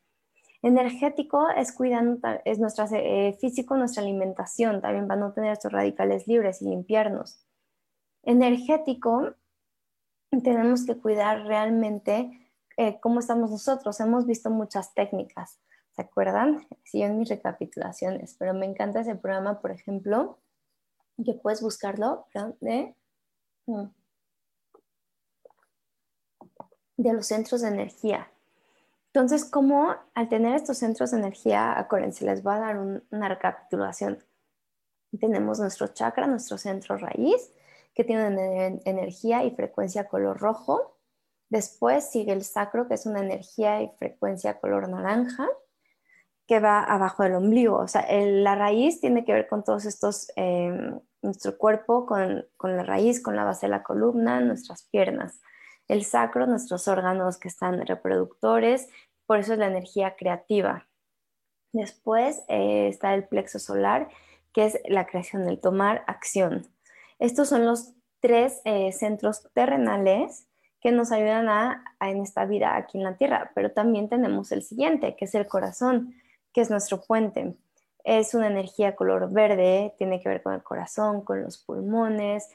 Energético 0.63 1.49
es 1.49 1.73
cuidando, 1.73 2.25
es 2.45 2.57
nuestra, 2.57 2.87
eh, 2.93 3.37
físico, 3.39 3.75
nuestra 3.75 4.01
alimentación, 4.01 4.81
también 4.81 5.09
para 5.09 5.19
no 5.19 5.33
tener 5.33 5.51
estos 5.51 5.73
radicales 5.73 6.25
libres 6.25 6.61
y 6.61 6.69
limpiarnos. 6.69 7.45
Energético 8.23 9.35
tenemos 10.41 10.85
que 10.85 10.97
cuidar 10.97 11.45
realmente 11.45 12.49
eh, 12.77 12.97
cómo 13.01 13.19
estamos 13.19 13.51
nosotros. 13.51 13.99
Hemos 13.99 14.25
visto 14.25 14.49
muchas 14.49 14.93
técnicas, 14.93 15.59
¿se 15.97 16.01
acuerdan? 16.01 16.65
Sí, 16.85 17.01
en 17.01 17.19
mis 17.19 17.27
recapitulaciones, 17.27 18.37
pero 18.39 18.53
me 18.53 18.65
encanta 18.65 19.01
ese 19.01 19.15
programa, 19.15 19.59
por 19.59 19.71
ejemplo, 19.71 20.39
que 21.25 21.33
puedes 21.33 21.61
buscarlo, 21.61 22.25
de, 22.61 22.95
mm, 23.65 23.83
de 26.95 27.13
los 27.13 27.27
centros 27.27 27.61
de 27.61 27.67
energía. 27.67 28.32
Entonces, 29.13 29.45
como 29.45 29.95
al 30.15 30.27
tener 30.27 30.55
estos 30.55 30.79
centros 30.79 31.11
de 31.11 31.19
energía, 31.19 31.77
acuérdense, 31.77 32.25
les 32.25 32.41
voy 32.41 32.55
a 32.55 32.59
dar 32.59 32.79
una 32.79 33.29
recapitulación. 33.29 34.17
Tenemos 35.19 35.59
nuestro 35.59 35.87
chakra, 35.89 36.25
nuestro 36.25 36.57
centro 36.57 36.97
raíz, 36.97 37.53
que 37.93 38.03
tiene 38.03 38.81
energía 38.85 39.43
y 39.43 39.51
frecuencia 39.51 40.07
color 40.07 40.39
rojo. 40.39 40.97
Después 41.49 42.09
sigue 42.09 42.33
el 42.33 42.43
sacro, 42.43 42.87
que 42.87 42.95
es 42.95 43.05
una 43.05 43.19
energía 43.21 43.83
y 43.83 43.91
frecuencia 43.99 44.59
color 44.59 44.89
naranja, 44.89 45.47
que 46.47 46.59
va 46.59 46.83
abajo 46.83 47.21
del 47.21 47.35
ombligo. 47.35 47.77
O 47.77 47.87
sea, 47.87 48.07
la 48.09 48.55
raíz 48.55 48.99
tiene 48.99 49.23
que 49.25 49.33
ver 49.33 49.47
con 49.47 49.63
todos 49.63 49.85
estos, 49.85 50.31
em, 50.35 50.99
nuestro 51.21 51.55
cuerpo, 51.59 52.07
con 52.07 52.47
la 52.63 52.83
raíz, 52.83 53.21
con 53.21 53.35
la 53.35 53.43
base 53.43 53.67
de 53.67 53.71
la 53.71 53.83
columna, 53.83 54.39
nuestras 54.39 54.87
piernas. 54.89 55.39
El 55.87 56.05
sacro, 56.05 56.47
nuestros 56.47 56.87
órganos 56.87 57.37
que 57.37 57.47
están 57.47 57.85
reproductores, 57.85 58.89
por 59.25 59.39
eso 59.39 59.53
es 59.53 59.59
la 59.59 59.67
energía 59.67 60.15
creativa. 60.15 60.87
Después 61.71 62.43
eh, 62.47 62.87
está 62.87 63.13
el 63.13 63.27
plexo 63.27 63.59
solar, 63.59 64.09
que 64.53 64.65
es 64.65 64.79
la 64.87 65.07
creación, 65.07 65.47
el 65.49 65.59
tomar 65.59 66.03
acción. 66.07 66.67
Estos 67.19 67.49
son 67.49 67.65
los 67.65 67.93
tres 68.19 68.61
eh, 68.63 68.91
centros 68.91 69.49
terrenales 69.53 70.47
que 70.79 70.91
nos 70.91 71.11
ayudan 71.11 71.49
a, 71.49 71.83
en 72.01 72.21
esta 72.21 72.45
vida 72.45 72.75
aquí 72.75 72.97
en 72.97 73.05
la 73.05 73.17
Tierra, 73.17 73.51
pero 73.55 73.71
también 73.71 74.09
tenemos 74.09 74.51
el 74.51 74.63
siguiente, 74.63 75.15
que 75.15 75.25
es 75.25 75.33
el 75.33 75.47
corazón, 75.47 76.13
que 76.53 76.61
es 76.61 76.69
nuestro 76.69 77.01
puente. 77.01 77.55
Es 78.03 78.33
una 78.33 78.47
energía 78.47 78.95
color 78.95 79.31
verde, 79.31 79.95
tiene 79.97 80.21
que 80.21 80.29
ver 80.29 80.43
con 80.43 80.53
el 80.53 80.61
corazón, 80.61 81.21
con 81.21 81.41
los 81.41 81.57
pulmones, 81.57 82.49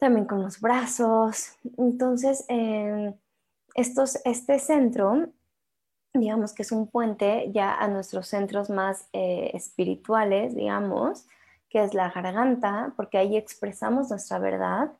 también 0.00 0.26
con 0.26 0.42
los 0.42 0.60
brazos. 0.60 1.52
Entonces, 1.76 2.44
em, 2.48 3.14
estos, 3.74 4.18
este 4.24 4.58
centro, 4.58 5.28
digamos 6.14 6.52
que 6.54 6.62
es 6.62 6.72
un 6.72 6.88
puente 6.88 7.50
ya 7.52 7.74
a 7.74 7.86
nuestros 7.86 8.26
centros 8.26 8.70
más 8.70 9.06
eh, 9.12 9.50
espirituales, 9.54 10.56
digamos, 10.56 11.26
que 11.68 11.84
es 11.84 11.94
la 11.94 12.10
garganta, 12.10 12.92
porque 12.96 13.18
ahí 13.18 13.36
expresamos 13.36 14.10
nuestra 14.10 14.38
verdad. 14.38 14.90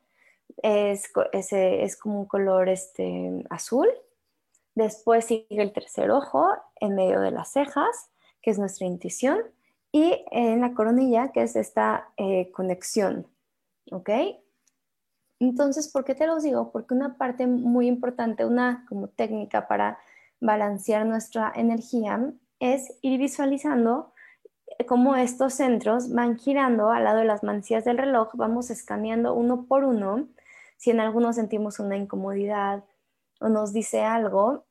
Es, 0.63 1.11
es, 1.33 1.97
como 1.97 2.19
un 2.21 2.25
color 2.25 2.69
este, 2.69 3.43
azul. 3.49 3.87
Después 4.75 5.25
sigue 5.25 5.47
el 5.49 5.73
tercer 5.73 6.11
ojo 6.11 6.47
en 6.79 6.95
medio 6.95 7.19
de 7.21 7.31
las 7.31 7.51
cejas, 7.51 8.09
que 8.41 8.51
es 8.51 8.59
nuestra 8.59 8.85
intuición. 8.85 9.41
Y 9.91 10.23
en 10.31 10.61
la 10.61 10.73
coronilla, 10.73 11.31
que 11.31 11.43
es 11.43 11.55
esta 11.55 12.09
eh, 12.17 12.51
conexión. 12.51 13.27
¿Ok? 13.91 14.09
Entonces, 15.41 15.87
¿por 15.87 16.05
qué 16.05 16.13
te 16.13 16.27
lo 16.27 16.39
digo? 16.39 16.71
Porque 16.71 16.93
una 16.93 17.17
parte 17.17 17.47
muy 17.47 17.87
importante, 17.87 18.45
una 18.45 18.85
como 18.87 19.07
técnica 19.07 19.67
para 19.67 19.97
balancear 20.39 21.03
nuestra 21.03 21.51
energía 21.55 22.31
es 22.59 22.95
ir 23.01 23.19
visualizando 23.19 24.13
cómo 24.87 25.15
estos 25.15 25.55
centros 25.55 26.13
van 26.13 26.37
girando 26.37 26.91
al 26.91 27.05
lado 27.05 27.19
de 27.19 27.25
las 27.25 27.41
manecillas 27.41 27.85
del 27.85 27.97
reloj, 27.97 28.29
vamos 28.35 28.69
escaneando 28.69 29.33
uno 29.33 29.65
por 29.65 29.83
uno. 29.83 30.27
Si 30.77 30.91
en 30.91 30.99
algunos 30.99 31.37
sentimos 31.37 31.79
una 31.79 31.97
incomodidad, 31.97 32.83
o 33.39 33.49
nos 33.49 33.73
dice 33.73 34.03
algo, 34.03 34.65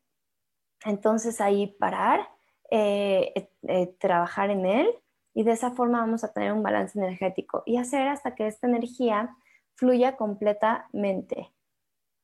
entonces 0.84 1.40
ahí 1.40 1.66
parar, 1.80 2.28
eh, 2.70 3.50
eh, 3.62 3.86
trabajar 3.98 4.50
en 4.50 4.66
él 4.66 4.88
y 5.34 5.42
de 5.42 5.50
esa 5.50 5.72
forma 5.72 5.98
vamos 5.98 6.22
a 6.22 6.32
tener 6.32 6.52
un 6.52 6.62
balance 6.62 6.96
energético 6.96 7.64
y 7.66 7.76
hacer 7.76 8.06
hasta 8.06 8.36
que 8.36 8.46
esta 8.46 8.68
energía 8.68 9.36
fluya 9.80 10.16
completamente. 10.16 11.50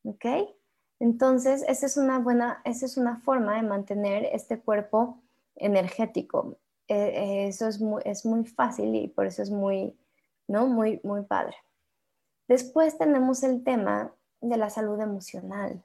¿Ok? 0.05 0.27
Entonces, 1.01 1.64
esa 1.66 1.87
es 1.87 1.97
una 1.97 2.19
buena, 2.19 2.61
esa 2.64 2.87
es 2.87 2.97
una 2.97 3.16
forma 3.21 3.57
de 3.57 3.62
mantener 3.62 4.27
este 4.33 4.61
cuerpo 4.61 5.23
energético. 5.57 6.59
Eh, 6.88 7.47
eso 7.49 7.66
es 7.66 7.81
muy, 7.81 8.03
es 8.05 8.25
muy 8.25 8.45
fácil 8.45 8.95
y 8.95 9.09
por 9.09 9.27
eso 9.27 9.42
es 9.42 9.51
muy, 9.51 9.99
¿no? 10.47 10.66
Muy, 10.66 11.01
muy 11.03 11.23
padre. 11.23 11.57
Después 12.47 12.97
tenemos 12.97 13.42
el 13.42 13.64
tema 13.64 14.14
de 14.40 14.57
la 14.57 14.71
salud 14.71 15.01
emocional, 15.01 15.83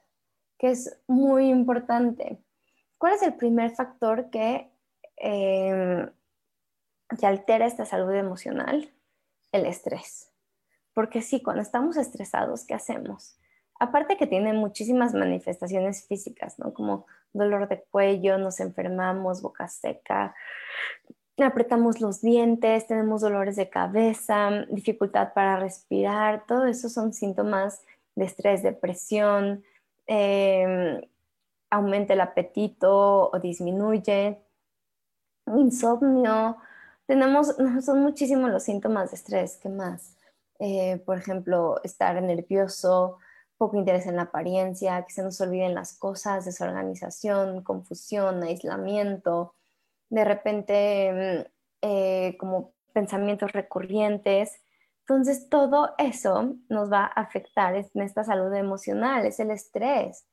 que 0.58 0.70
es 0.70 1.00
muy 1.08 1.48
importante. 1.48 2.38
¿Cuál 2.98 3.14
es 3.14 3.22
el 3.22 3.34
primer 3.34 3.72
factor 3.72 4.30
que, 4.30 4.70
em, 5.16 6.10
que 7.18 7.26
altera 7.26 7.66
esta 7.66 7.84
salud 7.84 8.12
emocional? 8.12 8.92
El 9.50 9.66
estrés. 9.66 10.31
Porque 10.94 11.22
sí, 11.22 11.42
cuando 11.42 11.62
estamos 11.62 11.96
estresados, 11.96 12.64
¿qué 12.64 12.74
hacemos? 12.74 13.38
Aparte 13.80 14.16
que 14.16 14.26
tiene 14.26 14.52
muchísimas 14.52 15.14
manifestaciones 15.14 16.06
físicas, 16.06 16.58
¿no? 16.58 16.72
Como 16.72 17.06
dolor 17.32 17.68
de 17.68 17.82
cuello, 17.90 18.38
nos 18.38 18.60
enfermamos, 18.60 19.42
boca 19.42 19.68
seca, 19.68 20.34
apretamos 21.38 22.00
los 22.00 22.20
dientes, 22.20 22.86
tenemos 22.86 23.22
dolores 23.22 23.56
de 23.56 23.68
cabeza, 23.68 24.66
dificultad 24.70 25.32
para 25.34 25.56
respirar, 25.56 26.44
todo 26.46 26.66
eso 26.66 26.88
son 26.88 27.12
síntomas 27.12 27.82
de 28.14 28.26
estrés, 28.26 28.62
depresión, 28.62 29.64
eh, 30.06 31.08
aumenta 31.70 32.12
el 32.12 32.20
apetito 32.20 33.30
o 33.30 33.38
disminuye, 33.40 34.38
insomnio. 35.46 36.58
Tenemos, 37.06 37.56
son 37.84 38.00
muchísimos 38.00 38.50
los 38.50 38.62
síntomas 38.62 39.10
de 39.10 39.16
estrés. 39.16 39.56
¿Qué 39.56 39.68
más? 39.68 40.16
Eh, 40.64 41.02
por 41.04 41.18
ejemplo, 41.18 41.80
estar 41.82 42.22
nervioso, 42.22 43.18
poco 43.58 43.76
interés 43.76 44.06
en 44.06 44.14
la 44.14 44.22
apariencia, 44.22 45.04
que 45.04 45.12
se 45.12 45.24
nos 45.24 45.40
olviden 45.40 45.74
las 45.74 45.98
cosas, 45.98 46.44
desorganización, 46.44 47.64
confusión, 47.64 48.44
aislamiento, 48.44 49.56
de 50.08 50.24
repente 50.24 51.12
mm, 51.12 51.52
eh, 51.82 52.36
como 52.38 52.74
pensamientos 52.92 53.50
recurrentes. 53.50 54.62
Entonces, 55.00 55.48
todo 55.48 55.94
eso 55.98 56.54
nos 56.68 56.92
va 56.92 57.06
a 57.06 57.22
afectar 57.22 57.74
en 57.74 58.02
esta 58.02 58.22
salud 58.22 58.54
emocional, 58.54 59.26
es 59.26 59.40
el 59.40 59.50
estrés. 59.50 60.26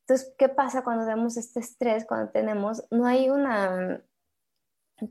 Entonces, 0.00 0.34
¿qué 0.36 0.48
pasa 0.48 0.82
cuando 0.82 1.06
vemos 1.06 1.36
este 1.36 1.60
estrés? 1.60 2.06
Cuando 2.06 2.32
tenemos, 2.32 2.84
no 2.90 3.06
hay 3.06 3.30
una, 3.30 4.02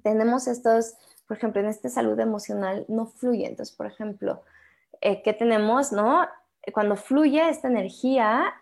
tenemos 0.04 0.48
estos, 0.48 0.96
por 1.28 1.38
ejemplo, 1.38 1.62
en 1.62 1.68
esta 1.68 1.88
salud 1.88 2.20
emocional 2.20 2.86
no 2.90 3.06
fluye. 3.06 3.48
Entonces, 3.48 3.74
por 3.74 3.88
ejemplo, 3.88 4.44
eh, 5.02 5.22
¿qué 5.22 5.34
tenemos, 5.34 5.92
no? 5.92 6.28
Cuando 6.74 6.96
fluye 6.96 7.50
esta 7.50 7.68
energía 7.68 8.54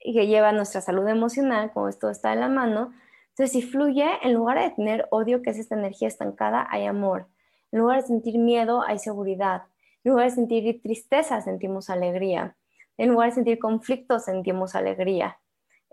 que 0.00 0.26
lleva 0.26 0.52
nuestra 0.52 0.80
salud 0.80 1.08
emocional, 1.08 1.72
como 1.72 1.88
esto 1.88 2.08
está 2.10 2.32
en 2.32 2.40
la 2.40 2.48
mano, 2.48 2.92
entonces, 3.38 3.52
si 3.52 3.70
fluye, 3.70 4.04
en 4.22 4.34
lugar 4.34 4.58
de 4.58 4.70
tener 4.70 5.06
odio, 5.10 5.42
que 5.42 5.50
es 5.50 5.58
esta 5.60 5.76
energía 5.76 6.08
estancada, 6.08 6.66
hay 6.70 6.86
amor. 6.86 7.28
En 7.70 7.78
lugar 7.78 8.00
de 8.00 8.08
sentir 8.08 8.36
miedo, 8.36 8.82
hay 8.82 8.98
seguridad. 8.98 9.62
En 10.02 10.10
lugar 10.10 10.24
de 10.24 10.34
sentir 10.34 10.82
tristeza, 10.82 11.40
sentimos 11.40 11.88
alegría. 11.88 12.56
En 12.96 13.10
lugar 13.10 13.28
de 13.28 13.36
sentir 13.36 13.60
conflicto, 13.60 14.18
sentimos 14.18 14.74
alegría. 14.74 15.38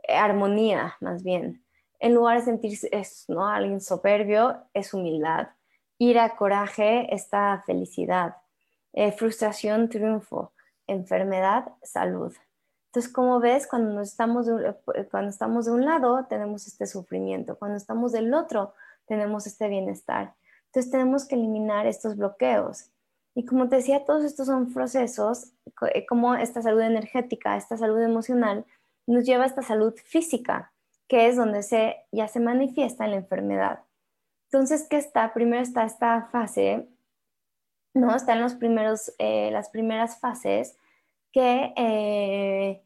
Eh, 0.08 0.15
armonía, 0.15 0.95
más 1.01 1.21
bien. 1.21 1.63
En 1.99 2.15
lugar 2.15 2.39
de 2.39 2.45
sentir 2.45 2.79
es, 2.91 3.25
¿no? 3.27 3.47
alguien 3.47 3.79
soberbio, 3.79 4.63
es 4.73 4.95
humildad. 4.95 5.49
Ira, 5.99 6.36
coraje, 6.36 7.13
está 7.13 7.62
felicidad. 7.67 8.38
Eh, 8.95 9.12
frustración, 9.12 9.89
triunfo. 9.89 10.53
Enfermedad, 10.88 11.73
salud. 11.84 12.34
Entonces, 12.88 13.12
como 13.12 13.41
ves, 13.41 13.67
cuando, 13.67 13.99
estamos 13.99 14.45
de, 14.45 14.69
eh, 14.69 15.08
cuando 15.12 15.29
estamos 15.29 15.65
de 15.65 15.73
un 15.73 15.84
lado, 15.84 16.25
tenemos 16.29 16.65
este 16.65 16.88
sufrimiento. 16.88 17.58
Cuando 17.58 17.75
estamos 17.75 18.13
del 18.13 18.34
otro, 18.34 18.73
tenemos 19.05 19.47
este 19.47 19.67
bienestar. 19.67 20.34
Entonces, 20.67 20.89
tenemos 20.91 21.27
que 21.27 21.36
eliminar 21.36 21.88
estos 21.88 22.15
bloqueos. 22.15 22.89
Y 23.36 23.45
como 23.45 23.67
te 23.67 23.75
decía, 23.77 24.05
todos 24.05 24.23
estos 24.23 24.47
son 24.47 24.73
procesos, 24.73 25.51
eh, 25.93 26.05
como 26.05 26.36
esta 26.36 26.62
salud 26.62 26.79
energética, 26.79 27.58
esta 27.58 27.75
salud 27.75 27.99
emocional, 28.01 28.65
nos 29.08 29.25
lleva 29.25 29.43
a 29.43 29.47
esta 29.47 29.62
salud 29.62 29.93
física, 30.05 30.71
que 31.10 31.27
es 31.27 31.36
donde 31.36 31.63
se, 31.63 31.97
ya 32.13 32.29
se 32.29 32.39
manifiesta 32.39 33.03
en 33.03 33.12
la 33.12 33.17
enfermedad. 33.17 33.79
Entonces, 34.49 34.88
¿qué 34.89 34.95
está? 34.95 35.34
Primero 35.34 35.62
está 35.62 35.84
esta 35.84 36.29
fase, 36.31 36.88
¿no? 37.95 38.15
Están 38.15 38.41
los 38.41 38.53
primeros, 38.53 39.12
eh, 39.17 39.49
las 39.51 39.69
primeras 39.69 40.19
fases 40.19 40.77
que 41.31 42.84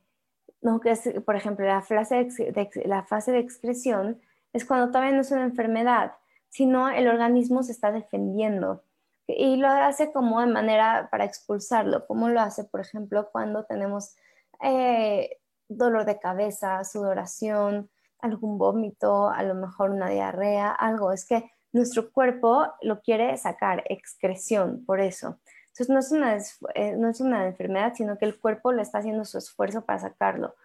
¿no? 0.62 0.80
que 0.80 0.95
por 1.22 1.36
ejemplo, 1.36 1.65
la 1.65 1.82
fase 1.82 2.26
de, 2.26 2.69
la 2.86 3.04
fase 3.04 3.32
de 3.32 3.39
excreción 3.39 4.22
es 4.54 4.65
cuando 4.65 4.88
todavía 4.88 5.12
no 5.12 5.22
es 5.22 5.32
una 5.32 5.43
enfermedad, 5.43 6.13
sino 6.50 6.89
el 6.89 7.08
organismo 7.08 7.63
se 7.63 7.74
está 7.74 7.91
defendiendo 7.91 8.84
y 9.28 9.58
lo 9.58 9.67
hace 9.67 10.12
como 10.12 10.39
de 10.41 10.48
manera 10.48 11.10
para 11.12 11.26
expulsarlo, 11.26 12.08
como 12.08 12.30
lo 12.30 12.41
hace, 12.41 12.63
por 12.63 12.82
ejemplo, 12.82 13.30
cuando 13.32 13.63
tenemos 13.65 14.15
eh, 14.62 15.38
dolor 15.67 16.06
de 16.06 16.19
cabeza, 16.19 16.84
sudoración, 16.84 17.89
algún 18.19 18.58
vómito, 18.58 19.30
a 19.30 19.43
lo 19.43 19.54
mejor 19.54 19.91
una 19.91 20.10
diarrea, 20.10 20.72
algo. 20.72 21.12
Es 21.12 21.26
que 21.26 21.52
nuestro 21.72 22.12
cuerpo 22.12 22.68
lo 22.82 23.02
quiere 23.02 23.36
sacar, 23.38 23.84
excreción, 23.90 24.84
por 24.86 25.00
eso. 25.00 25.40
Entonces 25.68 25.90
no 25.90 26.00
es, 26.00 26.12
una, 26.12 26.38
eh, 26.76 26.96
no 26.98 27.10
es 27.10 27.22
una 27.22 27.46
enfermedad, 27.46 27.94
sino 27.96 28.18
que 28.18 28.26
el 28.26 28.40
cuerpo 28.40 28.72
le 28.72 28.82
está 28.82 29.00
haciendo 29.00 29.24
su 29.26 29.38
esfuerzo 29.38 29.86
para 29.86 30.00
sacarlo. 30.00 30.56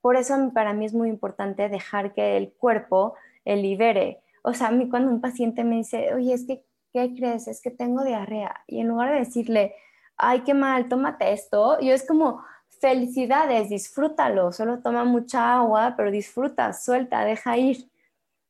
Por 0.00 0.16
eso 0.16 0.34
para 0.54 0.72
mí 0.72 0.86
es 0.86 0.94
muy 0.94 1.08
importante 1.08 1.68
dejar 1.68 2.14
que 2.14 2.36
el 2.36 2.52
cuerpo 2.52 3.14
el 3.44 3.62
libere. 3.62 4.22
O 4.42 4.54
sea, 4.54 4.68
a 4.68 4.70
mí 4.70 4.88
cuando 4.88 5.12
un 5.12 5.20
paciente 5.20 5.64
me 5.64 5.76
dice, 5.76 6.14
oye, 6.14 6.32
es 6.32 6.46
que, 6.46 6.64
¿qué 6.92 7.14
crees? 7.14 7.48
Es 7.48 7.60
que 7.60 7.70
tengo 7.70 8.04
diarrea. 8.04 8.62
Y 8.66 8.80
en 8.80 8.88
lugar 8.88 9.12
de 9.12 9.18
decirle, 9.18 9.74
ay, 10.16 10.40
qué 10.40 10.54
mal, 10.54 10.88
tómate 10.88 11.32
esto, 11.32 11.78
yo 11.80 11.92
es 11.92 12.06
como, 12.06 12.42
felicidades, 12.82 13.68
disfrútalo, 13.68 14.50
solo 14.50 14.80
toma 14.80 15.04
mucha 15.04 15.54
agua, 15.54 15.94
pero 15.96 16.10
disfruta, 16.10 16.72
suelta, 16.72 17.24
deja 17.24 17.56
ir. 17.56 17.88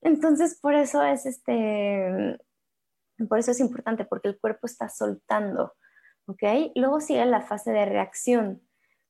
Entonces, 0.02 0.58
por 0.60 0.74
eso 0.74 1.02
es 1.02 1.26
este, 1.26 2.38
por 3.28 3.38
eso 3.38 3.52
es 3.52 3.60
importante, 3.60 4.04
porque 4.04 4.28
el 4.28 4.38
cuerpo 4.38 4.66
está 4.66 4.88
soltando. 4.88 5.72
¿ok? 6.26 6.72
Luego 6.74 7.00
sigue 7.00 7.24
la 7.26 7.42
fase 7.42 7.72
de 7.72 7.84
reacción. 7.84 8.62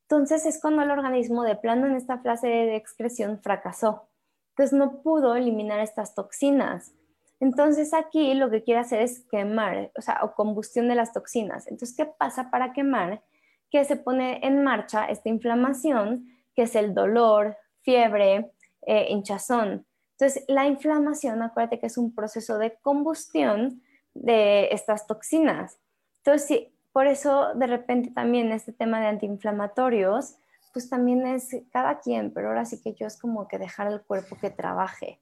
Entonces 0.02 0.44
es 0.46 0.60
cuando 0.60 0.82
el 0.82 0.90
organismo 0.90 1.42
de 1.42 1.56
plano 1.56 1.86
en 1.86 1.96
esta 1.96 2.18
fase 2.18 2.46
de 2.46 2.76
excreción 2.76 3.40
fracasó. 3.42 4.08
Entonces 4.50 4.78
no 4.78 5.02
pudo 5.02 5.34
eliminar 5.34 5.80
estas 5.80 6.14
toxinas. 6.14 6.92
Entonces 7.40 7.94
aquí 7.94 8.34
lo 8.34 8.50
que 8.50 8.62
quiere 8.62 8.80
hacer 8.80 9.00
es 9.00 9.26
quemar, 9.30 9.90
o 9.96 10.02
sea, 10.02 10.20
o 10.22 10.34
combustión 10.34 10.88
de 10.88 10.94
las 10.94 11.12
toxinas. 11.12 11.66
Entonces, 11.66 11.96
¿qué 11.96 12.06
pasa 12.06 12.50
para 12.50 12.72
quemar? 12.72 13.22
Que 13.70 13.84
se 13.84 13.96
pone 13.96 14.46
en 14.46 14.62
marcha 14.62 15.06
esta 15.06 15.28
inflamación, 15.28 16.28
que 16.54 16.62
es 16.62 16.76
el 16.76 16.94
dolor, 16.94 17.56
fiebre, 17.80 18.52
eh, 18.82 19.06
hinchazón. 19.08 19.86
Entonces, 20.22 20.44
la 20.46 20.68
inflamación, 20.68 21.42
acuérdate 21.42 21.80
que 21.80 21.86
es 21.86 21.98
un 21.98 22.14
proceso 22.14 22.56
de 22.56 22.78
combustión 22.80 23.82
de 24.14 24.68
estas 24.70 25.08
toxinas. 25.08 25.80
Entonces, 26.18 26.46
si 26.46 26.72
por 26.92 27.08
eso, 27.08 27.54
de 27.56 27.66
repente, 27.66 28.12
también 28.12 28.52
este 28.52 28.72
tema 28.72 29.00
de 29.00 29.08
antiinflamatorios, 29.08 30.36
pues 30.72 30.88
también 30.88 31.26
es 31.26 31.56
cada 31.72 31.98
quien, 31.98 32.32
pero 32.32 32.50
ahora 32.50 32.64
sí 32.64 32.80
que 32.80 32.94
yo 32.94 33.04
es 33.08 33.18
como 33.18 33.48
que 33.48 33.58
dejar 33.58 33.88
al 33.88 34.04
cuerpo 34.04 34.36
que 34.40 34.50
trabaje, 34.50 35.20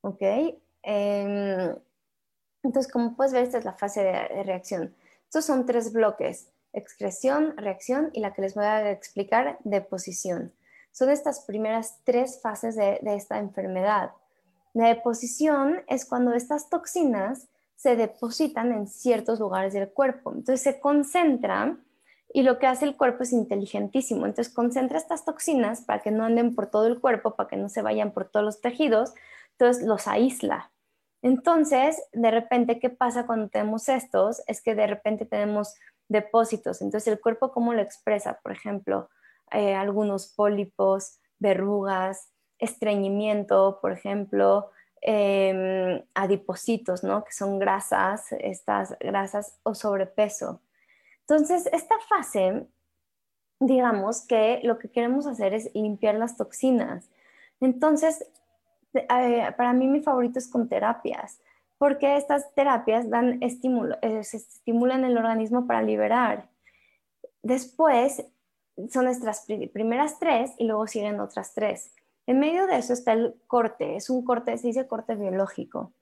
¿ok? 0.00 0.22
Em, 0.82 1.76
entonces, 2.62 2.90
como 2.90 3.14
puedes 3.14 3.34
ver, 3.34 3.42
esta 3.42 3.58
es 3.58 3.66
la 3.66 3.74
fase 3.74 4.02
de, 4.02 4.44
reacción. 4.44 4.94
Estos 5.24 5.44
son 5.44 5.66
tres 5.66 5.92
bloques, 5.92 6.48
excreción, 6.72 7.54
reacción 7.58 8.08
y 8.14 8.20
la 8.20 8.32
que 8.32 8.40
les 8.40 8.54
voy 8.54 8.64
a 8.64 8.92
explicar, 8.92 9.58
deposición. 9.64 10.54
Son 10.90 11.10
estas 11.10 11.40
primeras 11.40 11.98
tres 12.04 12.40
fases 12.40 12.76
de 12.76 12.98
esta 13.04 13.38
enfermedad. 13.38 14.12
La 14.74 14.88
deposición 14.88 15.82
es 15.88 16.06
cuando 16.06 16.32
estas 16.32 16.70
toxinas 16.70 17.48
se 17.76 17.96
depositan 17.96 18.72
en 18.72 18.86
ciertos 18.86 19.40
lugares 19.40 19.74
del 19.74 19.90
cuerpo. 19.90 20.30
Entonces 20.32 20.62
se 20.62 20.80
concentra 20.80 21.76
y 22.32 22.42
lo 22.42 22.58
que 22.58 22.66
hace 22.66 22.84
el 22.84 22.96
cuerpo 22.96 23.24
es 23.24 23.32
inteligentísimo. 23.32 24.24
Entonces 24.24 24.52
concentra 24.52 24.98
estas 24.98 25.24
toxinas 25.24 25.82
para 25.82 26.00
que 26.00 26.10
no 26.10 26.24
anden 26.24 26.54
por 26.54 26.68
todo 26.68 26.86
el 26.86 27.00
cuerpo, 27.00 27.34
para 27.34 27.48
que 27.48 27.56
no 27.56 27.68
se 27.68 27.82
vayan 27.82 28.12
por 28.12 28.28
todos 28.28 28.44
los 28.44 28.60
tejidos. 28.60 29.12
Entonces 29.52 29.84
los 29.84 30.08
aísla. 30.08 30.70
Entonces, 31.22 32.02
de 32.12 32.30
repente, 32.32 32.80
¿qué 32.80 32.90
pasa 32.90 33.26
cuando 33.26 33.48
tenemos 33.48 33.88
estos? 33.88 34.42
Es 34.48 34.60
que 34.60 34.74
de 34.74 34.88
repente 34.88 35.24
tenemos 35.24 35.74
depósitos. 36.08 36.82
Entonces, 36.82 37.12
el 37.12 37.20
cuerpo, 37.20 37.52
¿cómo 37.52 37.74
lo 37.74 37.80
expresa? 37.80 38.40
Por 38.42 38.52
ejemplo, 38.52 39.08
eh, 39.52 39.74
algunos 39.74 40.32
pólipos, 40.34 41.20
verrugas, 41.38 42.28
estreñimiento, 42.62 43.78
por 43.82 43.92
ejemplo, 43.92 44.70
eh, 45.02 46.04
adipocitos, 46.14 47.02
¿no? 47.02 47.24
Que 47.24 47.32
son 47.32 47.58
grasas, 47.58 48.32
estas 48.38 48.96
grasas 49.00 49.58
o 49.64 49.74
sobrepeso. 49.74 50.60
Entonces, 51.22 51.68
esta 51.72 51.96
fase, 52.08 52.68
digamos 53.58 54.24
que 54.26 54.60
lo 54.62 54.78
que 54.78 54.90
queremos 54.90 55.26
hacer 55.26 55.54
es 55.54 55.70
limpiar 55.74 56.14
las 56.14 56.36
toxinas. 56.36 57.10
Entonces, 57.60 58.24
eh, 58.94 59.52
para 59.56 59.72
mí 59.72 59.88
mi 59.88 60.00
favorito 60.02 60.38
es 60.38 60.48
con 60.48 60.68
terapias, 60.68 61.40
porque 61.78 62.16
estas 62.16 62.54
terapias 62.54 63.10
dan 63.10 63.42
estímulo, 63.42 63.96
eh, 64.02 64.20
estimulan 64.20 65.04
el 65.04 65.18
organismo 65.18 65.66
para 65.66 65.82
liberar. 65.82 66.48
Después 67.42 68.24
son 68.88 69.04
nuestras 69.04 69.46
primeras 69.72 70.20
tres 70.20 70.52
y 70.58 70.66
luego 70.66 70.86
siguen 70.86 71.18
otras 71.18 71.54
tres. 71.54 71.92
En 72.26 72.38
medio 72.38 72.66
de 72.66 72.76
eso 72.76 72.92
está 72.92 73.12
el 73.12 73.34
corte, 73.46 73.96
es 73.96 74.08
un 74.08 74.24
corte, 74.24 74.56
se 74.56 74.68
dice 74.68 74.86
corte 74.86 75.16
biológico, 75.16 75.92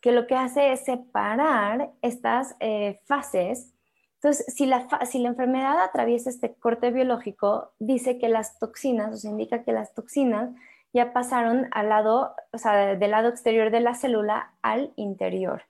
que 0.00 0.12
lo 0.12 0.26
que 0.26 0.34
hace 0.34 0.72
es 0.72 0.84
separar 0.84 1.90
estas 2.00 2.56
eh, 2.60 3.00
fases. 3.04 3.74
Entonces, 4.14 4.46
si 4.54 4.66
la, 4.66 4.88
enfermedad 5.12 5.82
atraviesa 5.82 6.30
este 6.30 6.54
corte 6.54 6.90
biológico, 6.90 7.72
dice 7.78 8.18
que 8.18 8.28
las 8.28 8.58
toxinas, 8.58 9.14
o 9.14 9.16
sea, 9.18 9.30
indica 9.30 9.62
que 9.62 9.72
las 9.72 9.94
toxinas 9.94 10.50
ya 10.92 11.12
pasaron 11.12 11.68
al 11.72 11.90
lado, 11.90 12.34
o 12.52 12.58
sea, 12.58 12.96
del 12.96 13.10
lado 13.10 13.28
exterior 13.28 13.70
de 13.70 13.80
la 13.80 13.94
célula 13.94 14.54
al 14.62 14.92
interior. 14.96 15.62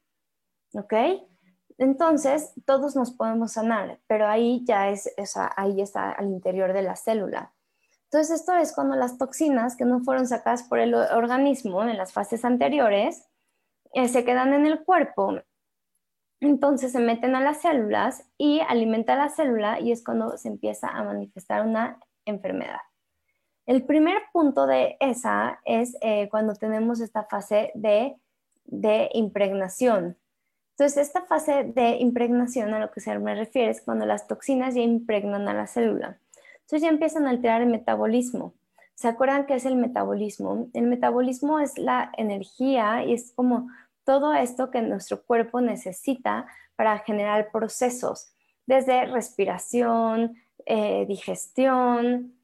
¿Ok? 0.74 0.94
Entonces, 1.78 2.52
todos 2.66 2.96
nos 2.96 3.12
podemos 3.12 3.52
sanar, 3.52 4.00
pero 4.06 4.26
ahí 4.26 4.64
ya 4.64 4.90
es, 4.90 5.12
o 5.16 5.26
sea, 5.26 5.52
ahí 5.56 5.80
está 5.80 6.10
al 6.12 6.26
interior 6.26 6.72
de 6.72 6.82
la 6.82 6.96
célula. 6.96 7.52
Entonces, 8.10 8.40
esto 8.40 8.54
es 8.54 8.72
cuando 8.72 8.96
las 8.96 9.18
toxinas 9.18 9.76
que 9.76 9.84
no 9.84 10.00
fueron 10.00 10.26
sacadas 10.26 10.62
por 10.62 10.78
el 10.78 10.94
organismo 10.94 11.82
en 11.82 11.98
las 11.98 12.12
fases 12.12 12.44
anteriores 12.44 13.28
eh, 13.92 14.08
se 14.08 14.24
quedan 14.24 14.54
en 14.54 14.66
el 14.66 14.82
cuerpo. 14.84 15.40
Entonces 16.40 16.92
se 16.92 17.00
meten 17.00 17.34
a 17.34 17.40
las 17.40 17.62
células 17.62 18.24
y 18.38 18.60
alimenta 18.60 19.16
la 19.16 19.28
célula 19.28 19.80
y 19.80 19.92
es 19.92 20.04
cuando 20.04 20.38
se 20.38 20.48
empieza 20.48 20.88
a 20.88 21.02
manifestar 21.02 21.66
una 21.66 21.98
enfermedad. 22.24 22.78
El 23.66 23.84
primer 23.84 24.22
punto 24.32 24.66
de 24.66 24.96
esa 25.00 25.60
es 25.64 25.96
eh, 26.00 26.28
cuando 26.30 26.54
tenemos 26.54 27.00
esta 27.00 27.24
fase 27.24 27.72
de, 27.74 28.16
de 28.64 29.10
impregnación. 29.12 30.16
Entonces, 30.70 31.08
esta 31.08 31.26
fase 31.26 31.64
de 31.64 31.96
impregnación 31.96 32.72
a 32.72 32.78
lo 32.78 32.90
que 32.92 33.00
se 33.00 33.18
me 33.18 33.34
refiere 33.34 33.70
es 33.70 33.82
cuando 33.82 34.06
las 34.06 34.28
toxinas 34.28 34.74
ya 34.76 34.80
impregnan 34.80 35.48
a 35.48 35.54
la 35.54 35.66
célula. 35.66 36.20
Entonces 36.68 36.82
ya 36.82 36.90
empiezan 36.90 37.26
a 37.26 37.30
alterar 37.30 37.62
el 37.62 37.68
metabolismo. 37.68 38.52
¿Se 38.94 39.08
acuerdan 39.08 39.46
qué 39.46 39.54
es 39.54 39.64
el 39.64 39.76
metabolismo? 39.76 40.68
El 40.74 40.82
metabolismo 40.82 41.60
es 41.60 41.78
la 41.78 42.12
energía 42.18 43.04
y 43.06 43.14
es 43.14 43.32
como 43.34 43.70
todo 44.04 44.34
esto 44.34 44.70
que 44.70 44.82
nuestro 44.82 45.22
cuerpo 45.22 45.62
necesita 45.62 46.46
para 46.76 46.98
generar 46.98 47.50
procesos, 47.52 48.34
desde 48.66 49.06
respiración, 49.06 50.36
eh, 50.66 51.06
digestión, 51.08 52.34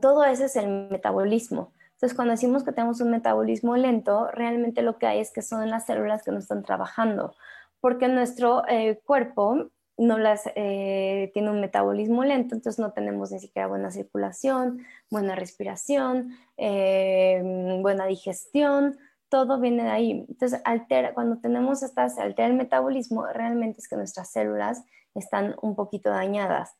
todo 0.00 0.24
eso 0.24 0.46
es 0.46 0.56
el 0.56 0.88
metabolismo. 0.88 1.74
Entonces, 1.92 2.16
cuando 2.16 2.32
decimos 2.32 2.64
que 2.64 2.72
tenemos 2.72 3.02
un 3.02 3.10
metabolismo 3.10 3.76
lento, 3.76 4.30
realmente 4.32 4.80
lo 4.80 4.96
que 4.96 5.06
hay 5.06 5.20
es 5.20 5.32
que 5.32 5.42
son 5.42 5.68
las 5.68 5.84
células 5.84 6.22
que 6.22 6.30
no 6.30 6.38
están 6.38 6.62
trabajando, 6.62 7.34
porque 7.80 8.08
nuestro 8.08 8.66
eh, 8.68 9.00
cuerpo 9.04 9.70
no 9.98 10.16
las 10.16 10.48
eh, 10.54 11.30
tiene 11.34 11.50
un 11.50 11.60
metabolismo 11.60 12.24
lento, 12.24 12.54
entonces 12.54 12.78
no 12.78 12.92
tenemos 12.92 13.32
ni 13.32 13.40
siquiera 13.40 13.66
buena 13.66 13.90
circulación, 13.90 14.86
buena 15.10 15.34
respiración, 15.34 16.36
eh, 16.56 17.78
buena 17.82 18.06
digestión, 18.06 18.96
todo 19.28 19.60
viene 19.60 19.82
de 19.82 19.90
ahí. 19.90 20.26
Entonces, 20.28 20.60
altera, 20.64 21.14
cuando 21.14 21.38
tenemos 21.38 21.82
estas, 21.82 22.18
altera 22.18 22.48
el 22.48 22.54
metabolismo, 22.54 23.26
realmente 23.26 23.80
es 23.80 23.88
que 23.88 23.96
nuestras 23.96 24.30
células 24.30 24.84
están 25.14 25.56
un 25.62 25.74
poquito 25.74 26.10
dañadas. 26.10 26.76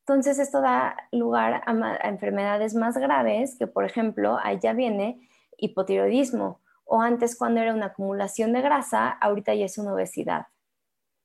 Entonces, 0.00 0.38
esto 0.38 0.60
da 0.60 0.96
lugar 1.12 1.62
a, 1.66 2.08
enfermedades 2.08 2.74
más 2.74 2.96
graves, 2.96 3.56
que 3.56 3.66
por 3.66 3.84
ejemplo, 3.84 4.38
ahí 4.42 4.58
ya 4.60 4.72
viene 4.72 5.28
hipotiroidismo, 5.58 6.60
o 6.84 7.00
antes 7.00 7.36
cuando 7.36 7.60
era 7.60 7.72
una 7.72 7.86
acumulación 7.86 8.52
de 8.52 8.62
grasa, 8.62 9.08
ahorita 9.08 9.54
ya 9.54 9.66
es 9.66 9.78
una 9.78 9.94
obesidad. 9.94 10.46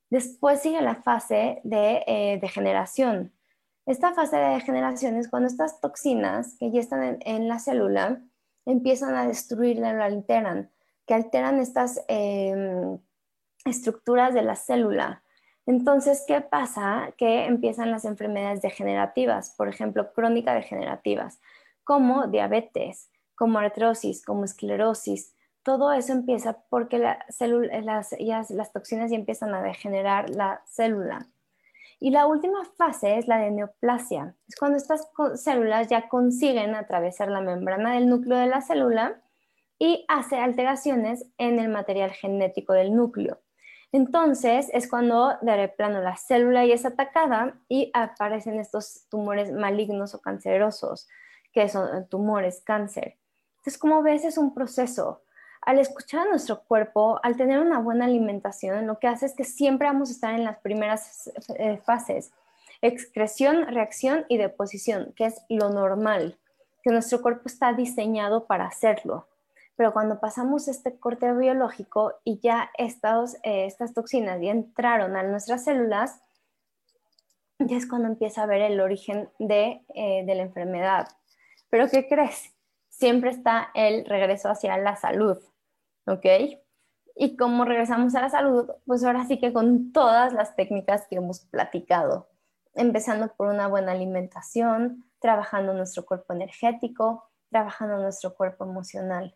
Después 0.09 0.61
sigue 0.61 0.81
la 0.81 0.95
fase 0.95 1.59
de 1.63 2.03
eh, 2.07 2.39
degeneración. 2.41 3.33
Esta 3.85 4.13
fase 4.13 4.37
de 4.37 4.55
degeneración 4.55 5.15
es 5.15 5.29
cuando 5.29 5.47
estas 5.47 5.79
toxinas 5.79 6.55
que 6.59 6.71
ya 6.71 6.79
están 6.79 7.19
en, 7.21 7.47
la 7.47 7.59
célula 7.59 8.21
empiezan 8.65 9.15
a 9.15 9.27
destruirla, 9.27 9.93
lo 9.93 10.03
alteran, 10.03 10.71
que 11.05 11.13
alteran 11.13 11.59
estas 11.59 12.03
em, 12.09 12.99
estructuras 13.65 14.33
de 14.33 14.41
la 14.41 14.55
célula. 14.55 15.23
Entonces, 15.65 16.23
¿qué 16.27 16.41
pasa? 16.41 17.13
Que 17.17 17.45
empiezan 17.45 17.91
las 17.91 18.05
enfermedades 18.05 18.61
degenerativas, 18.61 19.53
por 19.57 19.67
ejemplo, 19.69 20.13
crónicas 20.13 20.55
degenerativas, 20.55 21.39
como 21.83 22.27
diabetes, 22.27 23.09
como 23.35 23.59
artrosis, 23.59 24.23
como 24.25 24.45
esclerosis, 24.45 25.33
todo 25.67 25.91
eso 25.91 26.13
empieza 26.13 26.63
porque 26.69 26.97
las, 26.97 28.15
las 28.49 28.71
toxinas 28.71 29.11
ya 29.11 29.17
empiezan 29.17 29.53
a 29.53 29.61
degenerar 29.61 30.29
la 30.29 30.61
célula. 30.65 31.27
Y 31.99 32.11
la 32.11 32.25
última 32.25 32.63
fase 32.77 33.17
es 33.17 33.27
la 33.27 33.39
de 33.39 33.51
neoplasia. 33.51 34.33
Es 34.47 34.55
cuando 34.55 34.77
estas 34.77 35.09
células 35.35 35.89
ya 35.89 36.07
consiguen 36.07 36.73
atravesar 36.73 37.27
la 37.27 37.41
membrana 37.41 37.95
del 37.95 38.07
núcleo 38.07 38.37
de 38.37 38.47
la 38.47 38.61
célula 38.61 39.21
y 39.77 40.05
hace 40.07 40.37
alteraciones 40.37 41.25
en 41.37 41.59
el 41.59 41.67
material 41.67 42.11
genético 42.11 42.71
del 42.71 42.95
núcleo. 42.95 43.41
Entonces 43.91 44.69
es 44.71 44.89
cuando 44.89 45.33
de 45.41 45.67
plano 45.67 45.99
la 45.99 46.15
célula 46.15 46.65
ya 46.65 46.75
es 46.75 46.85
atacada 46.85 47.59
y 47.67 47.91
aparecen 47.93 48.61
estos 48.61 49.05
tumores 49.09 49.51
malignos 49.51 50.15
o 50.15 50.21
cancerosos, 50.21 51.09
que 51.51 51.67
son 51.67 52.07
tumores, 52.07 52.61
cáncer. 52.63 53.17
Entonces, 53.57 53.77
como 53.77 54.01
ves, 54.01 54.23
es 54.23 54.37
un 54.37 54.53
proceso 54.53 55.23
al 55.61 55.79
escuchar 55.79 56.27
a 56.27 56.29
nuestro 56.29 56.61
cuerpo, 56.63 57.19
al 57.23 57.35
tener 57.35 57.59
una 57.59 57.79
buena 57.79 58.05
alimentación, 58.05 58.87
lo 58.87 58.99
que 58.99 59.07
hace 59.07 59.25
es 59.25 59.35
que 59.35 59.43
siempre 59.43 59.87
vamos 59.87 60.09
a 60.09 60.13
estar 60.13 60.33
en 60.33 60.43
las 60.43 60.57
primeras 60.59 61.31
eh, 61.57 61.77
fases, 61.83 62.31
excreción, 62.81 63.67
reacción 63.67 64.25
y 64.29 64.37
deposición, 64.37 65.13
que 65.15 65.25
es 65.25 65.41
lo 65.49 65.69
normal, 65.69 66.37
que 66.83 66.91
nuestro 66.91 67.21
cuerpo 67.21 67.43
está 67.45 67.73
diseñado 67.73 68.45
para 68.45 68.65
hacerlo. 68.65 69.27
Pero 69.75 69.93
cuando 69.93 70.19
pasamos 70.19 70.67
este 70.67 70.97
corte 70.97 71.31
biológico 71.33 72.13
y 72.23 72.39
ya 72.39 72.71
eh, 72.77 73.65
estas 73.65 73.93
toxinas 73.93 74.41
ya 74.41 74.51
entraron 74.51 75.15
a 75.15 75.23
nuestras 75.23 75.63
células, 75.65 76.21
ya 77.59 77.77
es 77.77 77.87
cuando 77.87 78.07
empieza 78.07 78.43
a 78.43 78.47
ver 78.47 78.61
el 78.61 78.79
origen 78.79 79.29
de, 79.39 79.83
eh, 79.93 80.23
de 80.25 80.35
la 80.35 80.43
enfermedad. 80.43 81.07
Pero 81.69 81.89
¿qué 81.89 82.07
crees? 82.07 82.53
Siempre 82.97 83.29
está 83.29 83.69
el 83.73 84.05
regreso 84.05 84.49
hacia 84.49 84.77
la 84.77 84.95
salud. 84.95 85.37
¿ok? 86.07 86.25
Y 87.15 87.35
como 87.35 87.65
regresamos 87.65 88.15
a 88.15 88.21
la 88.21 88.29
salud, 88.29 88.69
pues 88.85 89.03
ahora 89.03 89.25
sí 89.25 89.39
que 89.39 89.53
con 89.53 89.91
todas 89.91 90.33
las 90.33 90.55
técnicas 90.55 91.07
que 91.07 91.17
hemos 91.17 91.41
platicado, 91.41 92.29
empezando 92.73 93.33
por 93.35 93.47
una 93.47 93.67
buena 93.67 93.91
alimentación, 93.91 95.05
trabajando 95.19 95.73
nuestro 95.73 96.05
cuerpo 96.05 96.33
energético, 96.33 97.29
trabajando 97.49 97.97
nuestro 97.97 98.35
cuerpo 98.35 98.65
emocional. 98.65 99.35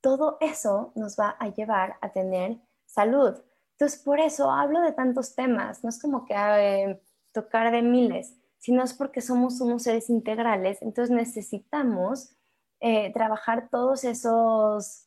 Todo 0.00 0.36
eso 0.40 0.92
nos 0.94 1.18
va 1.18 1.36
a 1.38 1.48
llevar 1.48 1.96
a 2.02 2.12
tener 2.12 2.58
salud. 2.84 3.34
Entonces, 3.72 4.02
por 4.02 4.20
eso 4.20 4.50
hablo 4.50 4.80
de 4.82 4.92
tantos 4.92 5.34
temas. 5.34 5.82
No 5.82 5.88
es 5.88 6.00
como 6.00 6.26
que 6.26 6.34
eh, 6.36 7.02
tocar 7.32 7.72
de 7.72 7.82
miles, 7.82 8.36
sino 8.58 8.82
es 8.82 8.92
porque 8.92 9.22
somos 9.22 9.60
unos 9.60 9.84
seres 9.84 10.10
integrales. 10.10 10.82
Entonces, 10.82 11.14
necesitamos 11.14 12.36
eh, 12.84 13.12
trabajar 13.12 13.68
todos 13.70 14.02
esos 14.02 15.06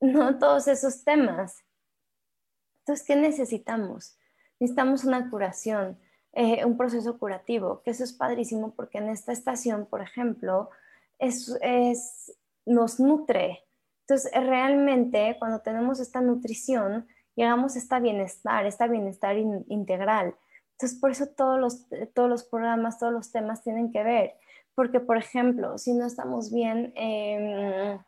no 0.00 0.38
todos 0.38 0.68
esos 0.68 1.04
temas. 1.04 1.64
Entonces, 2.80 3.06
¿qué 3.06 3.16
necesitamos? 3.16 4.16
Necesitamos 4.60 5.04
una 5.04 5.30
curación, 5.30 5.98
eh, 6.32 6.64
un 6.64 6.76
proceso 6.76 7.18
curativo, 7.18 7.82
que 7.82 7.90
eso 7.90 8.04
es 8.04 8.12
padrísimo 8.12 8.74
porque 8.74 8.98
en 8.98 9.08
esta 9.08 9.32
estación, 9.32 9.86
por 9.86 10.02
ejemplo, 10.02 10.70
es, 11.18 11.58
nos 12.66 13.00
nutre. 13.00 13.64
Entonces, 14.00 14.30
realmente 14.34 15.36
cuando 15.38 15.60
tenemos 15.60 16.00
esta 16.00 16.20
nutrición, 16.20 17.06
llegamos 17.34 17.74
a 17.74 17.78
este 17.78 18.00
bienestar, 18.00 18.66
este 18.66 18.88
bienestar 18.88 19.36
integral. 19.36 20.36
Entonces, 20.72 20.98
por 20.98 21.10
eso 21.10 21.26
todos 21.28 21.58
los, 21.58 21.86
todos 22.14 22.28
los 22.28 22.44
programas, 22.44 22.98
todos 22.98 23.12
los 23.12 23.30
temas 23.30 23.62
tienen 23.62 23.92
que 23.92 24.02
ver. 24.02 24.34
Porque, 24.74 25.00
por 25.00 25.16
ejemplo, 25.16 25.78
si 25.78 25.94
no 25.94 26.06
estamos 26.06 26.52
bien... 26.52 26.92
Eh, 26.96 27.98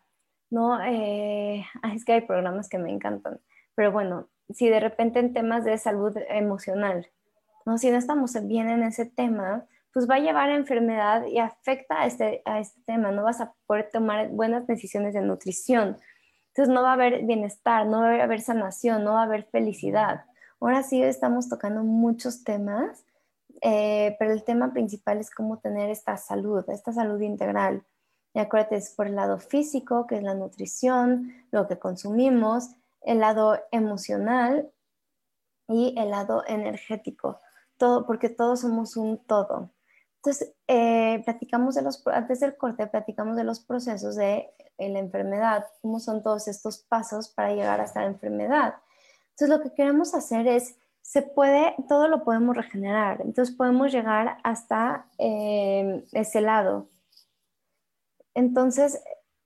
¿no? 0.50 0.80
Es 0.80 2.04
que 2.04 2.12
hay 2.12 2.20
programas 2.22 2.68
que 2.68 2.78
me 2.78 2.90
encantan, 2.90 3.40
pero 3.74 3.92
bueno, 3.92 4.28
si 4.50 4.68
de 4.68 4.80
repente 4.80 5.18
en 5.18 5.32
temas 5.32 5.64
de 5.64 5.76
salud 5.78 6.16
emocional, 6.28 7.08
¿no? 7.64 7.78
Si 7.78 7.90
no 7.90 7.98
estamos 7.98 8.34
bien 8.46 8.68
en 8.68 8.82
ese 8.82 9.06
tema, 9.06 9.66
pues 9.92 10.08
va 10.08 10.16
a 10.16 10.20
llevar 10.20 10.50
a 10.50 10.56
enfermedad 10.56 11.26
y 11.26 11.38
afecta 11.38 12.02
a 12.02 12.06
este, 12.06 12.42
a 12.44 12.60
este 12.60 12.80
tema. 12.82 13.10
No 13.10 13.24
vas 13.24 13.40
a 13.40 13.54
poder 13.66 13.88
tomar 13.90 14.28
buenas 14.28 14.66
decisiones 14.66 15.14
de 15.14 15.22
nutrición. 15.22 15.96
Entonces 16.48 16.72
no 16.72 16.82
va 16.82 16.90
a 16.90 16.94
haber 16.94 17.24
bienestar, 17.24 17.86
no 17.86 18.02
va 18.02 18.10
a 18.10 18.22
haber 18.22 18.40
sanación, 18.40 19.04
no 19.04 19.14
va 19.14 19.20
a 19.20 19.24
haber 19.24 19.44
felicidad. 19.44 20.26
Ahora 20.60 20.82
sí 20.82 21.02
estamos 21.02 21.48
tocando 21.48 21.82
muchos 21.82 22.44
temas, 22.44 23.05
eh, 23.62 24.16
pero 24.18 24.32
el 24.32 24.44
tema 24.44 24.72
principal 24.72 25.18
es 25.18 25.30
cómo 25.30 25.58
tener 25.58 25.90
esta 25.90 26.16
salud, 26.16 26.64
esta 26.68 26.92
salud 26.92 27.20
integral. 27.20 27.84
Y 28.34 28.38
acuérdate, 28.38 28.76
es 28.76 28.90
por 28.90 29.06
el 29.06 29.16
lado 29.16 29.38
físico, 29.38 30.06
que 30.06 30.16
es 30.16 30.22
la 30.22 30.34
nutrición, 30.34 31.32
lo 31.50 31.66
que 31.66 31.78
consumimos, 31.78 32.70
el 33.00 33.20
lado 33.20 33.58
emocional 33.70 34.70
y 35.68 35.94
el 35.98 36.10
lado 36.10 36.44
energético, 36.46 37.40
todo, 37.78 38.06
porque 38.06 38.28
todos 38.28 38.60
somos 38.60 38.96
un 38.96 39.18
todo. 39.18 39.70
Entonces, 40.16 40.54
eh, 40.66 41.22
platicamos 41.24 41.76
de 41.76 41.82
los, 41.82 42.04
antes 42.08 42.40
del 42.40 42.56
corte, 42.56 42.86
platicamos 42.88 43.36
de 43.36 43.44
los 43.44 43.60
procesos 43.60 44.16
de 44.16 44.52
la 44.76 44.98
enfermedad, 44.98 45.64
cómo 45.80 46.00
son 46.00 46.22
todos 46.22 46.48
estos 46.48 46.78
pasos 46.78 47.28
para 47.28 47.54
llegar 47.54 47.80
hasta 47.80 48.00
la 48.00 48.08
enfermedad. 48.08 48.74
Entonces, 49.30 49.48
lo 49.48 49.62
que 49.62 49.72
queremos 49.72 50.14
hacer 50.14 50.46
es, 50.48 50.76
se 51.06 51.22
puede, 51.22 51.76
todo 51.88 52.08
lo 52.08 52.24
podemos 52.24 52.56
regenerar, 52.56 53.20
entonces 53.20 53.54
podemos 53.54 53.92
llegar 53.92 54.38
hasta 54.42 55.06
eh, 55.18 56.04
ese 56.10 56.40
lado. 56.40 56.88
Entonces, 58.34 59.00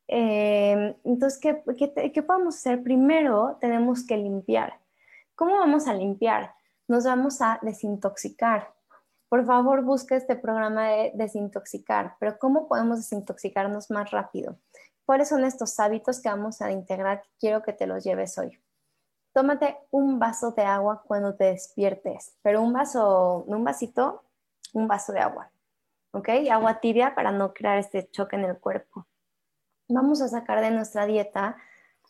eh, 0.08 0.96
entonces 1.04 1.38
¿qué, 1.38 1.62
qué, 1.76 2.12
qué 2.12 2.22
podemos 2.22 2.56
hacer? 2.56 2.82
Primero 2.82 3.58
tenemos 3.61 4.06
que 4.06 4.16
limpiar. 4.16 4.80
¿Cómo 5.34 5.58
vamos 5.58 5.86
a 5.86 5.92
limpiar? 5.92 6.54
Nos 6.88 7.04
vamos 7.04 7.42
a 7.42 7.58
desintoxicar. 7.61 8.72
Por 9.28 9.44
favor, 9.44 9.84
busca 9.84 10.16
este 10.16 10.36
programa 10.36 10.88
de 10.88 11.12
desintoxicar, 11.14 12.16
pero 12.18 12.38
¿cómo 12.38 12.68
podemos 12.68 13.00
desintoxicarnos 13.00 13.90
más 13.90 14.11
rápido? 14.11 14.58
¿Cuáles 15.04 15.28
son 15.28 15.44
estos 15.44 15.78
hábitos 15.78 16.22
que 16.22 16.30
vamos 16.30 16.62
a 16.62 16.72
integrar 16.72 17.22
quiero 17.38 17.62
que 17.62 17.74
te 17.74 17.86
los 17.86 18.02
lleves 18.02 18.38
hoy? 18.38 18.58
Tómate 19.33 19.78
un 19.91 20.18
vaso 20.18 20.53
de 20.53 20.62
agua 20.62 21.03
cuando 21.07 21.37
te 21.37 21.45
despiertes, 21.45 22.37
pero 22.43 22.62
un 22.62 22.72
vaso, 22.72 23.45
un 23.47 23.62
vasito, 23.62 24.24
un 24.72 24.89
vaso 24.89 25.12
de 25.12 25.20
agua, 25.20 25.51
¿ok? 26.12 26.28
Agua 26.51 26.81
tibia 26.81 27.14
para 27.14 27.31
no 27.31 27.53
crear 27.55 27.78
este 27.78 28.11
choque 28.11 28.37
en 28.37 28.45
el 28.45 28.59
cuerpo. 28.59 29.07
Vamos 29.89 30.20
a 30.20 30.28
sacar 30.28 30.61
de 30.61 30.70
nuestra 30.70 31.07
dieta 31.07 31.57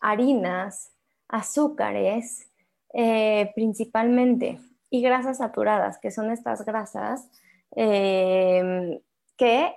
harinas, 0.00 0.92
azúcares, 1.28 2.50
eh, 2.94 3.52
principalmente, 3.54 4.58
y 4.88 5.02
grasas 5.02 5.38
saturadas, 5.38 5.98
que 5.98 6.10
son 6.10 6.30
estas 6.30 6.64
grasas 6.64 7.28
eh, 7.76 9.00
que, 9.36 9.74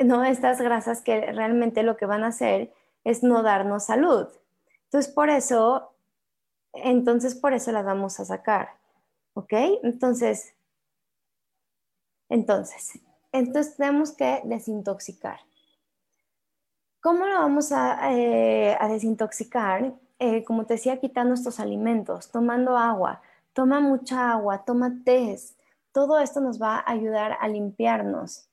no, 0.00 0.24
estas 0.24 0.60
grasas 0.60 1.00
que 1.02 1.32
realmente 1.32 1.82
lo 1.82 1.96
que 1.96 2.06
van 2.06 2.24
a 2.24 2.28
hacer 2.28 2.72
es 3.04 3.22
no 3.22 3.42
darnos 3.42 3.86
salud. 3.86 4.28
Entonces, 4.84 5.12
por 5.12 5.30
eso, 5.30 5.94
entonces 6.84 7.34
por 7.34 7.52
eso 7.52 7.72
las 7.72 7.84
vamos 7.84 8.18
a 8.20 8.24
sacar, 8.24 8.70
¿ok? 9.34 9.52
Entonces, 9.82 10.54
entonces, 12.28 13.00
entonces 13.32 13.76
tenemos 13.76 14.12
que 14.12 14.42
desintoxicar. 14.44 15.40
¿Cómo 17.00 17.26
lo 17.26 17.34
vamos 17.34 17.72
a, 17.72 18.12
eh, 18.12 18.76
desintoxicar? 18.90 19.94
Eh, 20.18 20.44
como 20.44 20.66
te 20.66 20.74
decía, 20.74 20.98
quitando 20.98 21.34
estos 21.34 21.60
alimentos, 21.60 22.30
tomando 22.30 22.76
agua, 22.76 23.22
toma 23.52 23.80
mucha 23.80 24.32
agua, 24.32 24.64
toma 24.64 24.92
té. 25.04 25.36
Todo 25.92 26.18
esto 26.18 26.40
nos 26.40 26.60
va 26.60 26.78
a 26.78 26.90
ayudar 26.90 27.36
a 27.40 27.48
limpiarnos. 27.48 28.48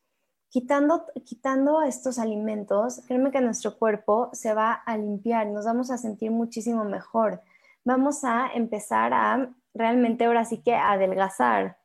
Quitando, 0.49 1.07
quitando 1.25 1.81
estos 1.81 2.17
alimentos, 2.19 3.01
créeme 3.07 3.31
que 3.31 3.41
nuestro 3.41 3.77
cuerpo 3.77 4.29
se 4.31 4.53
va 4.53 4.73
a 4.73 4.95
limpiar, 4.95 5.47
nos 5.47 5.65
vamos 5.65 5.91
a 5.91 5.97
sentir 5.97 6.31
muchísimo 6.31 6.85
mejor. 6.85 7.41
Vamos 7.85 8.23
a 8.23 8.51
empezar 8.53 9.13
a 9.13 9.49
realmente 9.73 10.25
ahora 10.25 10.43
sí 10.43 10.61
que 10.61 10.75
adelgazar. 10.75 11.77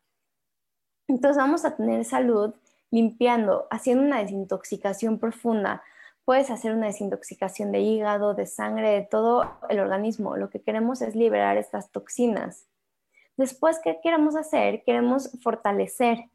Entonces 1.06 1.36
vamos 1.36 1.64
a 1.64 1.76
tener 1.76 2.04
salud 2.04 2.54
limpiando, 2.90 3.68
haciendo 3.70 4.02
una 4.02 4.18
desintoxicación 4.18 5.18
profunda, 5.18 5.82
Puedes 6.30 6.50
hacer 6.50 6.72
una 6.74 6.86
desintoxicación 6.86 7.72
de 7.72 7.80
hígado, 7.80 8.34
de 8.34 8.46
sangre, 8.46 8.90
de 8.90 9.02
todo 9.02 9.58
el 9.68 9.80
organismo. 9.80 10.36
Lo 10.36 10.48
que 10.48 10.60
queremos 10.60 11.02
es 11.02 11.16
liberar 11.16 11.56
estas 11.56 11.90
toxinas. 11.90 12.68
Después, 13.36 13.80
¿qué 13.82 13.98
queremos 14.00 14.36
hacer? 14.36 14.84
Queremos 14.84 15.30
fortalecer, 15.42 16.30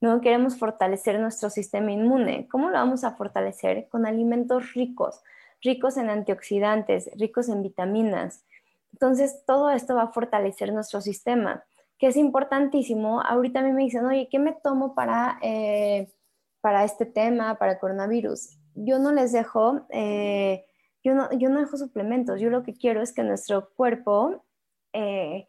¿no? 0.00 0.20
Queremos 0.20 0.58
fortalecer 0.58 1.20
nuestro 1.20 1.48
sistema 1.50 1.92
inmune. 1.92 2.48
¿Cómo 2.48 2.70
lo 2.70 2.74
vamos 2.74 3.04
a 3.04 3.12
fortalecer? 3.12 3.88
Con 3.88 4.04
alimentos 4.04 4.72
ricos, 4.72 5.22
ricos 5.62 5.96
en 5.96 6.10
antioxidantes, 6.10 7.08
ricos 7.14 7.48
en 7.48 7.62
vitaminas. 7.62 8.44
Entonces, 8.92 9.44
todo 9.46 9.70
esto 9.70 9.94
va 9.94 10.04
a 10.04 10.12
fortalecer 10.12 10.72
nuestro 10.72 11.00
sistema, 11.00 11.64
que 11.98 12.08
es 12.08 12.16
importantísimo. 12.16 13.20
Ahorita 13.20 13.60
a 13.60 13.62
mí 13.62 13.72
me 13.72 13.82
dicen, 13.82 14.06
oye, 14.06 14.28
¿qué 14.30 14.38
me 14.38 14.52
tomo 14.52 14.94
para, 14.94 15.38
eh, 15.42 16.12
para 16.60 16.84
este 16.84 17.06
tema, 17.06 17.56
para 17.58 17.78
coronavirus? 17.78 18.56
yo 18.76 18.98
no 18.98 19.12
les 19.12 19.32
dejo, 19.32 19.86
eh, 19.90 20.66
yo, 21.02 21.14
no, 21.14 21.30
yo 21.32 21.48
no 21.48 21.60
dejo 21.60 21.76
suplementos, 21.76 22.40
yo 22.40 22.50
lo 22.50 22.62
que 22.62 22.74
quiero 22.74 23.02
es 23.02 23.12
que 23.12 23.22
nuestro 23.22 23.70
cuerpo 23.74 24.44
eh, 24.92 25.48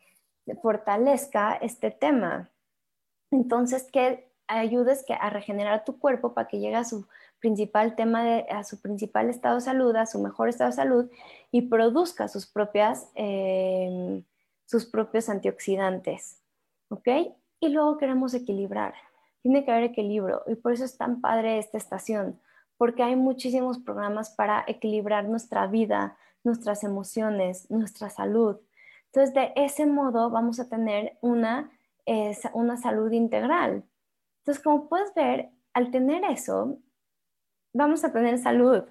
fortalezca 0.61 1.53
este 1.55 1.91
tema. 1.91 2.49
Entonces, 3.31 3.89
que 3.91 4.31
ayudes 4.47 5.03
que 5.05 5.13
a 5.13 5.29
regenerar 5.29 5.83
tu 5.83 5.99
cuerpo 5.99 6.33
para 6.33 6.47
que 6.47 6.59
llegue 6.59 6.77
a 6.77 6.85
su 6.85 7.05
principal 7.39 7.95
tema, 7.95 8.23
de, 8.23 8.45
a 8.49 8.63
su 8.63 8.81
principal 8.81 9.29
estado 9.29 9.55
de 9.55 9.61
salud, 9.61 9.95
a 9.95 10.05
su 10.05 10.19
mejor 10.19 10.49
estado 10.49 10.69
de 10.69 10.75
salud 10.75 11.11
y 11.51 11.63
produzca 11.63 12.27
sus 12.27 12.47
propias, 12.47 13.09
eh, 13.15 14.23
sus 14.65 14.85
propios 14.85 15.29
antioxidantes. 15.29 16.41
¿Ok? 16.89 17.07
Y 17.59 17.69
luego 17.69 17.97
queremos 17.97 18.33
equilibrar. 18.33 18.93
Tiene 19.41 19.65
que 19.65 19.71
haber 19.71 19.85
equilibrio 19.85 20.43
y 20.47 20.55
por 20.55 20.73
eso 20.73 20.85
es 20.85 20.97
tan 20.97 21.21
padre 21.21 21.57
esta 21.57 21.77
estación, 21.77 22.39
porque 22.77 23.03
hay 23.03 23.15
muchísimos 23.15 23.79
programas 23.79 24.29
para 24.29 24.63
equilibrar 24.67 25.25
nuestra 25.25 25.67
vida, 25.67 26.17
nuestras 26.43 26.83
emociones, 26.83 27.69
nuestra 27.69 28.09
salud. 28.09 28.57
Entonces, 29.07 29.33
de 29.33 29.53
ese 29.55 29.85
modo 29.85 30.29
vamos 30.29 30.59
a 30.59 30.69
tener 30.69 31.17
una, 31.21 31.71
una 32.53 32.77
salud 32.77 33.11
integral. 33.11 33.83
Entonces, 34.39 34.63
como 34.63 34.87
puedes 34.87 35.13
ver, 35.13 35.49
al 35.73 35.91
tener 35.91 36.23
eso, 36.23 36.79
vamos 37.73 38.03
a 38.03 38.11
tener 38.11 38.37
salud. 38.37 38.83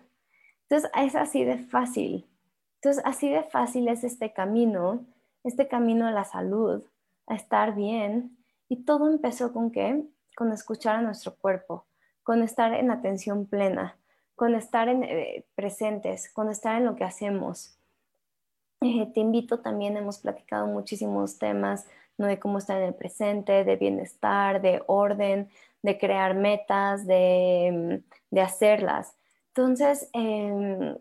Entonces, 0.68 0.90
es 0.96 1.14
así 1.14 1.44
de 1.44 1.58
fácil. 1.58 2.26
Entonces, 2.76 3.02
así 3.04 3.28
de 3.30 3.44
fácil 3.44 3.88
es 3.88 4.04
este 4.04 4.32
camino, 4.32 5.06
este 5.44 5.68
camino 5.68 6.06
a 6.06 6.12
la 6.12 6.24
salud, 6.24 6.84
a 7.26 7.34
estar 7.34 7.74
bien. 7.74 8.36
Y 8.68 8.84
todo 8.84 9.08
empezó 9.08 9.52
con 9.52 9.70
qué? 9.70 10.04
Con 10.36 10.52
escuchar 10.52 10.96
a 10.96 11.02
nuestro 11.02 11.36
cuerpo 11.36 11.86
con 12.26 12.42
estar 12.42 12.74
en 12.74 12.90
atención 12.90 13.46
plena, 13.46 13.96
con 14.34 14.56
estar 14.56 14.88
en, 14.88 15.04
eh, 15.04 15.46
presentes, 15.54 16.28
con 16.28 16.50
estar 16.50 16.76
en 16.76 16.84
lo 16.84 16.96
que 16.96 17.04
hacemos. 17.04 17.78
Eh, 18.80 19.06
te 19.14 19.20
invito 19.20 19.60
también, 19.60 19.96
hemos 19.96 20.18
platicado 20.18 20.66
muchísimos 20.66 21.38
temas 21.38 21.86
¿no? 22.18 22.26
de 22.26 22.40
cómo 22.40 22.58
estar 22.58 22.78
en 22.78 22.88
el 22.88 22.94
presente, 22.94 23.62
de 23.62 23.76
bienestar, 23.76 24.60
de 24.60 24.82
orden, 24.88 25.48
de 25.86 25.98
crear 25.98 26.34
metas, 26.34 27.06
de, 27.06 28.02
de 28.30 28.40
hacerlas. 28.40 29.14
Entonces, 29.48 30.10
em, 30.12 30.98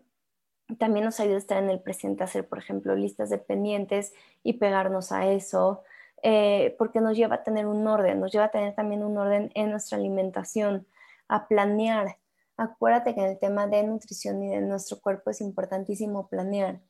también 0.78 1.04
nos 1.04 1.18
ayuda 1.18 1.34
a 1.34 1.38
estar 1.38 1.62
en 1.62 1.70
el 1.70 1.80
presente, 1.80 2.22
hacer, 2.22 2.48
por 2.48 2.58
ejemplo, 2.58 2.94
listas 2.94 3.28
de 3.28 3.38
pendientes 3.38 4.14
y 4.44 4.54
pegarnos 4.54 5.10
a 5.10 5.26
eso, 5.26 5.82
eh, 6.22 6.76
porque 6.78 7.00
nos 7.00 7.16
lleva 7.16 7.36
a 7.36 7.42
tener 7.42 7.66
un 7.66 7.84
orden, 7.86 8.20
nos 8.20 8.30
lleva 8.30 8.44
a 8.44 8.50
tener 8.52 8.76
también 8.76 9.02
un 9.02 9.18
orden 9.18 9.50
en 9.54 9.72
nuestra 9.72 9.98
alimentación 9.98 10.86
a 11.26 11.48
planear. 11.48 12.18
Acuérdate 12.56 13.14
que 13.14 13.20
en 13.22 13.30
el 13.32 13.38
tema 13.40 13.66
de 13.66 13.82
nutrición 13.82 14.40
y 14.44 14.50
de 14.50 14.60
nuestro 14.60 15.00
cuerpo 15.00 15.30
es 15.30 15.40
importantísimo 15.40 16.28
planear. 16.28 16.80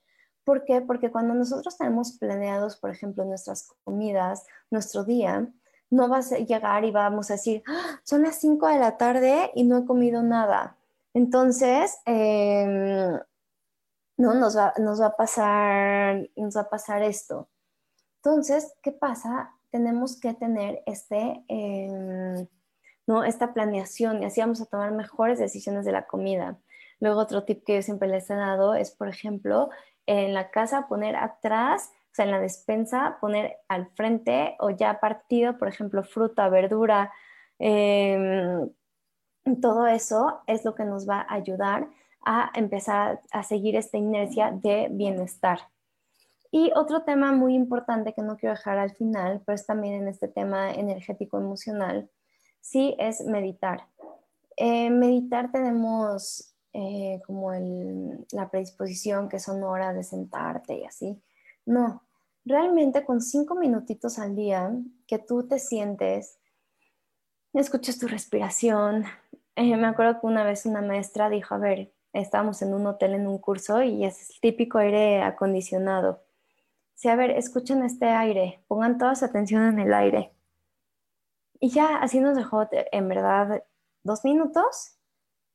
¿Por 0.44 0.64
qué? 0.66 0.82
Porque 0.82 1.10
cuando 1.10 1.32
nosotros 1.32 1.78
tenemos 1.78 2.18
planeados, 2.18 2.76
por 2.76 2.90
ejemplo, 2.90 3.24
nuestras 3.24 3.68
comidas, 3.84 4.46
nuestro 4.70 5.02
día, 5.02 5.48
no 5.90 6.08
vas 6.08 6.32
a 6.32 6.38
llegar 6.38 6.84
y 6.84 6.90
vamos 6.90 7.30
a 7.30 7.34
decir, 7.34 7.62
¡Ah! 7.66 8.00
son 8.04 8.22
las 8.22 8.36
5 8.40 8.66
de 8.68 8.78
la 8.78 8.96
tarde 8.96 9.50
y 9.54 9.64
no 9.64 9.78
he 9.78 9.84
comido 9.86 10.22
nada. 10.22 10.76
Entonces, 11.14 11.98
em, 12.04 13.18
no, 14.18 14.34
nos 14.34 14.56
va, 14.56 14.74
nos 14.78 15.00
va, 15.00 15.06
a 15.06 15.16
pasar, 15.16 16.28
nos 16.36 16.56
va 16.56 16.62
a 16.62 16.70
pasar 16.70 17.02
esto. 17.02 17.48
Entonces, 18.16 18.74
¿qué 18.82 18.92
pasa? 18.92 19.52
Tenemos 19.70 20.18
que 20.20 20.34
tener 20.34 20.82
este, 20.86 21.44
em, 21.48 22.46
¿no? 23.06 23.24
Esta 23.24 23.54
planeación 23.54 24.22
y 24.22 24.26
así 24.26 24.40
vamos 24.40 24.60
a 24.60 24.66
tomar 24.66 24.92
mejores 24.92 25.38
decisiones 25.38 25.84
de 25.84 25.92
la 25.92 26.06
comida. 26.06 26.58
Luego 27.00 27.20
otro 27.20 27.44
tip 27.44 27.64
que 27.64 27.76
yo 27.76 27.82
siempre 27.82 28.08
les 28.08 28.28
he 28.30 28.34
dado 28.34 28.74
es, 28.74 28.90
por 28.90 29.08
ejemplo, 29.08 29.70
en 30.06 30.34
la 30.34 30.50
casa 30.50 30.88
poner 30.88 31.16
atrás, 31.16 31.90
sea, 32.16 32.24
en 32.24 32.32
la 32.32 32.40
despensa 32.40 33.18
poner 33.20 33.58
al 33.68 33.88
frente 33.94 34.56
o 34.58 34.70
ya 34.70 35.00
partido, 35.00 35.58
por 35.58 35.68
ejemplo, 35.68 36.02
fruta, 36.02 36.48
verdura, 36.48 37.12
Em, 37.58 38.70
todo 39.60 39.86
eso 39.86 40.40
es 40.46 40.64
lo 40.64 40.74
que 40.74 40.84
nos 40.84 41.08
va 41.08 41.20
a 41.20 41.34
ayudar 41.34 41.88
a 42.24 42.50
empezar 42.54 43.20
a 43.30 43.42
seguir 43.42 43.76
esta 43.76 43.98
inercia 43.98 44.50
de 44.50 44.88
bienestar. 44.90 45.60
Y 46.50 46.72
otro 46.74 47.02
tema 47.02 47.32
muy 47.32 47.54
importante 47.54 48.12
que 48.12 48.22
no 48.22 48.36
quiero 48.36 48.54
dejar 48.54 48.78
al 48.78 48.92
final, 48.92 49.42
pero 49.44 49.54
es 49.54 49.66
también 49.66 49.94
en 50.02 50.08
este 50.08 50.28
tema 50.28 50.72
energético 50.72 51.38
emocional, 51.38 52.10
sí 52.60 52.96
es 52.98 53.24
meditar. 53.24 53.88
Eh, 54.56 54.90
meditar 54.90 55.52
tenemos 55.52 56.54
eh, 56.72 57.20
como 57.26 57.52
la 58.32 58.50
predisposición 58.50 59.28
que 59.28 59.38
son 59.38 59.62
horas 59.62 59.94
de 59.94 60.02
sentarte 60.02 60.78
y 60.78 60.84
así. 60.84 61.22
No, 61.64 62.05
realmente 62.46 63.04
con 63.04 63.20
cinco 63.20 63.54
minutitos 63.54 64.18
al 64.18 64.34
día 64.34 64.72
que 65.06 65.18
tú 65.18 65.46
te 65.46 65.58
sientes, 65.58 66.38
escuchas 67.52 67.98
tu 67.98 68.08
respiración. 68.08 69.04
Eh, 69.56 69.76
me 69.76 69.86
acuerdo 69.86 70.20
que 70.20 70.26
una 70.26 70.44
vez 70.44 70.64
una 70.64 70.80
maestra 70.80 71.28
dijo, 71.28 71.54
a 71.54 71.58
ver, 71.58 71.92
estábamos 72.14 72.62
en 72.62 72.72
un 72.72 72.86
hotel 72.86 73.12
en 73.12 73.26
un 73.26 73.38
curso 73.38 73.82
y 73.82 74.04
es 74.04 74.30
el 74.30 74.40
típico 74.40 74.78
aire 74.78 75.22
acondicionado 75.22 76.26
Sí, 76.96 77.08
a 77.10 77.16
ver, 77.16 77.30
escuchen 77.32 77.84
este 77.84 78.06
aire, 78.06 78.64
pongan 78.68 78.96
toda 78.96 79.14
su 79.14 79.26
atención 79.26 79.64
en 79.64 79.78
el 79.80 79.92
aire. 79.92 80.32
Y 81.60 81.68
ya 81.68 81.98
así 81.98 82.20
nos 82.20 82.36
dejó, 82.36 82.66
en 82.72 83.08
verdad, 83.08 83.64
dos 84.02 84.24
minutos 84.24 84.96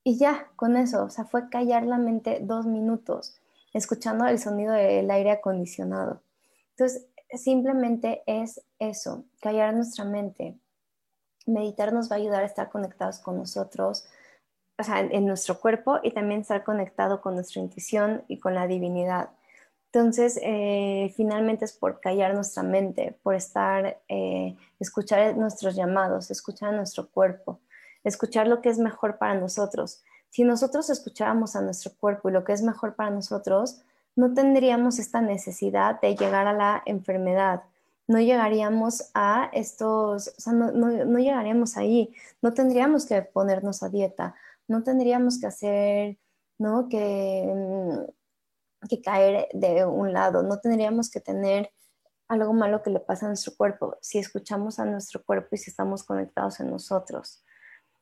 y 0.04 0.20
ya, 0.20 0.52
con 0.56 0.78
eso, 0.78 1.04
o 1.06 1.10
sea, 1.10 1.26
fue 1.26 1.50
callar 1.50 1.84
la 1.84 1.98
mente 1.98 2.40
dos 2.42 2.68
minutos, 2.68 3.42
escuchando 3.74 4.28
el 4.28 4.38
sonido 4.38 4.74
del 4.74 5.10
aire 5.10 5.32
acondicionado. 5.32 6.22
Entonces, 6.82 7.08
simplemente 7.34 8.24
es 8.26 8.60
eso, 8.80 9.26
callar 9.40 9.76
nuestra 9.76 10.04
mente. 10.04 10.58
Meditar 11.46 11.94
nos 11.94 12.10
va 12.10 12.16
a 12.16 12.18
ayudar 12.20 12.42
a 12.42 12.48
estar 12.48 12.72
conectados 12.72 13.20
con 13.20 13.38
nosotros, 13.38 14.08
o 14.80 14.84
sea, 14.84 15.02
en 15.02 15.28
nuestro 15.28 15.60
cuerpo 15.60 16.00
y 16.02 16.10
también 16.10 16.42
estar 16.42 16.64
conectado 16.64 17.22
con 17.22 17.36
nuestra 17.36 17.62
intuición 17.62 18.24
y 18.28 18.40
con 18.40 18.56
la 18.56 18.66
divinidad. 18.66 19.30
Entonces, 19.94 20.40
eh, 20.42 21.14
finalmente 21.16 21.66
es 21.66 21.74
por 21.74 22.00
callar 22.00 22.34
nuestra 22.34 22.64
mente, 22.64 23.16
por 23.22 23.36
estar, 23.36 24.02
eh, 24.08 24.58
escuchar 24.80 25.38
nuestros 25.38 25.76
llamados, 25.76 26.32
escuchar 26.32 26.70
a 26.70 26.78
nuestro 26.78 27.12
cuerpo, 27.12 27.60
escuchar 28.04 28.48
lo 28.48 28.60
que 28.64 28.70
es 28.70 28.80
mejor 28.80 29.20
para 29.20 29.36
nosotros. 29.36 30.02
Si 30.32 30.44
nosotros 30.44 30.90
escucháramos 30.90 31.56
a 31.56 31.62
nuestro 31.62 31.92
cuerpo 32.00 32.30
y 32.30 32.32
lo 32.32 32.44
que 32.44 32.54
es 32.54 32.64
mejor 32.64 32.96
para 32.96 33.12
nosotros, 33.12 33.84
no 34.22 34.36
tendríamos 34.36 35.00
esta 35.00 35.20
necesidad 35.20 36.00
de 36.00 36.16
llegar 36.16 36.46
a 36.46 36.54
la 36.54 36.84
enfermedad, 36.86 37.64
no 38.08 38.20
llegaríamos 38.20 39.10
a 39.16 39.50
estos, 39.52 40.28
o 40.28 40.40
sea, 40.40 40.54
no, 40.54 40.72
no 40.72 41.18
llegaríamos 41.18 41.76
ahí, 41.76 42.14
no 42.40 42.54
tendríamos 42.54 43.08
que 43.08 43.24
ponernos 43.24 43.82
a 43.82 43.90
dieta, 43.90 44.36
no 44.68 44.84
tendríamos 44.84 45.40
que 45.40 45.48
hacer, 45.48 46.20
¿no? 46.60 46.88
Que 46.88 47.52
mm, 47.52 48.88
que 48.88 49.02
caer 49.02 49.48
de 49.54 49.86
un 49.88 50.14
lado, 50.14 50.44
no 50.44 50.60
tendríamos 50.60 51.10
que 51.10 51.20
tener 51.20 51.72
algo 52.28 52.54
malo 52.54 52.84
que 52.84 52.92
le 52.92 53.00
pasa 53.00 53.26
a 53.26 53.30
nuestro 53.30 53.56
cuerpo 53.58 53.98
si 54.02 54.20
escuchamos 54.20 54.78
a 54.78 54.86
nuestro 54.86 55.24
cuerpo 55.24 55.50
y 55.54 55.58
si 55.58 55.72
estamos 55.72 56.04
conectados 56.04 56.60
en 56.60 56.70
nosotros. 56.70 57.44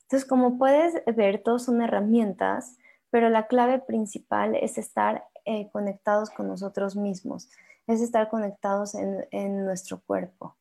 Entonces, 0.01 0.27
como 0.27 0.57
puedes 0.57 1.01
ver, 1.15 1.43
todos 1.43 1.63
son 1.63 1.81
herramientas, 1.81 2.75
pero 3.09 3.29
la 3.29 3.47
clave 3.47 3.79
principal 3.79 4.55
es 4.55 4.77
estar 4.77 5.23
eh, 5.49 5.69
conectados 5.71 6.29
con 6.29 6.47
nosotros 6.47 6.95
mismos, 6.95 7.49
es 7.87 8.01
estar 8.01 8.29
conectados 8.29 8.95
en, 8.95 9.27
en 9.31 9.65
nuestro 9.65 9.99
cuerpo, 10.01 10.55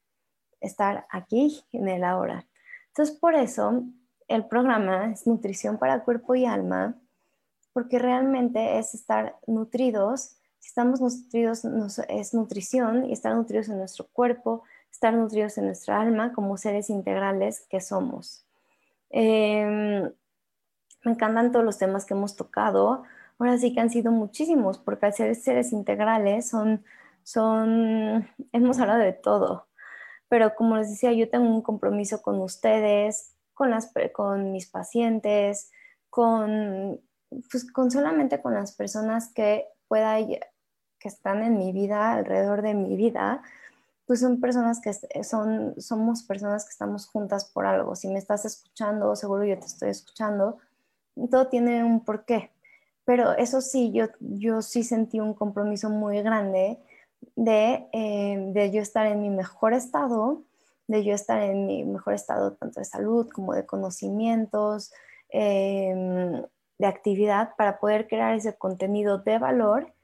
estar 0.61 1.07
aquí 1.11 1.64
en 1.72 1.89
el 1.89 2.05
ahora. 2.05 2.47
Entonces, 2.89 3.16
por 3.16 3.34
eso 3.34 3.82
el 4.28 4.47
programa 4.47 5.12
es 5.12 5.26
Nutrición 5.26 5.78
para 5.78 6.05
Cuerpo 6.05 6.34
y 6.34 6.47
Alma 6.47 6.97
porque 7.78 8.01
realmente 8.01 8.78
es 8.78 8.93
estar 8.95 9.36
nutridos. 9.47 10.36
Si 10.59 10.66
estamos 10.66 11.01
nutridos 11.01 11.64
es 12.09 12.34
nutrición 12.34 13.05
y 13.05 13.12
estar 13.12 13.32
nutridos 13.36 13.68
en 13.68 13.78
nuestro 13.78 14.09
cuerpo, 14.09 14.64
estar 14.91 15.14
nutridos 15.14 15.59
en 15.59 15.66
nuestra 15.66 16.01
alma 16.01 16.32
como 16.32 16.57
seres 16.57 16.91
integrales 16.91 17.66
que 17.70 17.80
somos. 17.80 18.45
Em, 19.11 20.03
me 21.05 21.12
encantan 21.12 21.53
todos 21.53 21.64
los 21.64 21.78
temas 21.78 22.05
que 22.05 22.14
hemos 22.14 22.34
tocado. 22.34 23.05
Ahora 23.39 23.59
sí 23.59 23.72
que 23.72 23.80
han 23.80 23.91
sido 23.91 24.12
muchísimos, 24.12 24.78
porque 24.78 25.07
al 25.07 25.14
ser 25.14 25.34
seres 25.36 25.72
integrales 25.72 26.49
son, 26.49 26.84
son, 27.22 28.28
hemos 28.53 28.78
hablado 28.80 29.01
de 29.01 29.12
todo. 29.12 29.68
Pero 30.28 30.55
como 30.55 30.76
les 30.76 30.91
decía, 30.91 31.12
yo 31.12 31.30
tengo 31.30 31.47
un 31.49 31.62
compromiso 31.62 32.22
con 32.22 32.41
ustedes, 32.41 33.34
con, 33.55 33.70
las, 33.70 33.93
con 34.12 34.53
mis 34.53 34.68
pacientes, 34.68 35.70
con 36.11 37.01
pues 37.51 37.70
con 37.70 37.91
solamente 37.91 38.41
con 38.41 38.55
las 38.55 38.72
personas 38.72 39.32
que 39.32 39.66
pueda, 39.86 40.16
que 40.16 41.09
están 41.09 41.43
en 41.43 41.59
mi 41.59 41.72
vida, 41.72 42.14
alrededor 42.14 42.62
de 42.62 42.74
mi 42.74 42.97
vida, 42.97 43.43
pues 44.07 44.20
son 44.20 44.41
personas 44.41 44.80
que 44.80 44.93
son, 45.22 45.74
somos 45.80 46.22
personas 46.22 46.64
que 46.64 46.70
estamos 46.70 47.07
juntas 47.07 47.45
por 47.45 47.66
algo. 47.66 47.95
Si 47.95 48.09
me 48.09 48.18
estás 48.18 48.45
escuchando, 48.45 49.14
seguro 49.16 49.45
yo 49.45 49.59
te 49.59 49.66
estoy 49.66 49.91
escuchando, 49.91 50.59
todo 51.30 51.49
tiene 51.49 51.84
un 51.84 52.05
porqué. 52.05 52.51
Pero 53.09 53.32
eso 53.32 53.62
sí, 53.62 53.90
yo, 53.90 54.09
yo 54.20 54.61
sí 54.61 54.84
sentí 54.84 55.18
un 55.18 55.32
compromiso 55.32 55.88
muy 55.88 56.20
grande 56.20 56.78
de, 57.36 57.88
eh, 57.90 58.36
de 58.52 58.70
yo 58.70 58.82
estar 58.82 59.06
en 59.06 59.22
mi 59.22 59.30
mejor 59.30 59.72
estado, 59.72 60.42
de 60.88 61.02
yo 61.02 61.14
estar 61.14 61.40
en 61.40 61.64
mi 61.64 61.86
mejor 61.86 62.12
estado 62.12 62.52
tanto 62.52 62.80
de 62.80 62.84
salud 62.84 63.26
como 63.30 63.54
de 63.54 63.64
conocimientos, 63.64 64.92
eh, 65.30 66.42
de 66.76 66.86
actividad 66.86 67.56
para 67.56 67.78
poder 67.78 68.09
crear 68.09 68.34
ese 68.34 68.59
contenido 68.59 69.16
de 69.16 69.38
valor 69.38 69.94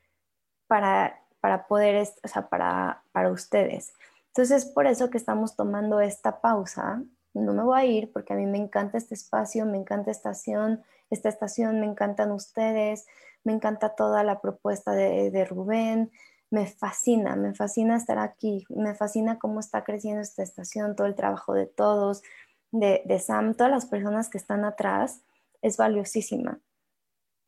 para, 0.67 1.21
para 1.41 1.67
poder, 1.67 2.09
o 2.23 2.29
sea, 2.29 2.49
para, 2.49 3.03
para 3.13 3.31
ustedes. 3.31 3.93
Entonces, 4.29 4.65
por 4.65 4.87
eso 4.87 5.11
que 5.11 5.19
estamos 5.19 5.57
tomando 5.57 6.01
esta 6.01 6.41
pausa. 6.41 7.03
No 7.35 7.53
me 7.53 7.63
voy 7.63 7.81
a 7.81 7.85
ir 7.85 8.13
porque 8.13 8.33
a 8.33 8.37
mí 8.37 8.47
me 8.47 8.59
encanta 8.59 8.97
este 8.97 9.15
espacio, 9.15 9.67
me 9.67 9.77
encanta 9.77 10.11
estación, 10.11 10.83
esta 11.11 11.29
estación, 11.29 11.81
me 11.81 11.87
encantan 11.87 12.31
ustedes, 12.31 13.07
me 13.43 13.53
encanta 13.53 13.95
toda 13.95 14.25
la 14.25 14.41
propuesta 14.41 14.93
de, 14.93 15.45
Rubén, 15.45 16.11
me 16.51 16.67
fascina, 16.67 17.37
me 17.37 17.55
fascina 17.55 17.97
estar 17.97 18.19
aquí, 18.19 18.65
me 18.71 18.95
fascina 18.95 19.39
cómo 19.39 19.61
está 19.61 19.85
creciendo 19.85 20.21
esta 20.23 20.43
estación, 20.43 20.97
todo 20.97 21.07
el 21.07 21.15
trabajo 21.15 21.53
de 21.53 21.67
todos, 21.67 22.23
de, 22.71 23.03
de 23.05 23.19
Sam, 23.19 23.55
todas 23.55 23.73
las 23.73 23.87
personas 23.87 24.29
que 24.29 24.39
están 24.39 24.65
atrás 24.65 25.21
es 25.61 25.77
valiosísima. 25.77 26.61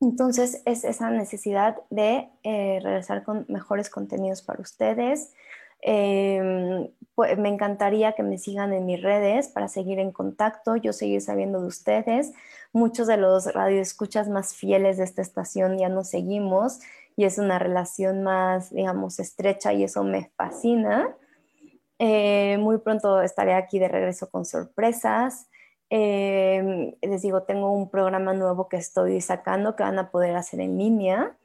Entonces 0.00 0.62
es 0.66 0.84
esa 0.84 1.10
necesidad 1.10 1.76
de 1.90 2.28
eh, 2.42 2.80
regresar 2.82 3.24
con 3.24 3.46
mejores 3.48 3.88
contenidos 3.88 4.42
para 4.42 4.60
ustedes. 4.60 5.32
Em, 5.80 6.88
pues, 7.14 7.38
me 7.38 7.48
encantaría 7.48 8.12
que 8.12 8.22
me 8.22 8.38
sigan 8.38 8.72
en 8.72 8.86
mis 8.86 9.02
redes 9.02 9.48
para 9.48 9.68
seguir 9.68 9.98
en 9.98 10.12
contacto, 10.12 10.76
yo 10.76 10.92
seguir 10.92 11.20
sabiendo 11.20 11.60
de 11.60 11.66
ustedes. 11.66 12.32
Muchos 12.72 13.06
de 13.06 13.16
los 13.16 13.52
radioescuchas 13.52 14.28
más 14.28 14.54
fieles 14.54 14.98
de 14.98 15.04
esta 15.04 15.22
estación 15.22 15.78
ya 15.78 15.88
nos 15.88 16.08
seguimos 16.08 16.80
y 17.16 17.24
es 17.24 17.38
una 17.38 17.58
relación 17.58 18.22
más, 18.22 18.70
digamos, 18.70 19.18
estrecha 19.18 19.72
y 19.72 19.84
eso 19.84 20.04
me 20.04 20.30
fascina. 20.36 21.16
Eh, 21.98 22.58
muy 22.58 22.78
pronto 22.78 23.22
estaré 23.22 23.54
aquí 23.54 23.78
de 23.78 23.88
regreso 23.88 24.30
con 24.30 24.44
sorpresas. 24.44 25.48
Em, 25.88 26.94
les 27.00 27.22
digo, 27.22 27.44
tengo 27.44 27.70
un 27.70 27.90
programa 27.90 28.34
nuevo 28.34 28.68
que 28.68 28.76
estoy 28.76 29.20
sacando 29.20 29.76
que 29.76 29.84
van 29.84 29.98
a 29.98 30.10
poder 30.10 30.36
hacer 30.36 30.60
en 30.60 30.78
línea 30.78 31.36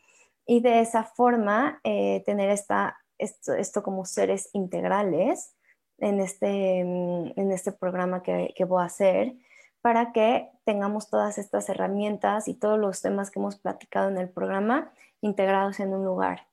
y 0.45 0.61
de 0.61 0.81
esa 0.81 1.03
forma 1.03 1.79
eh, 1.83 2.23
tener 2.25 2.49
esta, 2.49 3.00
esto, 3.21 3.83
como 3.83 4.05
seres 4.05 4.49
integrales 4.53 5.55
en 5.99 6.19
este, 6.19 6.79
en 6.79 7.51
este 7.51 7.71
programa 7.71 8.23
que, 8.23 8.53
que 8.55 8.65
voy 8.65 8.81
a 8.81 8.85
hacer 8.85 9.35
para 9.81 10.11
que 10.11 10.49
tengamos 10.63 11.09
todas 11.09 11.37
estas 11.37 11.67
herramientas 11.69 12.47
y 12.47 12.53
todos 12.53 12.79
los 12.79 13.01
temas 13.01 13.31
que 13.31 13.39
hemos 13.39 13.57
platicado 13.57 14.09
en 14.09 14.17
el 14.17 14.29
programa 14.29 14.91
integrados 15.21 15.79
en 15.79 15.93
un 15.93 16.05
lugar. 16.05 16.47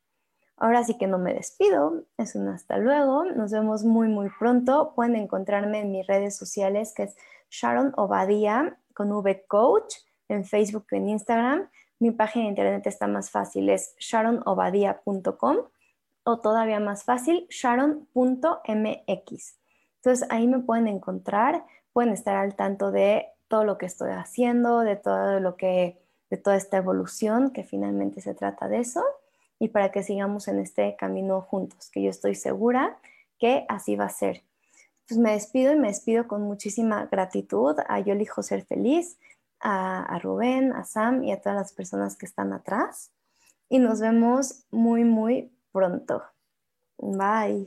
Ahora 0.56 0.82
sí 0.82 0.98
que 0.98 1.06
no 1.06 1.18
me 1.18 1.34
despido, 1.34 2.04
es 2.16 2.34
un 2.34 2.48
hasta 2.48 2.78
luego, 2.78 3.24
nos 3.24 3.52
vemos 3.52 3.84
muy 3.84 4.08
muy 4.08 4.28
pronto, 4.38 4.92
pueden 4.96 5.14
encontrarme 5.14 5.80
en 5.80 5.92
mis 5.92 6.06
redes 6.06 6.36
sociales 6.36 6.92
que 6.94 7.04
es 7.04 7.16
Sharon 7.48 7.92
Obadía 7.96 8.76
con 8.92 9.12
V 9.12 9.44
en 10.28 10.44
Facebook 10.44 10.86
y 10.90 10.96
en 10.96 11.08
Instagram. 11.08 11.70
Mi 12.00 12.10
página 12.10 12.44
de 12.44 12.50
internet 12.50 12.86
está 12.86 13.06
más 13.06 13.30
fácil, 13.30 13.68
es 13.68 13.94
sharonobadía.com 13.98 15.58
o 16.28 16.40
todavía 16.40 16.78
más 16.78 17.04
fácil, 17.04 17.46
sharon.mx. 17.48 18.12
Entonces 19.96 20.28
ahí 20.28 20.46
me 20.46 20.58
pueden 20.58 20.86
encontrar, 20.86 21.64
pueden 21.94 22.12
estar 22.12 22.36
al 22.36 22.54
tanto 22.54 22.90
de 22.90 23.28
todo 23.48 23.64
lo 23.64 23.78
que 23.78 23.86
estoy 23.86 24.10
haciendo, 24.10 24.80
de 24.80 24.96
todo 24.96 25.40
lo 25.40 25.56
que, 25.56 25.98
de 26.28 26.36
toda 26.36 26.56
esta 26.56 26.76
evolución, 26.76 27.50
que 27.50 27.64
finalmente 27.64 28.20
se 28.20 28.34
trata 28.34 28.68
de 28.68 28.80
eso, 28.80 29.02
y 29.58 29.68
para 29.68 29.90
que 29.90 30.02
sigamos 30.02 30.48
en 30.48 30.58
este 30.58 30.96
camino 30.96 31.40
juntos, 31.40 31.88
que 31.90 32.02
yo 32.02 32.10
estoy 32.10 32.34
segura 32.34 32.98
que 33.38 33.64
así 33.70 33.96
va 33.96 34.04
a 34.04 34.10
ser. 34.10 34.42
pues 35.08 35.18
me 35.18 35.32
despido 35.32 35.72
y 35.72 35.76
me 35.76 35.88
despido 35.88 36.28
con 36.28 36.42
muchísima 36.42 37.06
gratitud 37.06 37.74
a 37.88 38.00
Yo 38.00 38.12
elijo 38.12 38.42
ser 38.42 38.66
feliz, 38.66 39.18
a, 39.60 40.02
a 40.02 40.18
Rubén, 40.18 40.74
a 40.74 40.84
Sam 40.84 41.24
y 41.24 41.32
a 41.32 41.40
todas 41.40 41.56
las 41.56 41.72
personas 41.72 42.16
que 42.16 42.26
están 42.26 42.52
atrás. 42.52 43.12
Y 43.70 43.78
nos 43.78 44.00
vemos 44.00 44.66
muy, 44.70 45.04
muy 45.04 45.50
pronto. 45.72 46.22
Bye. 46.98 47.66